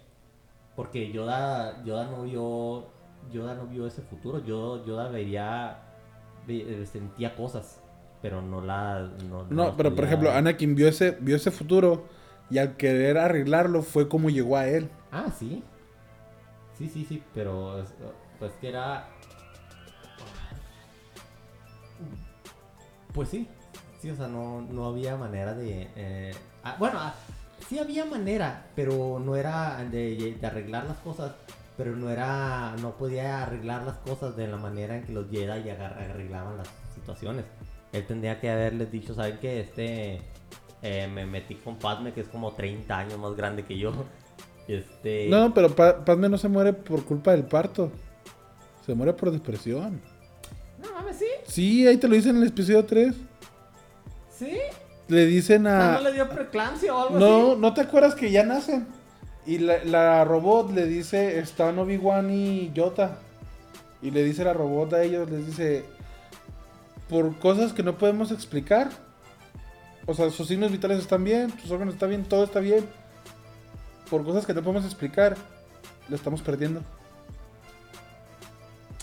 porque 0.77 1.11
Yoda, 1.13 1.83
Yoda 1.85 2.07
no 2.11 2.25
vio, 2.25 2.89
Yoda 3.33 3.55
no 3.55 3.67
vio 3.67 3.87
ese 3.87 4.03
futuro, 4.03 4.45
Yoda, 4.45 4.85
Yoda 4.85 5.09
veía, 5.09 5.79
ve- 6.47 6.83
eh, 6.83 6.87
sentía 6.87 7.35
cosas, 7.37 7.81
pero 8.21 8.43
no 8.43 8.61
la... 8.61 9.11
No, 9.29 9.45
No, 9.51 9.65
las 9.67 9.75
pero 9.77 9.95
por 9.95 10.05
ejemplo, 10.05 10.31
Anakin 10.31 10.75
vio 10.75 10.89
ese, 10.89 11.13
vio 11.21 11.37
ese 11.37 11.51
futuro 11.51 12.05
y 12.51 12.59
al 12.59 12.77
querer 12.77 13.17
arreglarlo 13.19 13.83
fue 13.83 14.09
como 14.09 14.29
llegó 14.31 14.57
a 14.57 14.67
él. 14.69 14.91
Ah, 15.11 15.31
sí. 15.31 15.63
Sí, 16.77 16.89
sí, 16.89 17.05
sí, 17.09 17.23
pero 17.33 17.81
es- 17.81 17.95
pues 18.39 18.53
que 18.61 18.69
era... 18.69 19.09
Pues 23.15 23.29
sí, 23.29 23.49
sí, 24.05 24.11
o 24.11 24.17
sea, 24.17 24.29
no, 24.29 24.61
no 24.61 24.87
había 24.87 25.17
manera 25.17 25.55
de... 25.55 25.89
eh, 25.97 26.35
ah, 26.63 26.77
bueno, 26.79 26.99
ah, 27.01 27.15
sí 27.69 27.79
había 27.79 28.05
manera, 28.05 28.67
pero 28.77 29.19
no 29.19 29.35
era 29.35 29.83
de, 29.91 30.37
de 30.39 30.47
arreglar 30.47 30.85
las 30.85 30.99
cosas, 30.99 31.33
pero 31.79 31.97
no 31.97 32.11
era, 32.11 32.77
no 32.83 32.93
podía 32.99 33.43
arreglar 33.43 33.83
las 33.85 33.97
cosas 33.99 34.37
de 34.37 34.47
la 34.47 34.59
manera 34.59 34.97
en 34.97 35.05
que 35.05 35.13
los 35.13 35.31
Jedi 35.31 35.71
arreglaban 35.71 36.59
las 36.59 36.69
situaciones. 36.95 37.47
Él 37.93 38.07
tendría 38.07 38.41
que 38.41 38.51
haberles 38.51 38.93
dicho, 38.93 39.15
¿saben 39.15 39.39
qué? 39.41 39.61
Este, 39.61 40.21
eh, 40.83 41.09
me 41.09 41.25
metí 41.25 41.55
con 41.55 41.77
Padme, 41.77 42.13
que 42.13 42.21
es 42.21 42.29
como 42.29 42.53
30 42.53 42.99
años 42.99 43.19
más 43.19 43.35
grande 43.35 43.65
que 43.65 43.79
yo. 43.79 43.93
Este... 44.67 45.29
No, 45.29 45.53
pero 45.53 45.75
Pa- 45.75 46.05
Padme 46.07 46.27
no 46.29 46.39
se 46.39 46.49
muere 46.49 46.73
por 46.73 47.05
culpa 47.05 47.33
del 47.33 47.45
parto. 47.45 47.93
Se 48.87 48.95
muere 48.95 49.13
por 49.13 49.31
depresión. 49.31 50.01
No 50.83 50.91
mames, 50.93 51.17
¿sí? 51.19 51.27
Sí, 51.47 51.87
ahí 51.87 51.99
te 51.99 52.09
lo 52.09 52.15
dicen 52.15 52.37
en 52.37 52.43
el 52.43 52.49
episodio 52.49 52.83
3. 52.85 53.15
¿Sí? 54.39 54.59
Le 55.09 55.27
dicen 55.27 55.65
¿No, 55.65 55.71
a... 55.71 55.93
¿No 55.93 56.01
le 56.01 56.13
dio 56.13 56.29
preeclampsia 56.29 56.95
o 56.95 57.03
algo 57.03 57.19
No, 57.19 57.53
así? 57.53 57.61
¿no 57.61 57.75
te 57.75 57.81
acuerdas 57.83 58.15
que 58.15 58.31
ya 58.31 58.43
nacen? 58.43 58.87
Y 59.47 59.59
la, 59.59 59.85
la 59.85 60.25
robot 60.25 60.73
le 60.73 60.87
dice, 60.87 61.39
están 61.39 61.79
Obi-Wan 61.79 62.31
y 62.31 62.73
Yota. 62.73 63.19
Y 64.01 64.11
le 64.11 64.23
dice 64.25 64.45
la 64.45 64.55
robot 64.55 64.95
a 64.95 65.03
ellos, 65.03 65.31
les 65.31 65.47
dice, 65.47 65.85
por 67.09 67.39
cosas 67.39 67.73
que 67.73 67.83
no 67.83 67.97
podemos 67.99 68.31
explicar. 68.33 68.91
O 70.07 70.15
sea, 70.15 70.31
sus 70.31 70.49
signos 70.49 70.73
vitales 70.73 70.99
están 70.99 71.25
bien, 71.25 71.53
sus 71.61 71.71
órganos 71.71 71.95
están 71.95 72.11
bien, 72.11 72.25
todo 72.25 72.45
está 72.45 72.61
bien. 72.61 72.87
Por 74.11 74.25
cosas 74.25 74.47
que 74.47 74.55
no 74.55 74.63
podemos 74.63 74.85
explicar, 74.85 75.37
lo 76.09 76.17
estamos 76.17 76.43
perdiendo. 76.43 76.81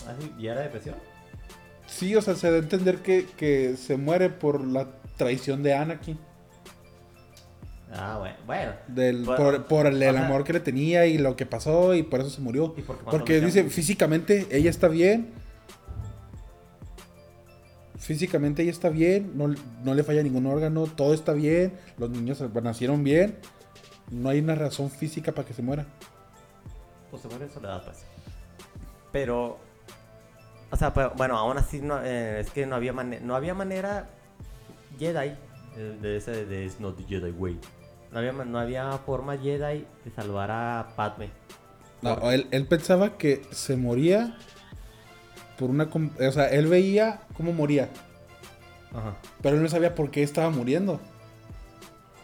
Ah, 0.06 0.14
sí, 0.20 0.32
¿Y 0.38 0.46
era 0.48 0.60
depresión? 0.60 0.96
Sí, 1.86 2.16
o 2.16 2.22
sea, 2.22 2.34
se 2.34 2.50
da 2.50 2.56
a 2.56 2.60
entender 2.60 2.98
que, 2.98 3.26
que 3.36 3.76
se 3.76 3.96
muere 3.96 4.30
por 4.30 4.64
la 4.64 4.88
traición 5.22 5.62
de 5.62 5.74
Anakin. 5.74 6.18
Ah, 7.94 8.16
bueno. 8.18 8.36
Bueno. 8.46 8.72
Del, 8.88 9.24
Bueno, 9.24 9.44
por 9.44 9.64
por 9.66 9.86
el, 9.86 10.02
amor 10.16 10.44
que 10.44 10.52
le 10.52 10.60
tenía 10.60 11.06
y 11.06 11.18
lo 11.18 11.36
que 11.36 11.46
pasó 11.46 11.94
y 11.94 12.02
por 12.02 12.20
eso 12.20 12.30
se 12.30 12.40
murió. 12.40 12.74
¿Y 12.76 12.82
por 12.82 12.96
qué 12.96 13.04
mató 13.04 13.16
Porque 13.16 13.40
dice, 13.40 13.64
físicamente 13.64 14.46
ella 14.50 14.70
está 14.70 14.88
bien. 14.88 15.30
Físicamente 17.98 18.62
ella 18.62 18.72
está 18.72 18.88
bien, 18.88 19.32
no, 19.36 19.54
no 19.84 19.94
le 19.94 20.02
falla 20.02 20.24
ningún 20.24 20.46
órgano, 20.46 20.86
todo 20.88 21.14
está 21.14 21.34
bien, 21.34 21.72
los 21.98 22.10
niños 22.10 22.42
nacieron 22.60 23.04
bien. 23.04 23.38
No 24.10 24.28
hay 24.28 24.40
una 24.40 24.56
razón 24.56 24.90
física 24.90 25.30
para 25.30 25.46
que 25.46 25.54
se 25.54 25.62
muera. 25.62 25.86
Pues 27.10 27.22
se 27.22 27.28
muere 27.28 27.44
en 27.44 27.50
soledad, 27.52 27.84
pues. 27.84 28.04
Pero. 29.12 29.58
O 30.70 30.76
sea, 30.76 30.92
pero, 30.92 31.12
bueno, 31.16 31.36
aún 31.36 31.58
así 31.58 31.80
no, 31.80 32.02
eh, 32.02 32.40
es 32.40 32.50
que 32.50 32.66
no 32.66 32.74
había, 32.74 32.92
no 32.92 33.36
había 33.36 33.54
manera 33.54 34.08
Jedi, 34.98 35.34
eh, 35.76 35.98
de 36.00 36.16
ese 36.16 36.44
de 36.46 36.64
It's 36.64 36.80
not 36.80 36.96
the 36.96 37.04
Jedi 37.04 37.30
way. 37.32 37.58
No 38.12 38.18
había, 38.18 38.32
no 38.32 38.58
había 38.58 38.90
forma 38.98 39.36
Jedi 39.38 39.86
de 40.04 40.10
salvar 40.14 40.50
a 40.50 40.88
Padme. 40.96 41.30
No, 42.02 42.30
él, 42.30 42.46
él 42.50 42.66
pensaba 42.66 43.16
que 43.16 43.42
se 43.52 43.76
moría 43.76 44.36
por 45.58 45.70
una... 45.70 45.88
com- 45.88 46.10
O 46.20 46.32
sea, 46.32 46.46
él 46.48 46.66
veía 46.66 47.20
cómo 47.36 47.52
moría, 47.52 47.88
Ajá. 48.92 49.14
pero 49.40 49.56
él 49.56 49.62
no 49.62 49.68
sabía 49.68 49.94
por 49.94 50.10
qué 50.10 50.22
estaba 50.22 50.50
muriendo. 50.50 51.00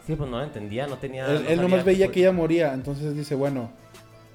Sí, 0.05 0.15
pues 0.15 0.29
no 0.29 0.37
lo 0.39 0.43
entendía, 0.43 0.85
no 0.87 0.97
tenía. 0.97 1.25
Él, 1.27 1.43
no 1.43 1.49
él 1.49 1.61
nomás 1.61 1.85
veía 1.85 2.11
que 2.11 2.19
ella 2.19 2.31
moría, 2.31 2.73
entonces 2.73 3.15
dice, 3.15 3.35
bueno, 3.35 3.71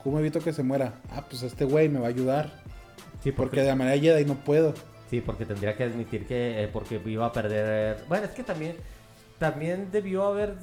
¿cómo 0.03 0.19
evito 0.19 0.41
que 0.41 0.53
se 0.53 0.63
muera? 0.63 0.95
Ah, 1.11 1.25
pues 1.29 1.43
este 1.43 1.65
güey 1.65 1.89
me 1.89 1.99
va 2.01 2.07
a 2.07 2.11
ayudar. 2.11 2.63
Sí, 3.23 3.31
Porque 3.33 3.35
porque, 3.35 3.61
de 3.63 3.67
la 3.69 3.75
manera 3.75 4.01
Jedi 4.01 4.25
no 4.25 4.35
puedo. 4.37 4.73
Sí, 5.11 5.21
porque 5.21 5.45
tendría 5.47 5.77
que 5.77 5.85
admitir 5.85 6.27
que. 6.27 6.65
eh, 6.65 6.69
porque 6.73 7.01
iba 7.07 7.27
a 7.27 7.33
perder. 7.33 8.05
Bueno, 8.09 8.25
es 8.27 8.33
que 8.33 8.43
también. 8.43 8.77
También 9.39 9.91
debió 9.91 10.25
haber 10.27 10.55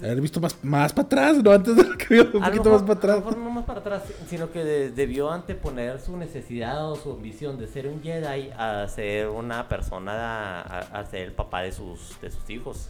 Haber 0.00 0.20
visto 0.20 0.40
más, 0.40 0.56
más 0.64 0.92
para 0.92 1.06
atrás, 1.06 1.42
¿no? 1.42 1.50
Antes 1.52 1.76
de 1.76 1.82
lo 1.84 1.96
que 1.98 2.06
vio, 2.14 2.22
un 2.34 2.42
A 2.42 2.46
poquito 2.46 2.64
mejor- 2.70 2.72
más 2.72 2.82
para 2.82 2.92
a 2.92 2.94
lo 2.94 2.98
atrás. 2.98 3.16
mejor 3.18 3.36
no 3.38 3.50
más 3.50 3.64
para 3.64 3.80
atrás, 3.80 4.02
sino 4.28 4.50
que 4.50 4.64
de- 4.64 4.90
debió 4.90 5.30
anteponer 5.30 6.00
su 6.00 6.16
necesidad 6.16 6.90
o 6.90 6.96
su 6.96 7.12
ambición 7.12 7.58
de 7.58 7.66
ser 7.68 7.86
un 7.88 8.00
Jedi 8.02 8.50
a 8.56 8.86
ser 8.88 9.28
una 9.28 9.68
persona, 9.68 10.60
a, 10.62 10.78
a 11.00 11.04
ser 11.06 11.22
el 11.22 11.32
papá 11.32 11.62
de 11.62 11.72
sus, 11.72 12.20
de 12.20 12.30
sus 12.30 12.48
hijos. 12.50 12.88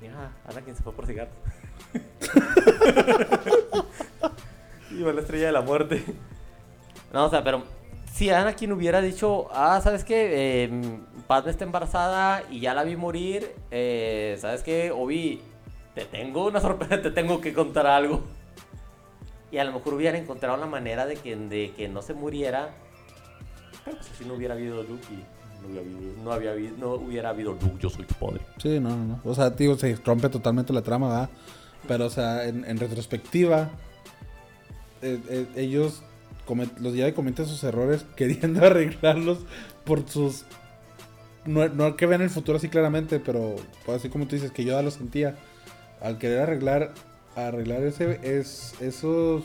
Mira, 0.00 0.32
Anakin 0.46 0.76
se 0.76 0.82
fue 0.82 0.92
por 0.92 1.06
cigarros. 1.06 1.34
Iba 4.90 5.12
la 5.12 5.20
estrella 5.22 5.46
de 5.46 5.52
la 5.52 5.62
muerte. 5.62 6.04
No, 7.12 7.26
o 7.26 7.30
sea, 7.30 7.42
pero 7.42 7.62
si 8.14 8.30
Anakin 8.30 8.70
hubiera 8.70 9.00
dicho, 9.00 9.48
ah, 9.52 9.80
¿sabes 9.82 10.04
qué? 10.04 10.64
Eh, 10.64 11.00
Padme 11.26 11.50
está 11.50 11.64
embarazada 11.64 12.44
y 12.48 12.60
ya 12.60 12.72
la 12.72 12.84
vi 12.84 12.94
morir. 12.94 13.50
eh, 13.72 14.38
¿Sabes 14.40 14.62
qué? 14.62 14.92
Obi, 14.92 15.40
te 15.96 16.04
tengo 16.04 16.46
una 16.46 16.60
sorpresa, 16.60 17.02
te 17.02 17.10
tengo 17.10 17.40
que 17.40 17.52
contar 17.52 17.88
algo. 17.88 18.22
Y 19.50 19.58
a 19.58 19.64
lo 19.64 19.72
mejor 19.72 19.94
hubiera 19.94 20.16
encontrado 20.16 20.56
la 20.56 20.66
manera 20.66 21.06
de 21.06 21.16
que, 21.16 21.34
de 21.34 21.72
que 21.76 21.88
no 21.88 22.02
se 22.02 22.14
muriera. 22.14 22.70
Pero 23.84 23.96
pues 23.96 24.10
así 24.12 24.24
no 24.24 24.34
hubiera 24.34 24.54
habido 24.54 24.84
Luke 24.84 25.02
no, 26.24 26.36
hubiera 26.36 26.54
no, 26.54 26.76
no 26.78 27.04
hubiera 27.04 27.30
habido 27.30 27.52
Luke, 27.52 27.78
yo 27.80 27.90
soy 27.90 28.04
tu 28.04 28.14
padre. 28.14 28.42
Sí, 28.58 28.78
no, 28.78 28.96
no. 28.96 29.20
O 29.24 29.34
sea, 29.34 29.56
tío, 29.56 29.76
se 29.76 29.96
rompe 29.96 30.28
totalmente 30.28 30.72
la 30.72 30.82
trama, 30.82 31.08
¿verdad? 31.08 31.30
Pero, 31.88 32.06
o 32.06 32.10
sea, 32.10 32.44
en, 32.44 32.78
retrospectiva, 32.78 33.70
eh, 35.02 35.20
eh, 35.28 35.46
ellos, 35.56 36.02
los 36.80 36.94
Jedi 36.94 37.12
cometen 37.12 37.46
sus 37.46 37.62
errores 37.64 38.04
queriendo 38.16 38.64
arreglarlos 38.64 39.38
por 39.84 40.08
sus... 40.08 40.44
No, 41.44 41.68
no 41.68 41.96
que 41.96 42.06
vean 42.06 42.22
el 42.22 42.30
futuro 42.30 42.56
así 42.56 42.68
claramente, 42.68 43.20
pero 43.20 43.56
pues, 43.84 43.98
así 43.98 44.08
como 44.08 44.26
tú 44.26 44.34
dices, 44.34 44.50
que 44.50 44.64
Yoda 44.64 44.82
lo 44.82 44.90
sentía. 44.90 45.36
Al 46.00 46.16
querer 46.18 46.40
arreglar, 46.40 46.92
arreglar 47.36 47.82
ese, 47.82 48.18
es, 48.22 48.74
esos 48.80 49.42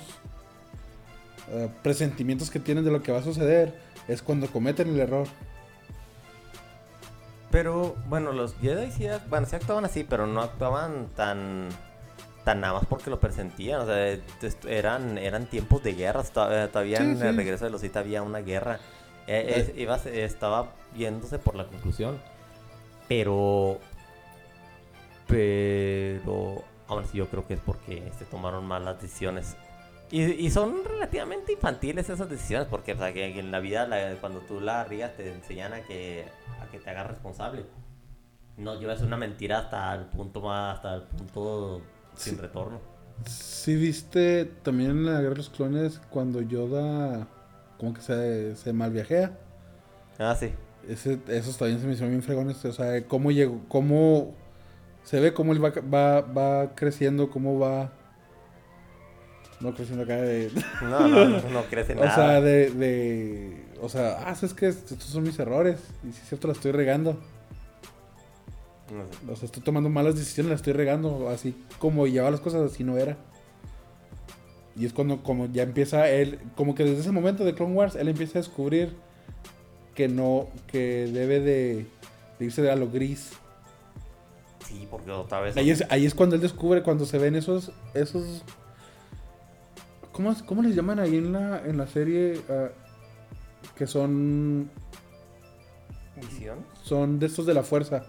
eh, 1.50 1.70
presentimientos 1.84 2.50
que 2.50 2.60
tienen 2.60 2.86
de 2.86 2.92
lo 2.92 3.02
que 3.02 3.12
va 3.12 3.20
a 3.20 3.24
suceder, 3.24 3.74
es 4.08 4.22
cuando 4.22 4.48
cometen 4.48 4.90
el 4.90 5.00
error. 5.00 5.28
Pero 7.52 7.96
bueno, 8.08 8.32
los 8.32 8.56
Jedi 8.56 8.92
sí, 8.92 9.08
bueno, 9.30 9.48
sí 9.48 9.56
actuaban 9.56 9.84
así, 9.84 10.04
pero 10.04 10.28
no 10.28 10.42
actuaban 10.42 11.08
tan 11.16 11.70
tan 12.50 12.62
nada 12.62 12.74
más 12.74 12.86
porque 12.88 13.10
lo 13.12 13.20
presentían. 13.20 13.82
O 13.82 13.86
sea, 13.86 14.18
eran, 14.68 15.18
eran 15.20 15.46
tiempos 15.46 15.84
de 15.84 15.94
guerras. 15.94 16.32
Todavía, 16.32 16.72
todavía 16.72 16.98
Sí, 16.98 17.04
en 17.04 17.20
sí. 17.20 17.28
el 17.28 17.36
regreso 17.38 17.66
de 17.66 17.72
los 17.72 17.82
Sith 17.82 17.96
había 17.96 18.24
una 18.24 18.40
guerra. 18.40 18.80
Eh, 19.28 19.74
iba, 19.78 20.00
se- 20.00 20.24
estaba 20.24 20.74
viéndose 20.96 21.38
por 21.38 21.54
la 21.56 21.66
conclusión. 21.66 22.20
Pero. 23.08 23.80
Pero. 25.28 26.64
Aún 26.88 27.04
así, 27.04 27.18
yo 27.20 27.28
creo 27.28 27.46
que 27.46 27.54
es 27.54 27.60
porque 27.60 28.12
se 28.18 28.26
tomaron 28.26 28.66
malas 28.66 29.00
decisiones. 29.00 29.56
Y, 30.10 30.24
y 30.24 30.50
son 30.50 30.84
relativamente 30.84 31.54
infantiles 31.54 32.10
esas 32.10 32.28
decisiones, 32.32 32.68
porque 32.68 32.94
o 32.94 32.98
sea, 32.98 33.14
que 33.14 33.40
en 33.40 33.52
la 33.52 33.60
vida, 33.60 33.86
la- 33.86 34.16
cuando 34.20 34.40
tú 34.40 34.60
la 34.60 34.84
rías, 34.86 35.16
te 35.16 35.32
enseñan 35.32 35.74
a 35.74 35.82
que, 35.82 36.26
a 36.60 36.66
que 36.72 36.80
te 36.80 36.90
hagas 36.90 37.06
responsable. 37.08 37.66
No 38.58 38.80
llevas 38.80 39.02
una 39.02 39.18
mentira 39.18 39.60
hasta 39.60 39.94
el 39.94 40.06
punto 40.06 40.42
más, 40.42 40.78
hasta 40.78 40.96
el 40.96 41.04
punto 41.04 41.82
sin 42.20 42.36
Sí. 42.36 42.42
retorno. 42.42 42.80
Sí 43.26 43.76
viste 43.76 44.46
también 44.64 44.92
en 44.92 45.06
la 45.06 45.14
Guerra 45.20 45.32
de 45.32 45.36
los 45.38 45.50
Clones 45.50 46.00
cuando 46.10 46.42
Yoda 46.42 47.28
como 47.78 47.94
que 47.94 48.02
se, 48.02 48.56
se 48.56 48.74
malviajea. 48.74 49.38
Ah, 50.18 50.36
sí. 50.36 50.52
Ese, 50.88 51.20
esos 51.28 51.58
también 51.58 51.80
se 51.80 51.86
me 51.88 51.94
hicieron 51.94 52.12
bien 52.12 52.24
fregones. 52.24 52.64
O 52.66 52.74
sea, 52.74 53.06
cómo 53.08 53.32
llegó, 53.32 53.62
cómo 53.68 54.36
se 55.04 55.20
ve 55.20 55.34
cómo 55.34 55.54
él 55.54 55.64
va, 55.64 55.72
va, 55.72 56.22
va 56.22 56.76
creciendo, 56.76 57.30
cómo 57.30 57.60
va... 57.60 57.92
No 59.60 59.74
creciendo 59.74 60.04
acá 60.06 60.16
de... 60.18 60.50
No, 60.82 61.08
no, 61.08 61.26
no, 61.26 61.50
no 61.50 61.64
crece 61.70 61.94
o 61.98 61.98
nada. 61.98 62.16
sea, 62.16 62.42
de, 62.42 62.70
de... 62.72 63.66
O 63.82 63.90
sea, 63.90 64.24
ah, 64.26 64.36
es 64.42 64.54
que 64.54 64.68
estos 64.68 65.04
son 65.04 65.24
mis 65.24 65.38
errores. 65.40 65.80
Y 66.08 66.12
si 66.14 66.22
es 66.22 66.28
cierto, 66.30 66.48
la 66.48 66.54
estoy 66.54 66.72
regando. 66.72 67.18
O 69.32 69.36
sea, 69.36 69.46
estoy 69.46 69.62
tomando 69.64 69.90
malas 69.90 70.16
decisiones, 70.16 70.50
la 70.50 70.56
estoy 70.56 70.74
regando. 70.74 71.30
Así 71.30 71.56
como 71.80 72.08
llevaba 72.08 72.32
las 72.32 72.42
cosas, 72.42 72.72
así 72.72 72.84
no 72.84 72.98
era. 72.98 73.18
Y 74.76 74.86
es 74.86 74.94
cuando 74.94 75.24
como 75.24 75.48
ya 75.48 75.64
empieza 75.64 76.10
él, 76.10 76.40
como 76.56 76.74
que 76.74 76.84
desde 76.84 77.02
ese 77.02 77.12
momento 77.12 77.44
de 77.44 77.54
Clone 77.54 77.76
Wars, 77.76 77.96
él 77.96 78.08
empieza 78.08 78.40
a 78.40 78.42
descubrir 78.42 78.96
que 79.94 80.08
no, 80.08 80.48
que 80.68 81.10
debe 81.12 81.42
de, 81.42 81.86
de 82.40 82.46
irse 82.46 82.70
a 82.70 82.76
lo 82.76 82.90
gris. 82.90 83.32
Sí, 84.66 84.88
porque 84.90 85.12
otra 85.12 85.42
vez. 85.42 85.58
Ahí 85.58 85.70
es, 85.72 85.84
ahí 85.90 86.06
es 86.06 86.14
cuando 86.16 86.36
él 86.36 86.42
descubre, 86.42 86.84
cuando 86.84 87.06
se 87.06 87.18
ven 87.18 87.36
esos, 87.36 87.72
esos, 87.94 88.44
¿cómo, 90.12 90.34
cómo 90.46 90.62
les 90.62 90.76
llaman 90.76 91.00
ahí 91.00 91.18
en 91.18 91.34
la, 91.34 91.62
en 91.66 91.78
la 91.78 91.88
serie? 91.88 92.40
Ah, 92.50 92.70
que 93.76 93.88
son, 93.88 94.70
Visión. 96.16 96.60
son 96.84 97.20
de 97.20 97.26
estos 97.26 97.46
de 97.46 97.54
la 97.54 97.64
fuerza. 97.64 98.06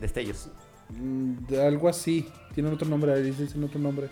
Destellos. 0.00 0.48
Mm, 0.90 1.54
algo 1.60 1.88
así. 1.88 2.28
Tienen 2.54 2.72
otro 2.72 2.88
nombre, 2.88 3.20
dicen 3.22 3.64
otro 3.64 3.78
nombre. 3.80 4.08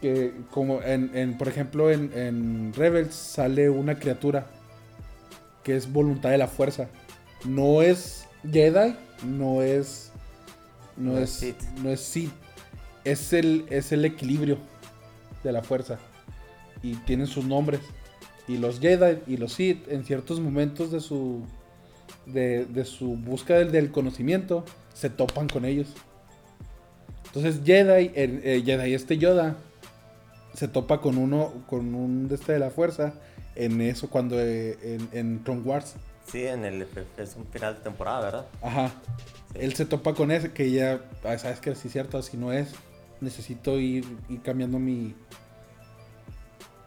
Que 0.00 0.32
como 0.50 0.80
en, 0.82 1.10
en, 1.14 1.36
por 1.36 1.48
ejemplo, 1.48 1.90
en, 1.90 2.12
en 2.14 2.72
Rebels 2.74 3.14
sale 3.14 3.68
una 3.68 3.98
criatura 3.98 4.46
que 5.64 5.76
es 5.76 5.92
voluntad 5.92 6.30
de 6.30 6.38
la 6.38 6.46
fuerza. 6.48 6.88
No 7.44 7.82
es 7.82 8.26
Jedi, 8.50 8.94
no 9.24 9.62
es. 9.62 10.12
No, 10.96 11.18
es 11.18 11.30
Sith. 11.30 11.60
No 11.82 11.90
es 11.90 12.00
Sith. 12.00 12.32
Es 13.04 13.32
el, 13.32 13.66
es 13.70 13.92
el 13.92 14.04
equilibrio 14.04 14.58
de 15.44 15.52
la 15.52 15.62
fuerza. 15.62 15.98
y 16.82 16.94
tienen 16.94 17.26
sus 17.26 17.44
nombres. 17.44 17.80
Y 18.46 18.58
los 18.58 18.80
Jedi 18.80 19.18
y 19.26 19.36
los 19.36 19.52
Sith 19.52 19.88
en 19.88 20.04
ciertos 20.04 20.40
momentos 20.40 20.90
de 20.90 21.00
su 21.00 21.42
de, 22.26 22.64
de 22.66 22.84
su 22.84 23.16
búsqueda 23.16 23.58
del, 23.58 23.72
del 23.72 23.90
conocimiento 23.90 24.64
se 24.94 25.10
topan 25.10 25.48
con 25.48 25.64
ellos. 25.64 25.88
Entonces 27.26 27.60
Jedi, 27.64 28.10
el, 28.14 28.40
eh, 28.44 28.62
Jedi 28.64 28.94
este 28.94 29.18
Yoda 29.18 29.56
se 30.54 30.66
topa 30.68 31.00
con 31.00 31.18
uno 31.18 31.52
con 31.68 31.94
un 31.94 32.28
de 32.28 32.34
este 32.34 32.52
de 32.54 32.58
la 32.58 32.70
fuerza 32.70 33.14
en 33.54 33.80
eso 33.80 34.08
cuando 34.08 34.40
eh, 34.40 34.78
en, 34.82 35.08
en 35.12 35.38
Clone 35.38 35.62
Wars. 35.62 35.94
Sí, 36.30 36.44
en 36.44 36.64
el, 36.64 36.86
es 37.16 37.36
un 37.36 37.46
final 37.46 37.74
de 37.76 37.80
temporada, 37.80 38.20
¿verdad? 38.20 38.46
Ajá. 38.62 38.88
Sí. 39.52 39.58
Él 39.60 39.74
se 39.74 39.86
topa 39.86 40.14
con 40.14 40.30
ese 40.30 40.52
que 40.52 40.70
ya, 40.70 41.00
ah, 41.24 41.38
sabes 41.38 41.60
que 41.60 41.74
si 41.74 41.88
es 41.88 41.92
cierto, 41.92 42.20
si 42.22 42.36
no 42.36 42.52
es, 42.52 42.68
necesito 43.20 43.78
ir, 43.78 44.04
ir 44.28 44.42
cambiando 44.42 44.78
mi, 44.78 45.14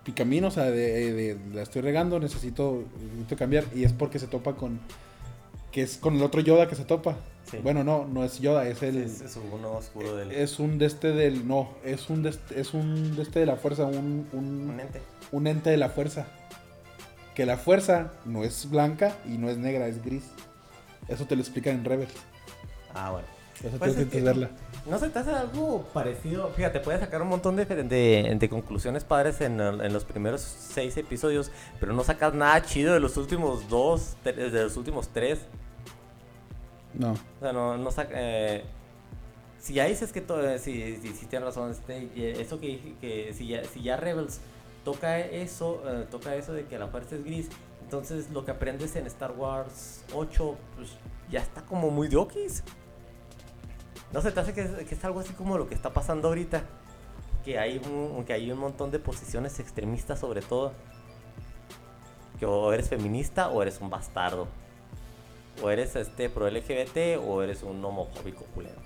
mi 0.06 0.14
camino, 0.14 0.48
o 0.48 0.52
sea, 0.52 0.66
de, 0.66 1.14
de- 1.14 1.38
la 1.54 1.64
estoy 1.64 1.82
regando, 1.82 2.20
necesito, 2.20 2.84
necesito 3.02 3.36
cambiar. 3.36 3.66
Y 3.76 3.84
es 3.84 3.94
porque 3.94 4.20
se 4.20 4.28
topa 4.28 4.54
con, 4.54 4.80
que 5.72 5.82
es 5.84 5.98
con 5.98 6.16
el 6.16 6.24
otro 6.24 6.42
Yoda 6.42 6.68
que 6.68 6.76
se 6.76 6.86
topa. 6.86 7.16
Sí. 7.50 7.58
Bueno, 7.58 7.84
no, 7.84 8.06
no 8.08 8.24
es 8.24 8.40
Yoda, 8.40 8.68
es 8.68 8.82
el, 8.84 8.98
Es, 8.98 9.22
es 9.22 9.38
uno 9.52 9.72
oscuro 9.74 10.16
del... 10.16 10.32
es 10.32 10.60
un 10.60 10.78
de 10.78 10.86
este 10.86 11.12
del, 11.12 11.48
no, 11.48 11.70
es 11.84 12.10
un 12.10 12.24
de 12.24 12.30
este, 12.30 12.60
es 12.62 12.74
un 12.74 13.16
de 13.16 13.24
este 13.24 13.40
de 13.42 13.46
la 13.46 13.56
fuerza, 13.58 13.86
un, 13.86 14.28
un, 14.32 14.70
un 14.70 14.80
ente. 14.80 15.02
un 15.32 15.48
ente 15.48 15.70
de 15.70 15.78
la 15.78 15.90
fuerza. 15.90 16.28
Que 17.36 17.46
la 17.46 17.58
fuerza 17.58 18.12
no 18.26 18.44
es 18.44 18.70
blanca 18.70 19.16
y 19.26 19.38
no 19.38 19.50
es 19.50 19.58
negra, 19.58 19.88
es 19.88 20.04
gris. 20.04 20.24
Eso 21.08 21.26
te 21.26 21.36
lo 21.36 21.42
explican 21.42 21.76
en 21.76 21.86
Rebels. 21.86 22.14
Ah, 22.94 23.12
bueno. 23.12 23.28
Eso 23.64 23.78
Pues 23.78 23.80
tienes 23.80 23.98
es 23.98 24.04
que 24.06 24.10
que- 24.12 24.18
entenderla. 24.20 24.50
¿No 24.86 24.98
se 24.98 25.10
te 25.10 25.20
hace 25.20 25.32
algo 25.32 25.84
parecido? 25.94 26.50
Fíjate, 26.50 26.80
puedes 26.80 27.02
sacar 27.02 27.22
un 27.22 27.28
montón 27.28 27.56
de, 27.56 27.66
de, 27.66 28.36
de 28.38 28.50
conclusiones 28.50 29.04
padres 29.04 29.40
en, 29.42 29.60
en 29.60 29.94
los 29.94 30.06
primeros 30.06 30.42
seis 30.42 30.98
episodios, 30.98 31.52
pero 31.80 31.94
no 31.94 32.04
sacas 32.04 32.34
nada 32.34 32.62
chido 32.64 32.94
de 32.94 33.00
los 33.00 33.16
últimos 33.18 33.70
dos, 33.70 34.16
de 34.24 34.50
los 34.50 34.78
últimos 34.78 35.10
tres. 35.10 35.40
No. 36.94 37.12
O 37.12 37.40
sea, 37.40 37.54
no, 37.54 37.78
no 37.78 37.92
saca... 37.92 38.12
eh, 38.16 38.64
si 39.60 39.76
ya 39.76 39.86
dices 39.86 40.12
que 40.12 40.22
todo, 40.22 40.50
eh, 40.50 40.58
si, 40.58 40.98
si, 40.98 41.14
si 41.14 41.26
tienes 41.28 41.46
razón, 41.46 41.70
este, 41.70 42.42
eso 42.42 42.60
que 42.60 42.68
dije, 42.68 42.96
que 43.00 43.34
si 43.34 43.48
ya, 43.48 43.64
si 43.64 43.84
ya 43.84 43.98
Rebels 43.98 44.40
toca 44.84 45.20
eso, 45.20 45.84
eh, 45.86 46.08
toca 46.10 46.36
eso 46.36 46.54
de 46.54 46.66
que 46.66 46.80
la 46.80 46.88
fuerza 46.88 47.16
es 47.16 47.24
gris, 47.24 47.50
entonces 47.84 48.32
lo 48.32 48.44
que 48.46 48.52
aprendes 48.52 48.96
en 48.96 49.06
Star 49.06 49.32
Wars 49.34 50.04
8, 50.14 50.58
pues 50.76 50.90
ya 51.30 51.42
está 51.42 51.62
como 51.62 51.92
muy 51.92 52.08
de 52.08 52.18
okis. 52.18 52.64
No 54.14 54.22
se 54.22 54.32
te 54.32 54.40
hace 54.40 54.54
que, 54.54 54.62
es- 54.62 54.88
que 54.88 54.96
es 54.96 55.06
algo 55.06 55.20
así 55.20 55.34
como 55.34 55.58
lo 55.58 55.68
que 55.68 55.76
está 55.76 55.92
pasando 55.94 56.28
ahorita. 56.28 56.64
Que 57.46 57.58
hay 57.58 57.78
un, 57.86 58.24
que 58.26 58.34
hay 58.34 58.52
un 58.52 58.60
montón 58.60 58.92
de 58.92 59.00
posiciones 59.00 59.60
extremistas 59.60 60.20
sobre 60.20 60.42
todo. 60.42 60.74
Que 62.40 62.46
o 62.46 62.72
eres 62.74 62.90
feminista 62.90 63.50
o 63.50 63.62
eres 63.62 63.80
un 63.82 63.90
bastardo. 63.90 64.48
O 65.64 65.70
eres 65.70 65.96
este 65.96 66.30
pro 66.30 66.48
LGBT 66.50 67.20
o 67.26 67.42
eres 67.44 67.64
un 67.64 67.84
homofóbico 67.84 68.44
culero. 68.56 68.80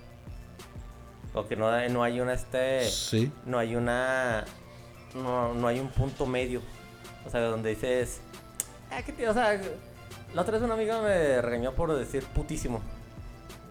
O 1.34 1.46
que 1.46 1.56
no, 1.56 1.70
no 1.90 2.02
hay 2.02 2.20
una 2.20 2.32
este. 2.34 2.84
Sí. 2.88 3.30
No 3.44 3.58
hay 3.58 3.76
una. 3.76 4.44
No, 5.14 5.54
no 5.54 5.66
hay 5.68 5.80
un 5.80 5.88
punto 5.88 6.26
medio. 6.26 6.60
O 7.26 7.30
sea, 7.30 7.40
donde 7.42 7.70
dices. 7.70 8.20
Ah, 8.90 9.02
¿qué 9.02 9.12
te- 9.12 9.28
o 9.28 9.34
sea, 9.34 9.60
la 10.34 10.42
otra 10.42 10.52
vez 10.54 10.62
una 10.62 10.74
amiga 10.74 11.00
me 11.02 11.40
regañó 11.42 11.72
por 11.72 11.92
decir 11.94 12.24
putísimo. 12.24 12.80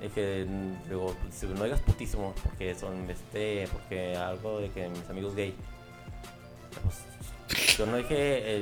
Dije, 0.02 0.46
digo, 0.90 1.16
no 1.58 1.64
digas 1.64 1.80
putísimo, 1.82 2.34
porque 2.44 2.76
son 2.76 3.10
este. 3.10 3.68
Porque 3.72 4.16
algo 4.16 4.60
de 4.60 4.70
que 4.70 4.88
mis 4.90 5.10
amigos 5.10 5.36
gay. 5.36 5.54
Pues, 6.84 7.78
yo 7.78 7.86
no 7.86 7.98
dije. 7.98 8.16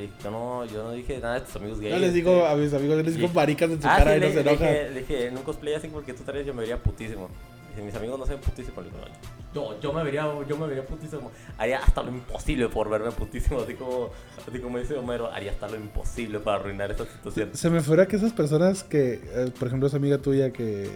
eh, 0.03 0.09
yo, 0.23 0.31
no, 0.31 0.65
yo 0.65 0.83
no 0.83 0.91
dije 0.91 1.17
nada 1.19 1.35
de 1.35 1.41
tus 1.41 1.55
amigos 1.55 1.79
gay. 1.79 1.89
Yo 1.91 1.97
les 1.97 2.09
este. 2.09 2.15
digo 2.17 2.45
a 2.45 2.55
mis 2.55 2.73
amigos, 2.73 2.97
yo 2.97 3.03
les 3.03 3.15
digo 3.15 3.29
maricas 3.33 3.69
en 3.71 3.81
su 3.81 3.87
Ah, 3.87 3.97
cara 3.97 4.11
sí, 4.11 4.17
y 4.17 4.19
no 4.21 4.27
le, 4.27 4.33
se 4.33 4.39
enojan. 4.41 4.59
dije, 4.59 4.89
le 4.91 4.99
dije, 5.01 5.27
en 5.27 5.37
un 5.37 5.43
cosplay 5.43 5.73
así 5.73 5.87
porque 5.87 6.13
tú 6.13 6.23
traes 6.23 6.45
yo 6.45 6.53
me 6.53 6.61
vería 6.61 6.77
putísimo. 6.81 7.29
Dice, 7.71 7.81
mis 7.85 7.95
amigos 7.95 8.19
no 8.19 8.25
se 8.25 8.33
ven 8.33 8.41
putísimo. 8.41 8.81
Le 8.81 8.89
digo, 8.89 8.99
no, 8.99 9.05
yo, 9.53 9.79
yo 9.79 9.93
me 9.93 10.03
vería, 10.03 10.25
yo 10.47 10.57
me 10.57 10.67
vería 10.67 10.85
putísimo. 10.85 11.31
Haría 11.57 11.79
hasta 11.79 12.01
lo 12.03 12.09
imposible 12.11 12.67
por 12.69 12.89
verme 12.89 13.11
putísimo, 13.11 13.59
así 13.61 13.75
como, 13.75 14.09
así 14.47 14.59
como 14.59 14.77
dice 14.79 14.95
Homero, 14.97 15.31
haría 15.31 15.51
hasta 15.51 15.67
lo 15.67 15.75
imposible 15.75 16.39
para 16.39 16.57
arruinar 16.57 16.91
esa 16.91 17.05
situación. 17.05 17.51
Se 17.53 17.69
me 17.69 17.81
fuera 17.81 18.07
que 18.07 18.15
esas 18.15 18.33
personas 18.33 18.83
que, 18.83 19.21
eh, 19.23 19.51
por 19.57 19.67
ejemplo, 19.67 19.87
esa 19.87 19.97
amiga 19.97 20.17
tuya 20.17 20.51
que, 20.51 20.89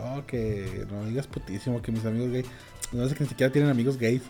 oh, 0.00 0.22
que 0.26 0.86
no 0.90 1.04
digas 1.04 1.26
putísimo, 1.26 1.82
que 1.82 1.92
mis 1.92 2.04
amigos 2.04 2.30
gay, 2.30 2.44
no 2.92 3.08
sé 3.08 3.14
que 3.14 3.24
ni 3.24 3.28
siquiera 3.28 3.52
tienen 3.52 3.70
amigos 3.70 3.96
gays. 3.98 4.22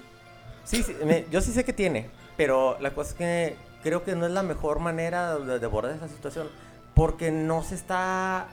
Sí, 0.65 0.83
sí, 0.83 0.97
me- 1.05 1.27
yo 1.31 1.41
sí 1.41 1.53
sé 1.53 1.65
que 1.65 1.73
tiene, 1.73 2.09
pero 2.37 2.77
la 2.81 2.91
cosa 2.93 3.11
es 3.11 3.17
que 3.17 3.57
creo 3.83 4.03
que 4.03 4.17
no 4.17 4.27
es 4.27 4.33
la 4.33 4.43
mejor 4.43 4.81
manera 4.81 5.39
de, 5.39 5.59
de 5.61 5.67
abordar 5.67 5.95
esa 5.95 6.09
situación, 6.09 6.49
porque 6.95 7.31
no 7.31 7.63
se 7.63 7.75
está, 7.77 8.49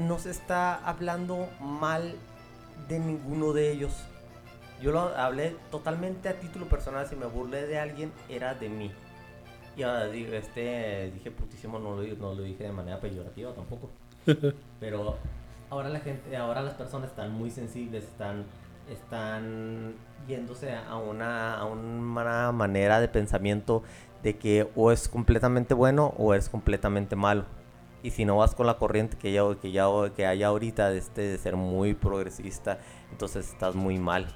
no 0.00 0.18
se 0.18 0.30
está 0.30 0.74
hablando 0.74 1.48
mal 1.60 2.16
de 2.88 2.98
ninguno 2.98 3.52
de 3.52 3.70
ellos. 3.72 3.92
Yo 4.80 4.92
lo 4.92 5.00
hablé 5.00 5.56
totalmente 5.70 6.28
a 6.28 6.34
título 6.34 6.66
personal, 6.66 7.06
si 7.06 7.16
me 7.16 7.26
burlé 7.26 7.66
de 7.66 7.78
alguien 7.78 8.12
era 8.28 8.54
de 8.54 8.68
mí. 8.68 8.92
Y 9.76 9.82
ahora 9.82 10.06
este, 10.06 11.10
dije 11.12 11.30
putísimo, 11.30 11.78
no 11.78 11.96
lo, 11.96 12.02
no 12.16 12.34
lo 12.34 12.42
dije 12.42 12.64
de 12.64 12.72
manera 12.72 13.00
peyorativa 13.00 13.52
tampoco. 13.52 13.90
Pero 14.80 15.16
ahora 15.70 15.88
la 15.88 16.00
gente, 16.00 16.36
ahora 16.36 16.62
las 16.62 16.74
personas 16.74 17.10
están 17.10 17.32
muy 17.32 17.50
sensibles, 17.50 18.04
están, 18.04 18.44
están 18.90 19.94
yéndose 20.26 20.74
a 20.74 20.96
una, 20.96 21.54
a 21.54 21.64
una 21.64 22.52
manera 22.52 23.00
de 23.00 23.08
pensamiento 23.08 23.82
de 24.22 24.36
que 24.36 24.68
o 24.74 24.90
es 24.90 25.08
completamente 25.08 25.74
bueno 25.74 26.14
o 26.18 26.34
es 26.34 26.48
completamente 26.48 27.16
malo. 27.16 27.44
Y 28.02 28.10
si 28.10 28.24
no 28.24 28.36
vas 28.36 28.54
con 28.54 28.66
la 28.66 28.78
corriente 28.78 29.16
que 29.16 29.32
ya, 29.32 29.42
que 29.60 29.72
ya 29.72 29.86
que 30.14 30.26
hay 30.26 30.42
ahorita 30.42 30.90
de, 30.90 30.98
este, 30.98 31.22
de 31.22 31.38
ser 31.38 31.56
muy 31.56 31.94
progresista, 31.94 32.78
entonces 33.10 33.48
estás 33.48 33.74
muy 33.74 33.98
mal. 33.98 34.26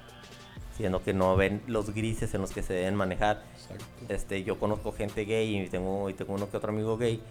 Siendo 0.83 1.01
que 1.01 1.15
no 1.15 1.37
ven 1.37 1.63
los 1.69 1.95
grises 1.95 2.35
en 2.35 2.41
los 2.41 2.51
que 2.51 2.61
se 2.61 2.73
deben 2.73 2.97
manejar. 2.97 3.45
Exacto. 3.55 3.85
Este, 4.09 4.43
yo 4.43 4.59
conozco 4.59 4.91
gente 4.91 5.25
gay 5.25 5.57
y 5.57 5.69
tengo, 5.69 6.11
y 6.11 6.15
tengo 6.15 6.35
uno 6.35 6.51
que 6.51 6.57
otro 6.57 6.73
amigo 6.73 6.99
gay 6.99 7.23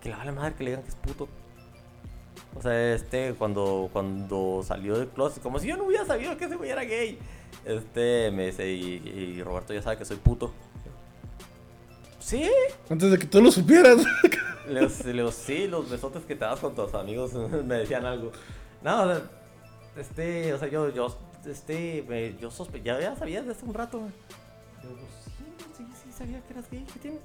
que 0.00 0.10
le 0.10 0.14
vale 0.14 0.30
madre 0.30 0.54
que 0.54 0.62
le 0.62 0.70
digan 0.70 0.84
que 0.84 0.90
es 0.90 0.94
puto. 0.94 1.26
O 2.54 2.62
sea, 2.62 2.94
este, 2.94 3.34
cuando, 3.34 3.90
cuando 3.92 4.62
salió 4.64 4.96
del 4.96 5.08
closet, 5.08 5.42
como 5.42 5.58
si 5.58 5.66
yo 5.66 5.76
no 5.76 5.86
hubiera 5.86 6.06
sabido 6.06 6.36
que 6.36 6.44
ese 6.44 6.54
güey 6.54 6.70
era 6.70 6.84
gay. 6.84 7.18
Este, 7.64 8.30
me 8.30 8.46
dice, 8.46 8.70
y, 8.70 9.34
y 9.36 9.42
Roberto 9.42 9.74
ya 9.74 9.82
sabe 9.82 9.96
que 9.96 10.04
soy 10.04 10.18
puto. 10.18 10.52
Sí, 12.20 12.48
Antes 12.88 13.10
de 13.10 13.18
que 13.18 13.26
tú 13.26 13.42
lo 13.42 13.50
supieras. 13.50 13.98
le 14.68 15.12
digo, 15.12 15.32
sí, 15.32 15.66
los 15.66 15.90
besotes 15.90 16.22
que 16.26 16.36
te 16.36 16.44
das 16.44 16.60
con 16.60 16.76
tus 16.76 16.94
amigos 16.94 17.34
me 17.64 17.78
decían 17.78 18.06
algo. 18.06 18.30
No, 18.84 19.02
o 19.02 19.06
sea, 19.06 19.22
este, 19.96 20.54
o 20.54 20.58
sea, 20.60 20.68
yo, 20.68 20.90
yo, 20.90 21.18
este, 21.46 22.04
me- 22.08 22.36
yo 22.38 22.50
sospe 22.50 22.80
ya, 22.82 23.14
sabía 23.16 23.40
desde 23.40 23.52
hace 23.52 23.64
un 23.66 23.74
rato. 23.74 23.98
Digo, 24.82 24.94
pues, 24.96 25.34
sí, 25.36 25.44
sí, 25.76 25.86
sí, 26.04 26.12
sabía 26.12 26.40
que 26.42 26.52
eras 26.52 26.70
gay, 26.70 26.84
¿qué 26.92 26.98
tiene? 27.00 27.18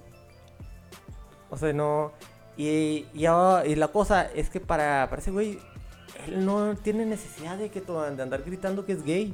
O 1.50 1.58
sea, 1.58 1.74
no, 1.74 2.12
y, 2.58 3.06
ahora- 3.26 3.66
y 3.66 3.76
la 3.76 3.88
cosa 3.90 4.26
es 4.26 4.50
que 4.50 4.60
para, 4.60 5.08
para 5.10 5.22
ese 5.22 5.32
güey, 5.32 5.60
él 6.28 6.46
no 6.46 6.76
tiene 6.76 7.06
necesidad 7.06 7.58
de, 7.58 7.70
que 7.70 7.82
de 7.82 8.22
andar 8.24 8.44
gritando 8.44 8.86
que 8.86 8.94
es 8.94 9.04
gay. 9.04 9.34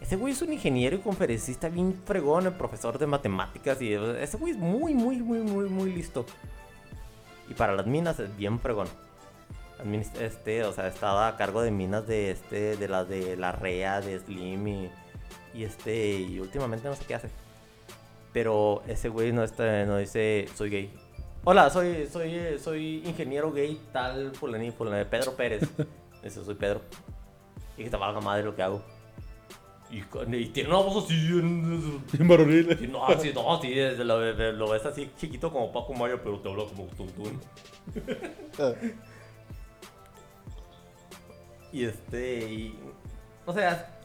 Ese 0.00 0.16
güey 0.16 0.32
es 0.32 0.42
un 0.42 0.52
ingeniero 0.52 0.96
y 0.96 1.00
conferencista 1.00 1.68
bien 1.68 2.00
fregón, 2.04 2.46
el 2.46 2.52
profesor 2.52 2.98
de 2.98 3.06
matemáticas 3.06 3.80
y 3.80 3.92
ese 3.92 4.36
güey 4.36 4.52
es 4.52 4.58
muy, 4.58 4.94
muy, 4.94 5.16
muy, 5.18 5.40
muy, 5.40 5.68
muy 5.68 5.92
listo. 5.92 6.24
Y 7.48 7.54
para 7.54 7.74
las 7.74 7.86
minas 7.86 8.18
es 8.20 8.34
bien 8.36 8.58
fregón. 8.60 8.88
Este, 10.20 10.64
o 10.64 10.72
sea, 10.72 10.88
estaba 10.88 11.28
a 11.28 11.36
cargo 11.36 11.62
de 11.62 11.70
minas 11.70 12.06
de 12.06 12.30
este, 12.30 12.76
de 12.76 12.88
las 12.88 13.08
de 13.08 13.36
la 13.36 13.52
REA, 13.52 14.00
de 14.00 14.18
Slim 14.18 14.66
y, 14.68 14.90
y 15.54 15.64
este, 15.64 16.18
y 16.18 16.40
últimamente 16.40 16.88
no 16.88 16.94
sé 16.94 17.04
qué 17.06 17.14
hace. 17.14 17.28
Pero 18.32 18.82
ese 18.86 19.08
güey 19.08 19.32
no 19.32 19.42
está, 19.44 19.84
no 19.84 19.98
dice 19.98 20.46
soy 20.54 20.70
gay. 20.70 20.94
Hola, 21.44 21.70
soy, 21.70 22.08
soy, 22.10 22.34
eh, 22.34 22.58
soy 22.58 23.02
ingeniero 23.06 23.52
gay 23.52 23.80
tal 23.92 24.32
fulani, 24.34 24.70
fulani, 24.72 25.04
Pedro 25.04 25.34
Pérez. 25.36 25.62
Ese 26.22 26.44
soy 26.44 26.54
Pedro. 26.56 26.80
Y 27.76 27.84
que 27.84 27.90
te 27.90 27.96
valga 27.96 28.20
madre 28.20 28.42
lo 28.42 28.56
que 28.56 28.62
hago. 28.62 28.82
Y, 29.88 30.02
tiene 30.48 30.68
una 30.70 30.78
voz 30.78 31.04
así 31.04 31.14
en- 31.14 32.02
Bien 32.10 32.26
varonil. 32.26 32.88
No, 32.90 33.06
sí, 33.20 33.30
no, 33.32 33.60
sí, 33.62 33.78
es- 33.78 33.98
lo, 33.98 34.52
lo 34.52 34.70
ves 34.70 34.84
así 34.84 35.08
chiquito 35.16 35.52
como 35.52 35.72
Paco 35.72 35.94
Mario, 35.94 36.20
pero 36.24 36.40
te 36.40 36.48
habla 36.50 36.64
como 36.64 36.86
Tuntún. 36.88 37.40
Y 41.76 41.84
este, 41.84 42.38
y, 42.38 42.78
o 43.44 43.52
sea, 43.52 43.98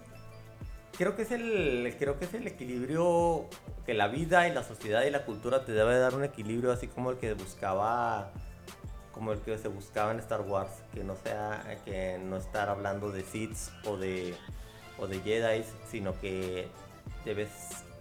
creo 0.97 1.15
que 1.15 1.21
es 1.21 1.31
el, 1.31 1.95
creo 1.97 2.19
que 2.19 2.25
es 2.25 2.33
el 2.33 2.45
equilibrio 2.45 3.45
que 3.85 3.93
la 3.93 4.09
vida 4.09 4.45
y 4.49 4.53
la 4.53 4.61
sociedad 4.61 5.03
y 5.03 5.09
la 5.09 5.23
cultura 5.23 5.63
te 5.63 5.71
debe 5.71 5.97
dar 5.97 6.13
un 6.13 6.25
equilibrio 6.25 6.73
así 6.73 6.87
como 6.87 7.11
el 7.11 7.17
que 7.17 7.33
buscaba, 7.33 8.33
como 9.13 9.31
el 9.31 9.39
que 9.39 9.57
se 9.57 9.69
buscaba 9.69 10.11
en 10.11 10.19
Star 10.19 10.41
Wars, 10.41 10.83
que 10.93 11.05
no 11.05 11.15
sea, 11.15 11.63
que 11.85 12.17
no 12.21 12.35
estar 12.35 12.67
hablando 12.67 13.09
de 13.09 13.23
Sith 13.23 13.55
o 13.85 13.95
de, 13.95 14.35
o 14.99 15.07
de 15.07 15.21
Jedi, 15.21 15.63
sino 15.89 16.19
que 16.19 16.67
debes 17.23 17.51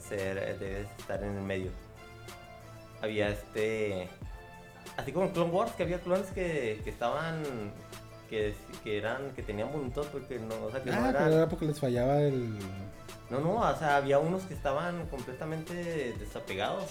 ser, 0.01 0.59
debes 0.59 0.89
estar 0.99 1.23
en 1.23 1.37
el 1.37 1.45
medio. 1.45 1.71
había 3.01 3.29
este. 3.29 4.09
Así 4.97 5.13
como 5.13 5.27
en 5.27 5.33
Clone 5.33 5.53
Wars, 5.53 5.71
que 5.77 5.85
había 5.85 6.01
clones 6.01 6.27
que, 6.33 6.81
que 6.83 6.91
estaban. 6.91 7.45
Que, 8.31 8.55
que 8.85 8.97
eran. 8.97 9.33
que 9.35 9.43
tenían 9.43 9.71
voluntad, 9.73 10.03
porque 10.13 10.39
no. 10.39 10.67
O 10.67 10.71
sea, 10.71 10.83
que 10.83 10.91
no 10.91 10.97
Ah, 10.97 11.09
eran. 11.11 11.25
pero 11.25 11.37
era 11.37 11.49
porque 11.49 11.67
les 11.67 11.79
fallaba 11.79 12.21
el. 12.23 12.57
No, 13.29 13.41
no, 13.41 13.57
o 13.57 13.77
sea, 13.79 13.97
había 13.97 14.19
unos 14.19 14.43
que 14.45 14.55
estaban 14.55 15.07
completamente 15.09 16.15
desapegados. 16.19 16.85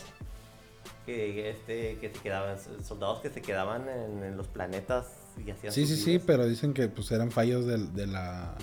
Que, 1.06 1.50
este, 1.50 1.98
que 2.00 2.12
se 2.14 2.20
quedaban, 2.22 2.58
soldados 2.84 3.20
que 3.22 3.30
se 3.30 3.42
quedaban 3.42 3.88
en, 3.90 4.24
en 4.24 4.38
los 4.38 4.48
planetas 4.48 5.08
y 5.44 5.50
hacían 5.50 5.74
Sí, 5.74 5.88
sí, 5.88 5.96
sí, 5.96 6.20
pero 6.20 6.46
dicen 6.46 6.74
que 6.74 6.88
pues 6.88 7.10
eran 7.12 7.32
fallos 7.32 7.66
del, 7.66 7.94
de 7.96 8.06
la. 8.08 8.54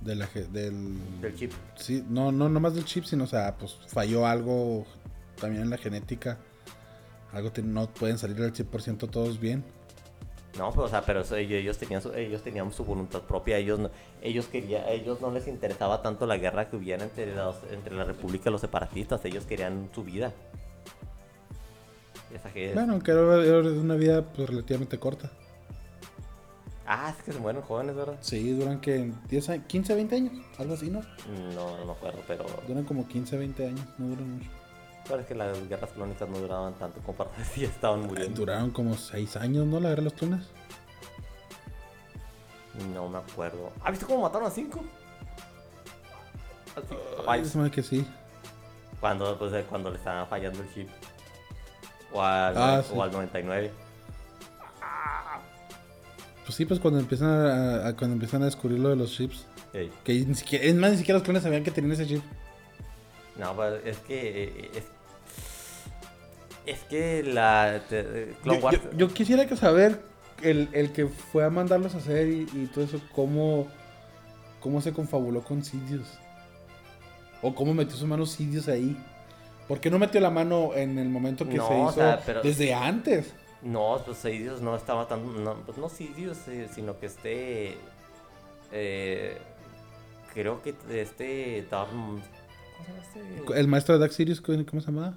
De 0.00 0.14
la, 0.16 0.26
ge- 0.26 0.46
del, 0.48 0.98
del 1.20 1.36
chip. 1.36 1.52
Sí, 1.76 2.04
no, 2.08 2.30
no, 2.32 2.48
no 2.48 2.60
más 2.60 2.74
del 2.74 2.84
chip, 2.84 3.04
sino, 3.04 3.24
o 3.24 3.26
sea, 3.28 3.56
pues 3.56 3.78
falló 3.88 4.26
algo 4.26 4.84
también 5.40 5.62
en 5.64 5.70
la 5.70 5.78
genética. 5.78 6.38
Algo 7.32 7.52
que 7.52 7.62
no 7.62 7.86
pueden 7.88 8.18
salir 8.18 8.40
al 8.42 8.52
100% 8.52 9.08
todos 9.10 9.40
bien. 9.40 9.64
No, 10.58 10.70
pero, 10.70 10.84
o 10.84 10.88
sea, 10.88 11.00
pero 11.02 11.20
eso, 11.22 11.34
ellos, 11.36 11.78
tenían 11.78 12.02
su, 12.02 12.12
ellos 12.12 12.42
tenían 12.42 12.70
su 12.72 12.84
voluntad 12.84 13.22
propia, 13.22 13.56
ellos 13.56 13.78
no, 13.78 13.90
ellos 14.20 14.46
quería, 14.48 14.86
ellos 14.90 15.20
no 15.22 15.30
les 15.30 15.48
interesaba 15.48 16.02
tanto 16.02 16.26
la 16.26 16.36
guerra 16.36 16.68
que 16.68 16.76
hubiera 16.76 17.02
entre, 17.04 17.34
los, 17.34 17.56
entre 17.70 17.94
la 17.94 18.04
república 18.04 18.50
y 18.50 18.52
los 18.52 18.60
separatistas, 18.60 19.24
ellos 19.24 19.46
querían 19.46 19.88
su 19.94 20.04
vida. 20.04 20.32
Esa 22.34 22.50
que- 22.52 22.72
Bueno, 22.74 22.92
aunque 22.94 23.12
era, 23.12 23.42
era 23.44 23.58
una 23.60 23.94
vida 23.94 24.22
pues, 24.22 24.48
relativamente 24.48 24.98
corta. 24.98 25.30
Ah, 26.86 27.14
es 27.16 27.24
que 27.24 27.32
se 27.32 27.38
mueren 27.38 27.62
jóvenes, 27.62 27.94
¿verdad? 27.94 28.16
Sí, 28.20 28.52
duran 28.52 28.80
que 28.80 29.10
10 29.28 29.48
años, 29.50 29.64
15, 29.68 29.94
20 29.94 30.16
años, 30.16 30.32
algo 30.58 30.74
así, 30.74 30.90
¿no? 30.90 31.00
No, 31.54 31.78
no 31.78 31.84
me 31.86 31.92
acuerdo, 31.92 32.18
pero 32.26 32.44
Duran 32.66 32.84
como 32.84 33.06
15, 33.08 33.38
20 33.38 33.66
años, 33.68 33.86
no 33.98 34.08
duran 34.08 34.30
mucho. 34.38 34.50
Parece 35.08 35.28
que 35.28 35.34
las 35.34 35.68
guerras 35.68 35.90
clónicas 35.90 36.28
no 36.28 36.38
duraban 36.38 36.74
tanto 36.74 37.00
como 37.00 37.16
para 37.18 37.30
decir 37.38 37.64
estaban 37.64 38.06
muriendo. 38.06 38.40
Duraron 38.40 38.70
como 38.70 38.96
6 38.96 39.36
años, 39.36 39.66
¿no? 39.66 39.80
La 39.80 39.88
guerra 39.90 40.00
de 40.02 40.04
los 40.04 40.12
clones. 40.14 40.46
No 42.94 43.08
me 43.08 43.18
acuerdo. 43.18 43.70
¿Has 43.84 43.90
visto 43.92 44.06
cómo 44.06 44.22
mataron 44.22 44.48
a 44.48 44.50
cinco? 44.50 44.82
Me 47.26 47.38
hace 47.64 47.70
que 47.70 47.82
sí. 47.82 48.06
cuando, 49.00 49.38
pues, 49.38 49.52
eh, 49.52 49.64
cuando 49.68 49.90
le 49.90 49.96
estaba 49.98 50.24
fallando 50.26 50.62
el 50.62 50.72
chip. 50.72 50.88
O 52.12 52.22
al, 52.22 52.56
Ah, 52.56 52.82
sí. 52.86 52.92
o 52.96 53.02
al 53.02 53.12
99. 53.12 53.70
Pues 56.44 56.54
sí, 56.56 56.64
pues 56.64 56.80
cuando 56.80 56.98
empiezan 57.00 57.28
a, 57.28 57.88
a- 57.88 57.96
cuando 57.96 58.14
empiezan 58.14 58.42
a 58.42 58.46
descubrir 58.46 58.78
lo 58.80 58.88
de 58.88 58.96
los 58.96 59.12
chips. 59.12 59.46
Que 60.04 60.24
ni 60.26 60.34
siquiera, 60.34 60.64
es 60.64 60.74
más, 60.74 60.90
ni 60.92 60.98
siquiera 60.98 61.18
los 61.18 61.24
clones 61.24 61.42
sabían 61.42 61.62
que 61.64 61.70
tenían 61.70 61.92
ese 61.92 62.06
chip. 62.06 62.22
No, 63.36 63.54
pues 63.56 63.80
es 63.84 63.98
que. 63.98 64.44
eh, 64.44 64.70
Es, 64.74 64.84
es 66.66 66.80
que 66.84 67.22
la. 67.22 67.82
te- 67.88 68.00
eh, 68.00 68.34
Clone 68.42 68.58
Yo, 68.60 68.64
Wars. 68.64 68.80
yo- 68.82 68.96
yo 68.98 69.08
quisiera 69.14 69.46
que 69.46 69.56
saber 69.56 70.00
el, 70.42 70.68
el 70.72 70.92
que 70.92 71.06
fue 71.06 71.44
a 71.44 71.50
mandarlos 71.50 71.94
a 71.94 71.98
hacer 71.98 72.28
y, 72.28 72.42
y 72.52 72.70
todo 72.72 72.84
eso, 72.84 73.00
cómo, 73.14 73.66
cómo 74.60 74.80
se 74.80 74.92
confabuló 74.92 75.42
con 75.42 75.64
Sidious. 75.64 76.06
O 77.40 77.54
cómo 77.54 77.74
metió 77.74 77.96
su 77.96 78.06
mano 78.06 78.24
Sidious 78.26 78.68
ahí. 78.68 78.96
¿Por 79.66 79.80
qué 79.80 79.90
no 79.90 79.98
metió 79.98 80.20
la 80.20 80.30
mano 80.30 80.74
en 80.74 80.98
el 80.98 81.08
momento 81.08 81.48
que 81.48 81.54
No, 81.56 81.66
se 81.66 81.74
o 81.74 81.82
hizo 81.84 81.92
sea, 81.94 82.20
pero- 82.24 82.42
desde 82.42 82.74
antes? 82.74 83.32
No, 83.62 84.00
pues 84.04 84.18
Sidious 84.18 84.60
no 84.60 84.76
estaba 84.76 85.06
tan. 85.08 85.42
No, 85.44 85.54
pues 85.64 85.78
no 85.78 85.88
Sidious, 85.88 86.36
eh, 86.48 86.68
sino 86.74 86.98
que 86.98 87.06
este. 87.06 87.76
Eh, 88.72 89.38
creo 90.34 90.62
que 90.62 90.74
este. 90.90 91.66
Darth. 91.70 91.90
¿Cómo 92.86 93.02
se 93.12 93.18
llama 93.20 93.36
este? 93.46 93.60
El 93.60 93.68
maestro 93.68 93.94
de 93.94 94.00
Dark 94.00 94.12
Sirius, 94.12 94.40
¿cómo 94.40 94.80
se 94.80 94.86
llamaba? 94.86 95.14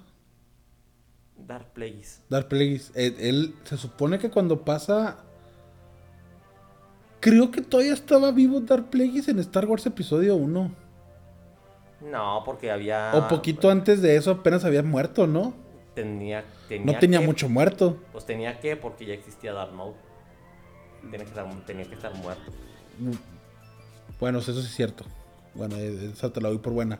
Darth 1.38 1.68
Plagueis. 1.72 2.22
Dark 2.28 2.48
Plagueis. 2.48 2.90
Él, 2.94 3.14
él- 3.18 3.54
se 3.64 3.76
supone 3.76 4.18
que 4.18 4.30
cuando 4.30 4.64
pasa. 4.64 5.18
Creo 7.20 7.50
que 7.50 7.60
todavía 7.62 7.92
estaba 7.94 8.30
vivo 8.30 8.60
Dark 8.60 8.90
Plagueis 8.90 9.28
en 9.28 9.38
Star 9.40 9.66
Wars 9.66 9.86
Episodio 9.86 10.36
1. 10.36 10.70
No, 12.10 12.42
porque 12.44 12.70
había. 12.70 13.12
o 13.14 13.28
poquito 13.28 13.70
antes 13.70 14.02
de 14.02 14.16
eso 14.16 14.30
apenas 14.30 14.64
había 14.64 14.82
muerto, 14.82 15.26
¿no? 15.26 15.54
Tenía, 15.94 16.44
tenía 16.68 16.92
No 16.92 16.98
tenía 16.98 17.20
que- 17.20 17.26
mucho 17.26 17.48
muerto. 17.48 17.96
Pues 18.12 18.26
tenía 18.26 18.60
que, 18.60 18.76
porque 18.76 19.06
ya 19.06 19.14
existía 19.14 19.52
Darth 19.52 19.72
Maul. 19.72 19.94
Tenía 21.00 21.18
que 21.20 21.24
estar, 21.24 21.66
tenía 21.66 21.84
que 21.86 21.94
estar 21.94 22.14
muerto. 22.16 22.52
Bueno, 24.20 24.38
eso 24.40 24.52
sí 24.52 24.60
es 24.60 24.74
cierto. 24.74 25.04
Bueno, 25.54 25.76
eh, 25.76 26.10
esa 26.12 26.30
te 26.32 26.40
la 26.40 26.48
doy 26.50 26.58
por 26.58 26.72
buena. 26.74 26.98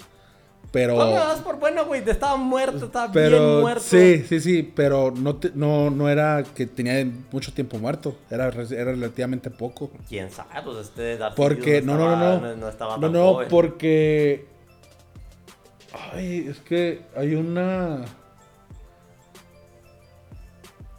Pero. 0.77 0.95
¿Cómo 0.95 1.07
me 1.13 1.17
das 1.17 1.39
por 1.41 1.59
bueno, 1.59 1.87
güey? 1.87 2.03
Estaba 2.07 2.37
muerto, 2.37 2.85
estaba 2.85 3.07
bien 3.07 3.61
muerto. 3.63 3.81
sí, 3.83 4.23
sí, 4.29 4.41
sí, 4.41 4.63
pero 4.63 5.11
no, 5.11 5.37
te- 5.37 5.53
no, 5.55 5.89
no 5.89 6.11
era 6.11 6.45
que 6.55 6.67
tenía 6.67 7.03
mucho 7.33 7.55
tiempo 7.55 7.79
muerto, 7.79 8.19
era, 8.31 8.49
era 8.49 8.85
relativamente 8.93 9.49
poco. 9.51 9.91
¿Quién 10.07 10.31
sabe? 10.31 10.51
Pues 10.63 10.77
este 10.89 11.17
Darth 11.17 11.35
Porque, 11.35 11.81
no, 11.81 11.97
no, 11.97 12.15
no, 12.15 12.41
no, 12.43 12.57
no, 12.57 12.69
estaba 12.69 12.97
no, 12.99 13.01
tan 13.07 13.13
no, 13.15 13.33
joven. 13.33 13.49
porque, 13.49 14.45
ay, 16.13 16.47
es 16.51 16.59
que 16.59 17.01
hay 17.17 17.35
una, 17.37 18.05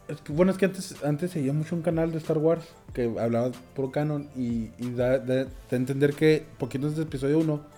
es 0.08 0.20
que, 0.22 0.32
bueno, 0.32 0.50
es 0.50 0.58
que 0.58 0.64
antes, 0.64 1.04
antes 1.04 1.30
seguía 1.30 1.52
mucho 1.52 1.76
un 1.76 1.82
canal 1.82 2.10
de 2.10 2.18
Star 2.18 2.38
Wars 2.38 2.64
que 2.94 3.04
hablaba 3.20 3.52
pro 3.76 3.92
canon 3.92 4.28
y, 4.34 4.70
y 4.78 4.90
da, 4.96 5.18
da- 5.18 5.44
da 5.44 5.50
a 5.70 5.76
entender 5.76 6.14
que 6.14 6.44
poquito 6.58 6.86
antes 6.86 6.98
del 6.98 7.06
episodio 7.06 7.38
1, 7.38 7.77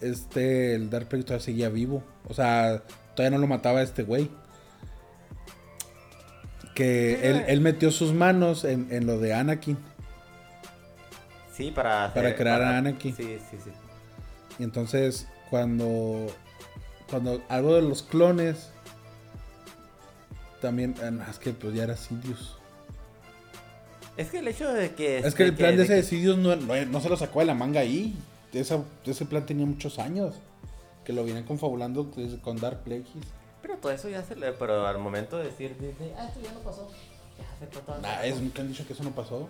este, 0.00 0.74
el 0.74 0.90
Darth 0.90 1.08
Plagueis 1.08 1.26
todavía 1.26 1.44
seguía 1.44 1.68
vivo, 1.68 2.02
o 2.28 2.34
sea, 2.34 2.82
todavía 3.14 3.36
no 3.36 3.40
lo 3.42 3.46
mataba 3.46 3.82
este 3.82 4.02
güey. 4.02 4.30
Que 6.74 7.28
él, 7.28 7.40
güey. 7.40 7.52
él 7.52 7.60
metió 7.60 7.90
sus 7.90 8.12
manos 8.12 8.64
en, 8.64 8.88
en 8.90 9.06
lo 9.06 9.18
de 9.18 9.34
Anakin. 9.34 9.76
Sí, 11.52 11.70
para... 11.70 12.14
Para 12.14 12.34
crear 12.34 12.62
a 12.62 12.78
Anakin. 12.78 13.14
Sí, 13.14 13.38
sí, 13.50 13.56
sí. 13.62 13.70
Y 14.58 14.62
entonces, 14.62 15.26
cuando, 15.50 16.26
cuando 17.10 17.42
algo 17.48 17.74
de 17.74 17.82
los 17.82 18.02
clones, 18.02 18.70
también, 20.62 20.94
ah, 21.02 21.26
es 21.30 21.38
que 21.38 21.52
pues 21.52 21.74
ya 21.74 21.84
era 21.84 21.96
Sidious. 21.96 22.56
Es 24.16 24.30
que 24.30 24.38
el 24.38 24.48
hecho 24.48 24.72
de 24.72 24.94
que... 24.94 25.18
Es 25.18 25.34
que 25.34 25.44
el 25.44 25.54
plan 25.54 25.72
de 25.72 25.78
de 25.78 25.82
ese 25.84 25.92
que- 25.92 25.96
de 25.96 26.02
Sidious 26.02 26.38
no, 26.38 26.56
no, 26.56 26.86
no 26.86 27.00
se 27.00 27.08
lo 27.08 27.16
sacó 27.16 27.40
de 27.40 27.46
la 27.46 27.54
manga 27.54 27.80
ahí. 27.80 28.16
Esa- 28.52 28.82
ese 29.04 29.26
plan 29.26 29.46
tenía 29.46 29.66
muchos 29.66 29.98
años. 29.98 30.34
Que 31.04 31.12
lo 31.12 31.24
vienen 31.24 31.44
confabulando 31.44 32.04
desde- 32.16 32.40
con 32.40 32.56
Dark 32.58 32.82
Plagueis. 32.84 33.08
Pero 33.62 33.76
todo 33.78 33.92
eso 33.92 34.08
ya 34.08 34.22
se 34.22 34.36
le... 34.36 34.52
Pero 34.52 34.86
al 34.86 34.98
momento 34.98 35.38
de 35.38 35.44
decir 35.44 35.76
Disney, 35.78 36.12
ah, 36.18 36.26
esto 36.26 36.40
ya 36.40 36.52
no 36.52 36.60
pasó. 36.60 36.88
Ya 37.38 37.66
se 37.66 37.80
fue 37.80 37.98
Nah, 38.00 38.22
es, 38.24 38.40
nunca 38.40 38.62
han 38.62 38.68
dicho 38.68 38.86
que 38.86 38.92
eso 38.92 39.02
no 39.02 39.10
pasó. 39.10 39.48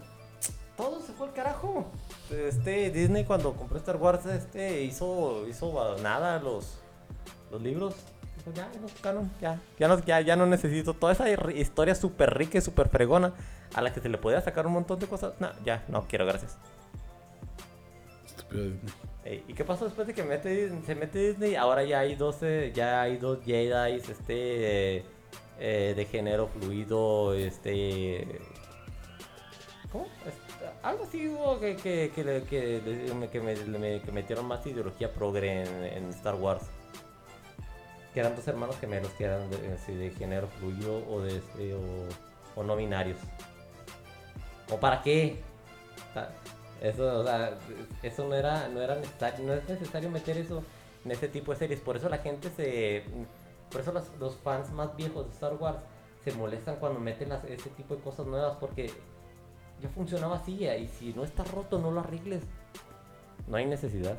Todo 0.76 1.00
se 1.00 1.12
fue 1.12 1.26
al 1.28 1.34
carajo. 1.34 1.86
Este, 2.30 2.90
Disney 2.90 3.24
cuando 3.24 3.52
compró 3.54 3.76
Star 3.78 3.96
Wars, 3.96 4.24
este, 4.26 4.82
hizo, 4.82 5.46
hizo 5.48 5.96
nada 6.02 6.38
los, 6.40 6.78
los 7.50 7.60
libros. 7.60 7.94
Dijo, 8.38 8.52
ya, 8.56 8.68
no, 8.80 8.86
canon, 9.02 9.30
ya, 9.40 9.60
ya 9.78 9.88
no, 9.88 9.98
ya, 10.04 10.20
ya 10.22 10.36
no 10.36 10.46
necesito 10.46 10.94
toda 10.94 11.12
esa 11.12 11.28
historia 11.52 11.94
súper 11.94 12.32
rica 12.38 12.56
y 12.56 12.60
súper 12.62 12.88
fregona 12.88 13.34
a 13.74 13.82
la 13.82 13.92
que 13.92 14.00
se 14.00 14.08
le 14.08 14.16
podía 14.16 14.40
sacar 14.40 14.66
un 14.66 14.72
montón 14.72 14.98
de 14.98 15.06
cosas. 15.06 15.34
No, 15.40 15.50
ya, 15.64 15.84
no 15.88 16.06
quiero, 16.08 16.24
gracias. 16.24 16.56
Ey, 19.24 19.44
¿Y 19.48 19.52
qué 19.54 19.64
pasó 19.64 19.84
después 19.84 20.06
de 20.06 20.14
que 20.14 20.22
mete, 20.22 20.70
se 20.84 20.94
mete 20.94 21.18
Disney? 21.30 21.54
Ahora 21.54 21.84
ya 21.84 22.00
hay 22.00 22.14
12, 22.16 22.72
ya 22.74 23.02
hay 23.02 23.16
dos 23.18 23.38
Jedi, 23.44 23.96
este, 23.96 24.96
eh, 24.98 25.04
eh, 25.58 25.92
de 25.96 26.04
género 26.06 26.48
fluido, 26.48 27.34
este... 27.34 28.26
¿Cómo? 29.92 30.06
Algo 30.82 31.04
así 31.04 31.28
hubo 31.28 31.58
que, 31.60 31.76
que, 31.76 32.10
que, 32.14 32.42
que, 32.48 33.12
me- 33.14 34.00
que 34.00 34.12
metieron 34.12 34.46
más 34.46 34.64
ideología 34.66 35.12
progre 35.12 35.62
en, 35.64 36.08
Star 36.10 36.36
Wars. 36.36 36.62
Que 38.14 38.20
eran 38.20 38.34
dos 38.36 38.46
hermanos 38.48 38.76
gemelos 38.78 39.10
que 39.12 39.24
eran 39.24 39.50
de, 39.50 39.76
de 39.94 40.10
género 40.12 40.48
fluido 40.48 41.04
o, 41.08 41.20
de, 41.20 41.36
este, 41.38 41.74
o, 41.74 41.80
o 42.56 42.62
no 42.64 42.76
binarios. 42.76 43.18
¿O 44.70 44.78
para 44.78 45.02
qué? 45.02 45.36
Eso, 46.80 47.20
o 47.20 47.24
sea, 47.24 47.58
eso 48.02 48.26
no 48.26 48.34
era, 48.34 48.68
no 48.68 48.80
era 48.80 48.96
necesario, 48.96 49.46
no 49.46 49.52
es 49.52 49.68
necesario 49.68 50.10
meter 50.10 50.38
eso 50.38 50.62
en 51.04 51.10
este 51.10 51.28
tipo 51.28 51.52
de 51.52 51.58
series. 51.58 51.80
Por 51.80 51.96
eso 51.96 52.08
la 52.08 52.18
gente 52.18 52.50
se, 52.50 53.04
por 53.70 53.82
eso 53.82 53.92
los, 54.18 54.36
fans 54.36 54.70
más 54.72 54.96
viejos 54.96 55.26
de 55.26 55.32
Star 55.32 55.54
Wars 55.54 55.78
se 56.24 56.32
molestan 56.32 56.76
cuando 56.76 56.98
meten 56.98 57.32
ese 57.32 57.70
tipo 57.70 57.96
de 57.96 58.02
cosas 58.02 58.26
nuevas 58.26 58.56
porque 58.58 58.90
ya 59.80 59.88
funcionaba 59.88 60.36
así 60.36 60.66
y 60.66 60.88
si 60.88 61.12
no 61.12 61.24
está 61.24 61.44
roto 61.44 61.78
no 61.78 61.90
lo 61.90 62.00
arregles. 62.00 62.42
No 63.46 63.56
hay 63.56 63.66
necesidad. 63.66 64.18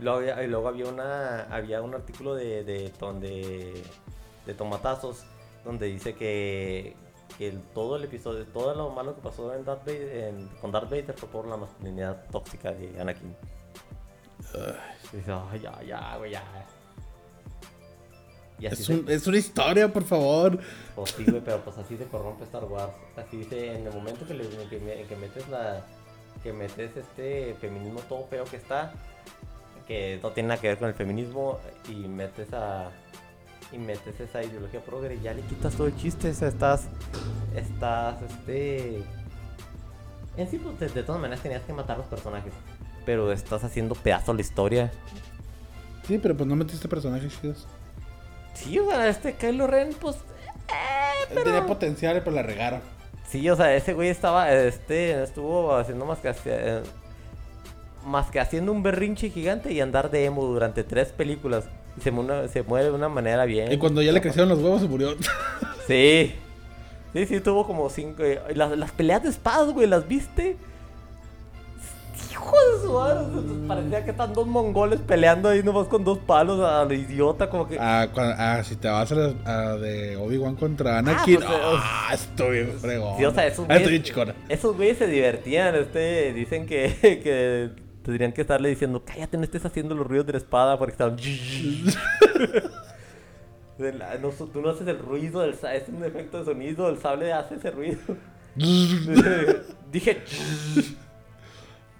Luego 0.00 0.68
había, 0.68 0.86
una 0.86 1.42
había 1.44 1.80
un 1.80 1.94
artículo 1.94 2.34
de, 2.34 2.64
de, 2.64 2.92
donde 2.98 3.82
de 4.44 4.54
tomatazos 4.54 5.24
donde 5.64 5.86
dice 5.86 6.14
que 6.14 6.96
el- 7.40 7.60
todo 7.74 7.96
el 7.96 8.04
episodio, 8.04 8.46
todo 8.46 8.74
lo 8.74 8.90
malo 8.90 9.14
que 9.16 9.22
pasó 9.22 9.52
en 9.54 9.64
Darth 9.64 9.84
Vader, 9.86 10.28
en- 10.28 10.48
con 10.60 10.70
Darth 10.72 10.90
Vader 10.90 11.14
fue 11.14 11.28
por 11.28 11.46
la 11.46 11.56
masculinidad 11.56 12.24
tóxica 12.30 12.72
de 12.72 13.00
Anakin. 13.00 13.34
Dice, 15.12 15.32
"Ay, 15.32 15.60
ya, 15.60 15.82
ya, 15.82 16.16
güey, 16.16 16.32
ya. 16.32 16.42
Y 18.58 18.66
así 18.66 18.82
Es, 18.82 18.86
se- 18.86 18.94
un- 18.94 19.10
es 19.10 19.26
una 19.26 19.36
historia, 19.38 19.92
por 19.92 20.04
favor. 20.04 20.58
Pues 20.94 21.10
sí, 21.10 21.24
güey, 21.24 21.42
pero 21.44 21.60
pues 21.64 21.76
así 21.78 21.96
se 21.96 22.04
corrompe 22.06 22.44
Star 22.44 22.64
Wars. 22.64 22.92
Así 23.16 23.42
se, 23.44 23.74
en 23.74 23.86
el 23.86 23.92
momento 23.92 24.26
que, 24.26 24.34
le, 24.34 24.48
que, 24.68 25.06
que 25.08 25.16
metes 25.16 25.48
la. 25.48 25.84
que 26.42 26.52
metes 26.52 26.94
este 26.96 27.54
feminismo 27.60 28.00
todo 28.08 28.26
feo 28.26 28.44
que 28.44 28.56
está, 28.56 28.92
que 29.88 30.20
no 30.22 30.30
tiene 30.32 30.50
nada 30.50 30.60
que 30.60 30.68
ver 30.68 30.78
con 30.78 30.88
el 30.88 30.94
feminismo, 30.94 31.58
y 31.88 31.94
metes 32.06 32.52
a. 32.52 32.90
y 33.74 33.78
metes 33.78 34.18
esa 34.20 34.42
ideología 34.42 34.80
progre, 34.84 35.18
ya 35.20 35.34
le 35.34 35.42
quitas 35.42 35.74
todo 35.74 35.86
el 35.88 35.96
chiste, 35.96 36.30
o 36.30 36.34
sea, 36.34 36.48
estás. 36.48 36.84
estás 37.54 38.16
este. 38.22 39.02
En 40.36 40.48
sí, 40.50 40.58
pues 40.58 40.78
de, 40.80 40.88
de 40.88 41.02
todas 41.02 41.20
maneras 41.20 41.42
tenías 41.42 41.62
que 41.62 41.72
matar 41.72 41.96
a 41.96 41.98
los 41.98 42.06
personajes. 42.08 42.52
Pero 43.06 43.32
estás 43.32 43.62
haciendo 43.64 43.94
pedazo 43.94 44.32
la 44.34 44.40
historia. 44.40 44.90
Sí, 46.06 46.18
pero 46.18 46.36
pues 46.36 46.48
no 46.48 46.56
metiste 46.56 46.88
personajes 46.88 47.38
chidos. 47.40 47.66
Sí, 48.54 48.78
o 48.78 48.88
sea, 48.88 49.08
este 49.08 49.34
Kylo 49.34 49.66
Ren, 49.66 49.94
pues. 50.00 50.16
eh, 50.16 51.34
Él 51.36 51.42
tenía 51.44 51.66
potencial, 51.66 52.20
pero 52.24 52.36
la 52.36 52.42
regaron. 52.42 52.80
Sí, 53.28 53.48
o 53.50 53.56
sea, 53.56 53.74
ese 53.74 53.94
güey 53.94 54.08
estaba, 54.10 54.52
este, 54.52 55.22
estuvo 55.22 55.74
haciendo 55.76 56.04
más 56.04 56.18
que, 56.18 56.28
hacia- 56.28 56.78
eh, 56.78 56.82
más 58.06 58.30
que 58.30 58.38
haciendo 58.38 58.70
un 58.72 58.82
berrinche 58.82 59.30
gigante 59.30 59.72
y 59.72 59.80
andar 59.80 60.10
de 60.10 60.24
emo 60.26 60.44
durante 60.44 60.84
tres 60.84 61.10
películas. 61.12 61.64
Y 61.96 62.00
se, 62.00 62.12
se 62.48 62.62
muere 62.62 62.86
de 62.86 62.92
una 62.92 63.08
manera 63.08 63.44
bien. 63.44 63.72
Y 63.72 63.78
cuando 63.78 64.02
ya 64.02 64.12
le 64.12 64.20
crecieron 64.20 64.48
los 64.48 64.58
huevos, 64.58 64.80
se 64.80 64.88
murió. 64.88 65.14
Sí. 65.86 66.34
Sí, 67.12 67.26
sí, 67.26 67.40
tuvo 67.40 67.66
como 67.66 67.90
cinco. 67.90 68.22
eh, 68.24 68.40
Las, 68.54 68.76
las 68.76 68.90
peleas 68.92 69.22
de 69.22 69.28
espadas, 69.28 69.70
güey, 69.72 69.86
¿las 69.86 70.08
viste? 70.08 70.56
Hijo 72.30 72.52
de 72.56 72.82
su 72.82 72.92
madre, 72.92 73.26
parecía 73.68 74.04
que 74.04 74.10
están 74.10 74.32
dos 74.32 74.46
mongoles 74.46 75.00
peleando 75.00 75.48
ahí 75.48 75.62
nomás 75.62 75.86
con 75.88 76.02
dos 76.04 76.18
palos 76.18 76.58
a 76.60 76.84
lo 76.84 76.92
idiota, 76.94 77.48
como 77.48 77.68
que... 77.68 77.76
Ah, 77.78 78.08
ah, 78.16 78.62
si 78.64 78.76
te 78.76 78.88
vas 78.88 79.12
a, 79.12 79.14
la- 79.14 79.34
a 79.44 79.76
de 79.76 80.16
Obi-Wan 80.16 80.56
contra 80.56 80.98
Anakin. 80.98 81.36
pues, 81.36 81.48
eh, 81.48 81.52
Ah, 81.78 82.10
estoy 82.12 82.50
bien 82.64 82.78
fregón. 82.80 83.18
Sí, 83.18 83.24
o 83.24 83.30
sea, 83.32 83.46
esos 83.46 83.66
Ah, 83.68 83.74
estoy 83.74 83.84
güeyes, 83.84 83.90
bien 83.90 84.02
chicona. 84.02 84.34
esos 84.48 84.76
güeyes 84.76 84.98
se 84.98 85.06
divertían, 85.06 85.74
este, 85.76 86.32
dicen 86.32 86.66
que, 86.66 86.94
que 87.22 87.70
tendrían 88.04 88.32
que 88.32 88.42
estarle 88.42 88.68
diciendo, 88.68 89.02
cállate, 89.04 89.36
no 89.36 89.42
estés 89.44 89.64
haciendo 89.64 89.94
los 89.94 90.06
ruidos 90.06 90.26
de 90.26 90.32
la 90.34 90.38
espada 90.38 90.78
porque 90.78 90.92
la- 93.98 94.16
no, 94.18 94.28
tú 94.30 94.60
no 94.60 94.70
haces 94.70 94.86
el 94.86 94.98
ruido, 94.98 95.40
del, 95.40 95.54
es 95.54 95.88
un 95.88 96.04
efecto 96.04 96.38
de 96.38 96.44
sonido, 96.44 96.88
el 96.88 96.98
sable 96.98 97.32
hace 97.32 97.56
ese 97.56 97.70
ruido. 97.70 97.98
Dije... 99.90 100.22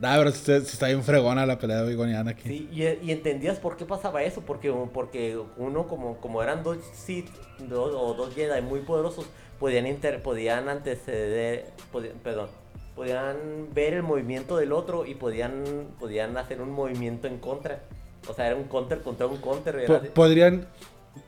Nah, 0.01 0.19
pero 0.19 0.33
si, 0.33 0.45
si 0.45 0.53
está 0.53 0.87
bien 0.89 1.03
fregona 1.05 1.47
la 1.47 1.59
pelea 1.59 1.83
de 1.83 1.95
y 2.11 2.15
Anakin. 2.15 2.45
Sí, 2.51 2.69
y, 2.73 2.83
y 2.83 3.13
entendías 3.13 3.59
por 3.59 3.77
qué 3.77 3.85
pasaba 3.87 4.23
eso, 4.25 4.41
porque, 4.43 4.71
porque 4.93 5.39
uno 5.57 5.87
como, 5.87 6.17
como 6.21 6.43
eran 6.43 6.63
dos 6.65 6.79
Sith 6.93 7.29
dos, 7.69 7.95
o 7.95 8.13
dos 8.15 8.35
Jedi 8.35 8.61
muy 8.61 8.81
poderosos, 8.81 9.27
podían 9.61 9.87
inter, 9.87 10.21
podían 10.21 10.69
anteceder, 10.69 11.73
podían, 11.93 12.19
perdón, 12.19 12.49
podían 12.95 13.69
ver 13.75 13.95
el 13.95 14.03
movimiento 14.03 14.57
del 14.57 14.73
otro 14.73 15.07
y 15.07 15.15
podían, 15.15 15.65
podían 15.99 16.37
hacer 16.37 16.61
un 16.61 16.71
movimiento 16.71 17.27
en 17.27 17.39
contra. 17.39 17.81
O 18.29 18.35
sea, 18.35 18.47
era 18.47 18.57
un 18.57 18.65
counter 18.65 19.01
contra 19.03 19.27
un 19.27 19.39
counter. 19.39 19.77
era 19.77 20.01
podrían 20.15 20.67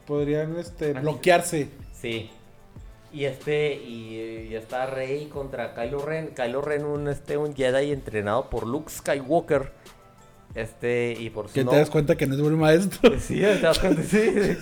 podrían 0.07 0.57
este, 0.59 0.93
bloquearse. 0.95 1.69
Sí. 1.93 2.31
Y 3.13 3.25
este, 3.25 3.75
y, 3.75 4.49
y 4.51 4.55
está 4.55 4.87
Rey 4.87 5.27
contra 5.27 5.75
Kylo 5.75 6.05
Ren. 6.05 6.29
Kylo 6.35 6.61
Ren, 6.61 6.85
un, 6.85 7.09
este, 7.09 7.37
un 7.37 7.55
Jedi 7.55 7.93
entrenado 7.93 8.51
por 8.51 8.67
Luke 8.67 8.91
Skywalker. 8.91 9.73
Este, 10.55 11.15
y 11.19 11.31
por 11.31 11.49
su 11.49 11.55
Que 11.55 11.65
te 11.65 11.77
das 11.77 11.91
cuenta 11.91 12.17
que 12.17 12.27
no 12.27 12.35
es 12.35 12.41
buen 12.41 12.59
maestro. 12.59 13.13
Sí, 13.21 13.41
te 13.41 13.61
das 13.61 13.79
cuenta, 13.79 14.03
sí. 14.03 14.31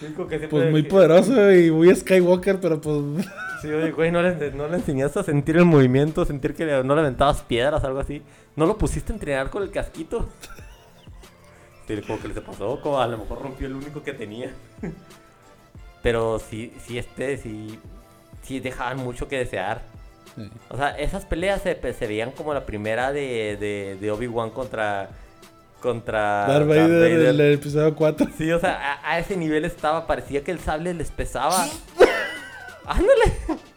Sí, 0.00 0.08
que 0.28 0.40
Pues 0.48 0.70
muy 0.70 0.82
que- 0.82 0.90
poderoso 0.90 1.50
y 1.52 1.70
muy 1.70 1.94
Skywalker, 1.94 2.60
pero 2.60 2.80
pues. 2.80 3.26
Sí, 3.66 3.72
oye, 3.72 3.90
güey, 3.90 4.10
no 4.12 4.22
le, 4.22 4.50
no 4.52 4.68
le 4.68 4.76
enseñaste 4.76 5.20
a 5.20 5.22
sentir 5.24 5.56
el 5.56 5.64
movimiento, 5.64 6.24
sentir 6.24 6.54
que 6.54 6.64
le- 6.64 6.84
no 6.84 6.94
le 6.94 7.00
aventabas 7.00 7.42
piedras, 7.42 7.82
algo 7.84 7.98
así. 8.00 8.22
¿No 8.54 8.64
lo 8.66 8.78
pusiste 8.78 9.12
a 9.12 9.16
entrenar 9.16 9.50
con 9.50 9.62
el 9.62 9.70
casquito? 9.70 10.28
Sí, 11.88 12.00
como 12.06 12.20
que 12.20 12.28
le 12.28 12.34
se 12.34 12.40
pasó, 12.40 12.80
como 12.80 13.00
a 13.00 13.06
lo 13.06 13.18
mejor 13.18 13.42
rompió 13.42 13.66
el 13.66 13.74
único 13.74 14.02
que 14.02 14.12
tenía. 14.12 14.50
Pero 16.02 16.38
sí, 16.38 16.72
sí, 16.86 16.98
este, 16.98 17.36
sí, 17.38 17.78
sí 18.42 18.60
dejaban 18.60 18.98
mucho 18.98 19.28
que 19.28 19.38
desear. 19.38 19.82
Sí. 20.36 20.50
O 20.68 20.76
sea, 20.76 20.90
esas 20.98 21.24
peleas 21.24 21.62
se, 21.62 21.74
se 21.92 22.06
veían 22.06 22.30
como 22.32 22.54
la 22.54 22.66
primera 22.66 23.12
de, 23.12 23.56
de, 23.58 23.96
de 24.00 24.10
Obi-Wan 24.10 24.50
contra... 24.50 25.10
Contra... 25.80 26.46
Darth 26.48 26.66
Vader 26.68 27.18
del 27.18 27.40
episodio 27.52 27.94
4. 27.94 28.28
Sí, 28.36 28.50
o 28.50 28.58
sea, 28.58 28.94
a, 29.02 29.12
a 29.12 29.18
ese 29.18 29.36
nivel 29.36 29.64
estaba, 29.64 30.06
parecía 30.06 30.42
que 30.42 30.50
el 30.50 30.58
sable 30.58 30.94
les 30.94 31.10
pesaba. 31.10 31.66
¡Ándale! 32.86 33.32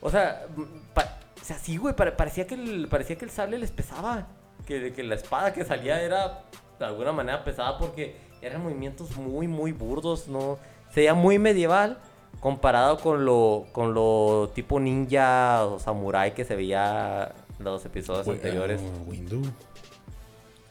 O 0.00 0.10
sea, 0.10 0.46
pa- 0.94 1.18
o 1.42 1.44
sea, 1.44 1.58
sí, 1.58 1.76
güey, 1.76 1.92
pare- 1.96 2.12
parecía 2.12 2.46
que 2.46 2.54
el, 2.54 2.86
parecía 2.88 3.16
que 3.18 3.24
el 3.24 3.32
sable 3.32 3.58
les 3.58 3.72
pesaba. 3.72 4.28
Que, 4.64 4.92
que 4.92 5.02
la 5.02 5.16
espada 5.16 5.52
que 5.52 5.64
salía 5.64 6.00
era 6.00 6.44
de 6.78 6.84
alguna 6.84 7.10
manera 7.10 7.42
pesada 7.42 7.76
porque 7.78 8.14
eran 8.40 8.62
movimientos 8.62 9.16
muy, 9.16 9.48
muy 9.48 9.72
burdos, 9.72 10.28
¿no? 10.28 10.56
Se 10.94 11.00
veía 11.00 11.14
muy 11.14 11.40
medieval 11.40 11.98
comparado 12.38 12.98
con 13.00 13.24
lo, 13.24 13.66
con 13.72 13.92
lo 13.92 14.52
tipo 14.54 14.78
ninja 14.78 15.64
o 15.64 15.80
samurai 15.80 16.32
que 16.32 16.44
se 16.44 16.54
veía 16.54 17.32
en 17.58 17.64
los 17.64 17.84
episodios 17.84 18.28
anteriores. 18.28 18.80
Oh, 18.80 19.10
Windu. 19.10 19.42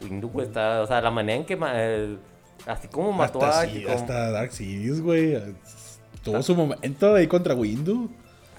Windu, 0.02 0.30
güey, 0.30 0.48
está, 0.48 0.84
o 0.84 0.88
sea, 0.88 1.02
la 1.02 1.12
manera 1.12 1.38
en 1.40 1.46
que 1.46 1.56
el- 1.56 2.20
así 2.66 2.88
como 2.88 3.12
mató 3.12 3.44
Hasta, 3.44 3.60
a 3.62 3.66
sí, 3.66 3.84
como- 3.84 3.94
hasta 3.94 4.32
Dark 4.32 4.54
Sidious, 4.54 5.02
güey. 5.02 5.36
Tuvo 6.32 6.44
su 6.44 6.56
momento 6.56 7.16
ahí 7.16 7.28
contra 7.28 7.56
Windu. 7.56 8.10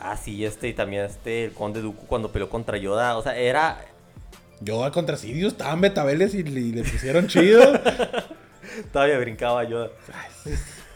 Ah, 0.01 0.16
sí, 0.16 0.45
este 0.45 0.69
y 0.69 0.75
también 0.75 1.05
este 1.05 1.45
el 1.45 1.53
Conde 1.53 1.83
Dooku 1.83 2.07
cuando 2.07 2.31
peleó 2.31 2.49
contra 2.49 2.79
Yoda, 2.79 3.16
o 3.16 3.23
sea, 3.23 3.37
era 3.37 3.85
Yoda 4.61 4.91
contra 4.91 5.16
Sidious, 5.16 5.53
estaban 5.53 5.81
betabeles 5.81 6.35
y 6.35 6.45
le, 6.45 6.61
le 6.61 6.83
pusieron 6.83 7.27
chido. 7.27 7.61
todavía 8.93 9.19
brincaba 9.19 9.64
Yoda. 9.64 9.91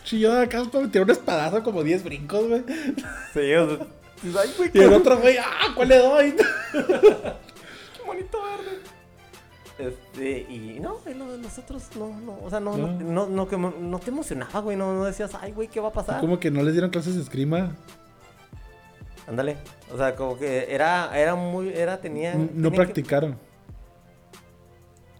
Sí, 0.04 0.20
Yoda 0.20 0.42
acá 0.42 0.62
tiró 0.90 1.04
un 1.04 1.10
espadazo 1.10 1.62
como 1.62 1.82
10 1.82 2.04
brincos, 2.04 2.48
güey. 2.48 2.62
Sí, 3.32 3.52
o 3.54 3.68
sea, 3.68 3.86
ay, 4.40 4.54
güey, 4.56 4.70
Y 4.72 4.78
el 4.78 4.88
qué 4.88 4.94
otro, 4.94 5.18
güey, 5.18 5.36
¡ah! 5.38 5.72
¿Cuál 5.74 5.88
le 5.88 5.98
doy? 5.98 6.34
bonito 8.06 8.42
verde. 8.42 8.80
Este, 9.82 10.46
y 10.48 10.78
no, 10.80 10.96
y 11.10 11.14
lo 11.14 11.32
de 11.32 11.38
nosotros 11.38 11.88
no, 11.98 12.08
no, 12.20 12.38
o 12.44 12.48
sea, 12.50 12.60
no, 12.60 12.76
No. 12.76 12.86
no, 12.86 13.00
no, 13.02 13.26
no, 13.26 13.48
que 13.48 13.56
mo- 13.56 13.74
no 13.80 13.98
te 13.98 14.10
emocionaba, 14.10 14.60
güey, 14.60 14.76
no, 14.76 14.94
no 14.94 15.04
decías, 15.04 15.32
ay, 15.40 15.50
güey, 15.52 15.66
¿qué 15.66 15.80
va 15.80 15.88
a 15.88 15.92
pasar? 15.92 16.20
Como 16.20 16.38
que 16.38 16.50
no 16.52 16.62
les 16.62 16.72
dieron 16.74 16.90
clases 16.90 17.16
de 17.16 17.22
esgrima. 17.22 17.74
Ándale, 19.26 19.56
o 19.92 19.96
sea, 19.96 20.14
como 20.14 20.36
que 20.38 20.72
era, 20.72 21.18
era 21.18 21.34
muy, 21.34 21.70
era, 21.70 22.00
tenían... 22.00 22.42
No 22.42 22.46
tenían 22.48 22.70
que- 22.70 22.76
practicaron. 22.76 23.38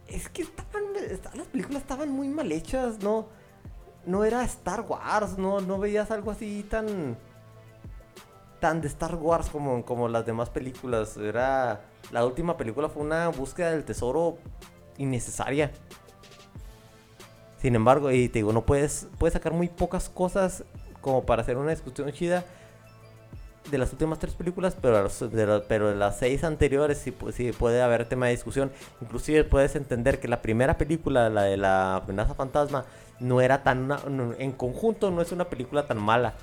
Es 0.06 0.28
que 0.28 0.42
estaban, 0.42 0.84
esta- 1.10 1.34
las 1.34 1.46
películas 1.48 1.82
estaban 1.82 2.10
muy 2.10 2.28
mal 2.28 2.50
hechas, 2.52 3.02
no, 3.02 3.26
no 4.06 4.24
era 4.24 4.44
Star 4.44 4.82
Wars, 4.82 5.38
no, 5.38 5.60
no 5.60 5.78
veías 5.78 6.10
algo 6.10 6.30
así 6.30 6.64
tan, 6.68 7.16
tan 8.60 8.80
de 8.80 8.88
Star 8.88 9.14
Wars 9.16 9.48
como, 9.50 9.84
como 9.84 10.08
las 10.08 10.26
demás 10.26 10.50
películas. 10.50 11.16
Era, 11.16 11.80
la 12.10 12.24
última 12.26 12.56
película 12.56 12.88
fue 12.88 13.02
una 13.02 13.28
búsqueda 13.28 13.70
del 13.70 13.84
tesoro 13.84 14.38
innecesaria. 14.98 15.70
Sin 17.60 17.74
embargo, 17.76 18.10
y 18.10 18.28
te 18.28 18.40
digo, 18.40 18.52
no 18.52 18.62
puedes, 18.66 19.06
puedes 19.18 19.34
sacar 19.34 19.52
muy 19.52 19.68
pocas 19.68 20.08
cosas 20.08 20.64
como 21.00 21.24
para 21.24 21.42
hacer 21.42 21.56
una 21.56 21.70
discusión 21.70 22.10
chida 22.12 22.44
de 23.70 23.78
las 23.78 23.92
últimas 23.92 24.18
tres 24.18 24.34
películas, 24.34 24.76
pero 24.80 25.08
de, 25.28 25.94
las- 25.94 26.18
seis 26.18 26.42
anteriores 26.42 26.98
sí, 26.98 27.12
pu- 27.12 27.30
sí 27.32 27.52
puede 27.52 27.80
haber 27.80 28.08
tema 28.08 28.26
de 28.26 28.32
discusión. 28.32 28.72
Inclusive 29.00 29.44
puedes 29.44 29.76
entender 29.76 30.18
que 30.18 30.26
la 30.26 30.42
primera 30.42 30.76
película, 30.76 31.30
la 31.30 31.42
de 31.44 31.56
la 31.56 31.96
amenaza 31.96 32.34
fantasma, 32.34 32.84
no 33.20 33.40
era 33.40 33.62
tan... 33.62 33.88
en 34.38 34.52
conjunto 34.52 35.12
no 35.12 35.22
es 35.22 35.30
una 35.30 35.44
película 35.44 35.86
tan 35.86 36.02
mala. 36.02 36.34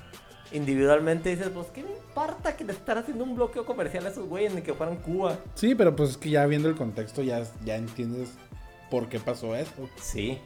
Individualmente 0.52 1.30
dices, 1.30 1.48
pues, 1.54 1.68
¿qué 1.68 1.82
me 1.82 1.90
importa 1.90 2.56
que 2.56 2.64
le 2.64 2.72
están 2.72 2.98
haciendo 2.98 3.22
un 3.24 3.36
bloqueo 3.36 3.64
comercial 3.64 4.04
a 4.06 4.08
esos 4.08 4.26
güeyes 4.28 4.52
ni 4.52 4.62
que 4.62 4.74
fueran 4.74 4.96
Cuba? 4.96 5.38
Sí, 5.54 5.74
pero 5.74 5.94
pues 5.94 6.10
es 6.10 6.16
que 6.16 6.30
ya 6.30 6.44
viendo 6.46 6.68
el 6.68 6.74
contexto 6.74 7.22
ya, 7.22 7.44
ya 7.64 7.76
entiendes 7.76 8.30
por 8.90 9.08
qué 9.08 9.20
pasó 9.20 9.54
eso. 9.54 9.88
Sí. 10.00 10.38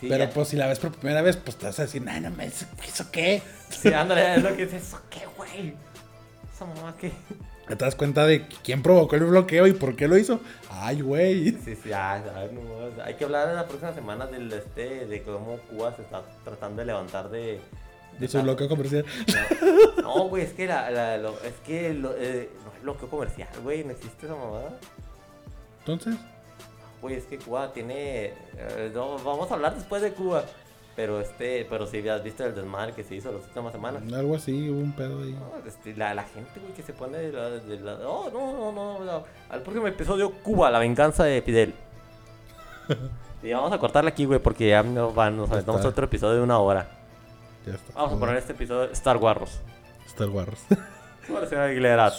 Sí, 0.00 0.08
pero 0.08 0.24
ya- 0.24 0.30
pues 0.30 0.48
si 0.48 0.56
la 0.56 0.66
ves 0.66 0.78
por 0.80 0.92
primera 0.92 1.22
vez, 1.22 1.36
pues 1.36 1.56
te 1.56 1.66
vas 1.66 1.78
a 1.78 1.82
decir, 1.82 2.02
no, 2.02 2.18
no 2.20 2.30
me 2.32 2.46
¿eso 2.46 2.66
qué? 3.12 3.40
Sí, 3.70 3.92
ándale, 3.92 4.34
es 4.36 4.42
lo 4.42 4.56
que 4.56 4.66
dices, 4.66 4.82
¿eso 4.88 5.00
qué, 5.08 5.20
güey? 5.36 5.74
Esa 6.52 6.64
mamá. 6.66 6.94
Ya 7.00 7.10
te 7.76 7.84
das 7.84 7.94
cuenta 7.94 8.26
de 8.26 8.46
quién 8.64 8.82
provocó 8.82 9.14
el 9.16 9.24
bloqueo 9.24 9.66
y 9.68 9.72
por 9.72 9.94
qué 9.96 10.08
lo 10.08 10.18
hizo. 10.18 10.40
Ay, 10.68 11.00
güey. 11.00 11.52
Sí, 11.64 11.76
sí, 11.82 11.92
ah, 11.92 12.22
ah, 12.34 12.44
no, 12.52 13.02
hay 13.04 13.14
que 13.14 13.24
hablar 13.24 13.48
en 13.50 13.56
la 13.56 13.66
próxima 13.68 13.94
semana 13.94 14.26
del 14.26 14.52
este, 14.52 15.06
de 15.06 15.22
cómo 15.22 15.58
Cuba 15.70 15.94
se 15.96 16.02
está 16.02 16.22
tratando 16.44 16.80
de 16.80 16.86
levantar 16.86 17.30
de... 17.30 17.60
De 18.18 18.28
su 18.28 18.40
bloqueo 18.42 18.68
comercial. 18.68 19.04
No, 20.02 20.02
No, 20.16 20.28
güey, 20.28 20.44
es 20.44 20.52
que 20.52 20.66
la, 20.66 20.90
la- 20.90 21.18
lo- 21.18 21.38
es 21.42 21.54
que 21.66 21.92
lo, 21.94 22.14
eh, 22.16 22.48
no 22.64 22.72
es 22.76 22.82
bloqueo 22.82 23.08
comercial, 23.08 23.48
güey, 23.62 23.84
no 23.84 23.90
existe 23.92 24.26
esa 24.26 24.34
mamada. 24.34 24.78
Entonces, 25.80 26.16
Güey, 27.02 27.16
es 27.16 27.24
que 27.24 27.38
Cuba 27.38 27.72
tiene... 27.72 28.32
eh, 28.56 28.90
no, 28.94 29.18
vamos 29.18 29.50
a 29.50 29.54
hablar 29.54 29.74
después 29.74 30.00
de 30.02 30.12
Cuba. 30.12 30.44
Pero 30.96 31.20
este, 31.20 31.66
pero 31.68 31.86
si 31.86 32.08
has 32.08 32.24
visto 32.24 32.42
el 32.46 32.54
desmadre 32.54 32.94
que 32.94 33.04
se 33.04 33.14
hizo 33.16 33.30
las 33.30 33.42
últimas 33.44 33.70
semanas. 33.72 34.02
Algo 34.14 34.34
así, 34.34 34.70
hubo 34.70 34.80
un 34.80 34.92
pedo 34.92 35.22
ahí. 35.22 35.32
No, 35.32 35.52
este, 35.68 35.94
la, 35.94 36.14
la 36.14 36.22
gente, 36.24 36.58
güey, 36.58 36.72
que 36.72 36.82
se 36.82 36.94
pone 36.94 37.18
de 37.18 37.32
la, 37.32 37.50
de 37.50 37.80
la- 37.80 37.98
Oh, 38.08 38.30
no, 38.32 38.52
no, 38.52 38.72
no, 38.72 39.04
no. 39.04 39.24
Al 39.50 39.60
próximo 39.60 39.86
episodio, 39.86 40.32
Cuba, 40.42 40.70
la 40.70 40.78
venganza 40.78 41.24
de 41.24 41.42
Fidel. 41.42 41.74
y 43.42 43.52
vamos 43.52 43.72
a 43.72 43.78
cortarla 43.78 44.08
aquí, 44.10 44.24
güey, 44.24 44.40
porque 44.40 44.68
ya 44.68 44.82
nos, 44.82 45.14
van, 45.14 45.36
nos 45.36 45.50
aventamos 45.50 45.84
otro 45.84 46.06
episodio 46.06 46.36
de 46.36 46.42
una 46.42 46.58
hora. 46.60 46.88
Ya 47.66 47.74
está. 47.74 47.92
Vamos 47.94 48.12
a 48.14 48.20
poner 48.20 48.36
este 48.36 48.52
episodio 48.52 48.92
Star 48.92 49.16
Wars. 49.16 49.60
Star 50.06 50.28
Wars. 50.30 50.64
Aguilera. 51.52 52.12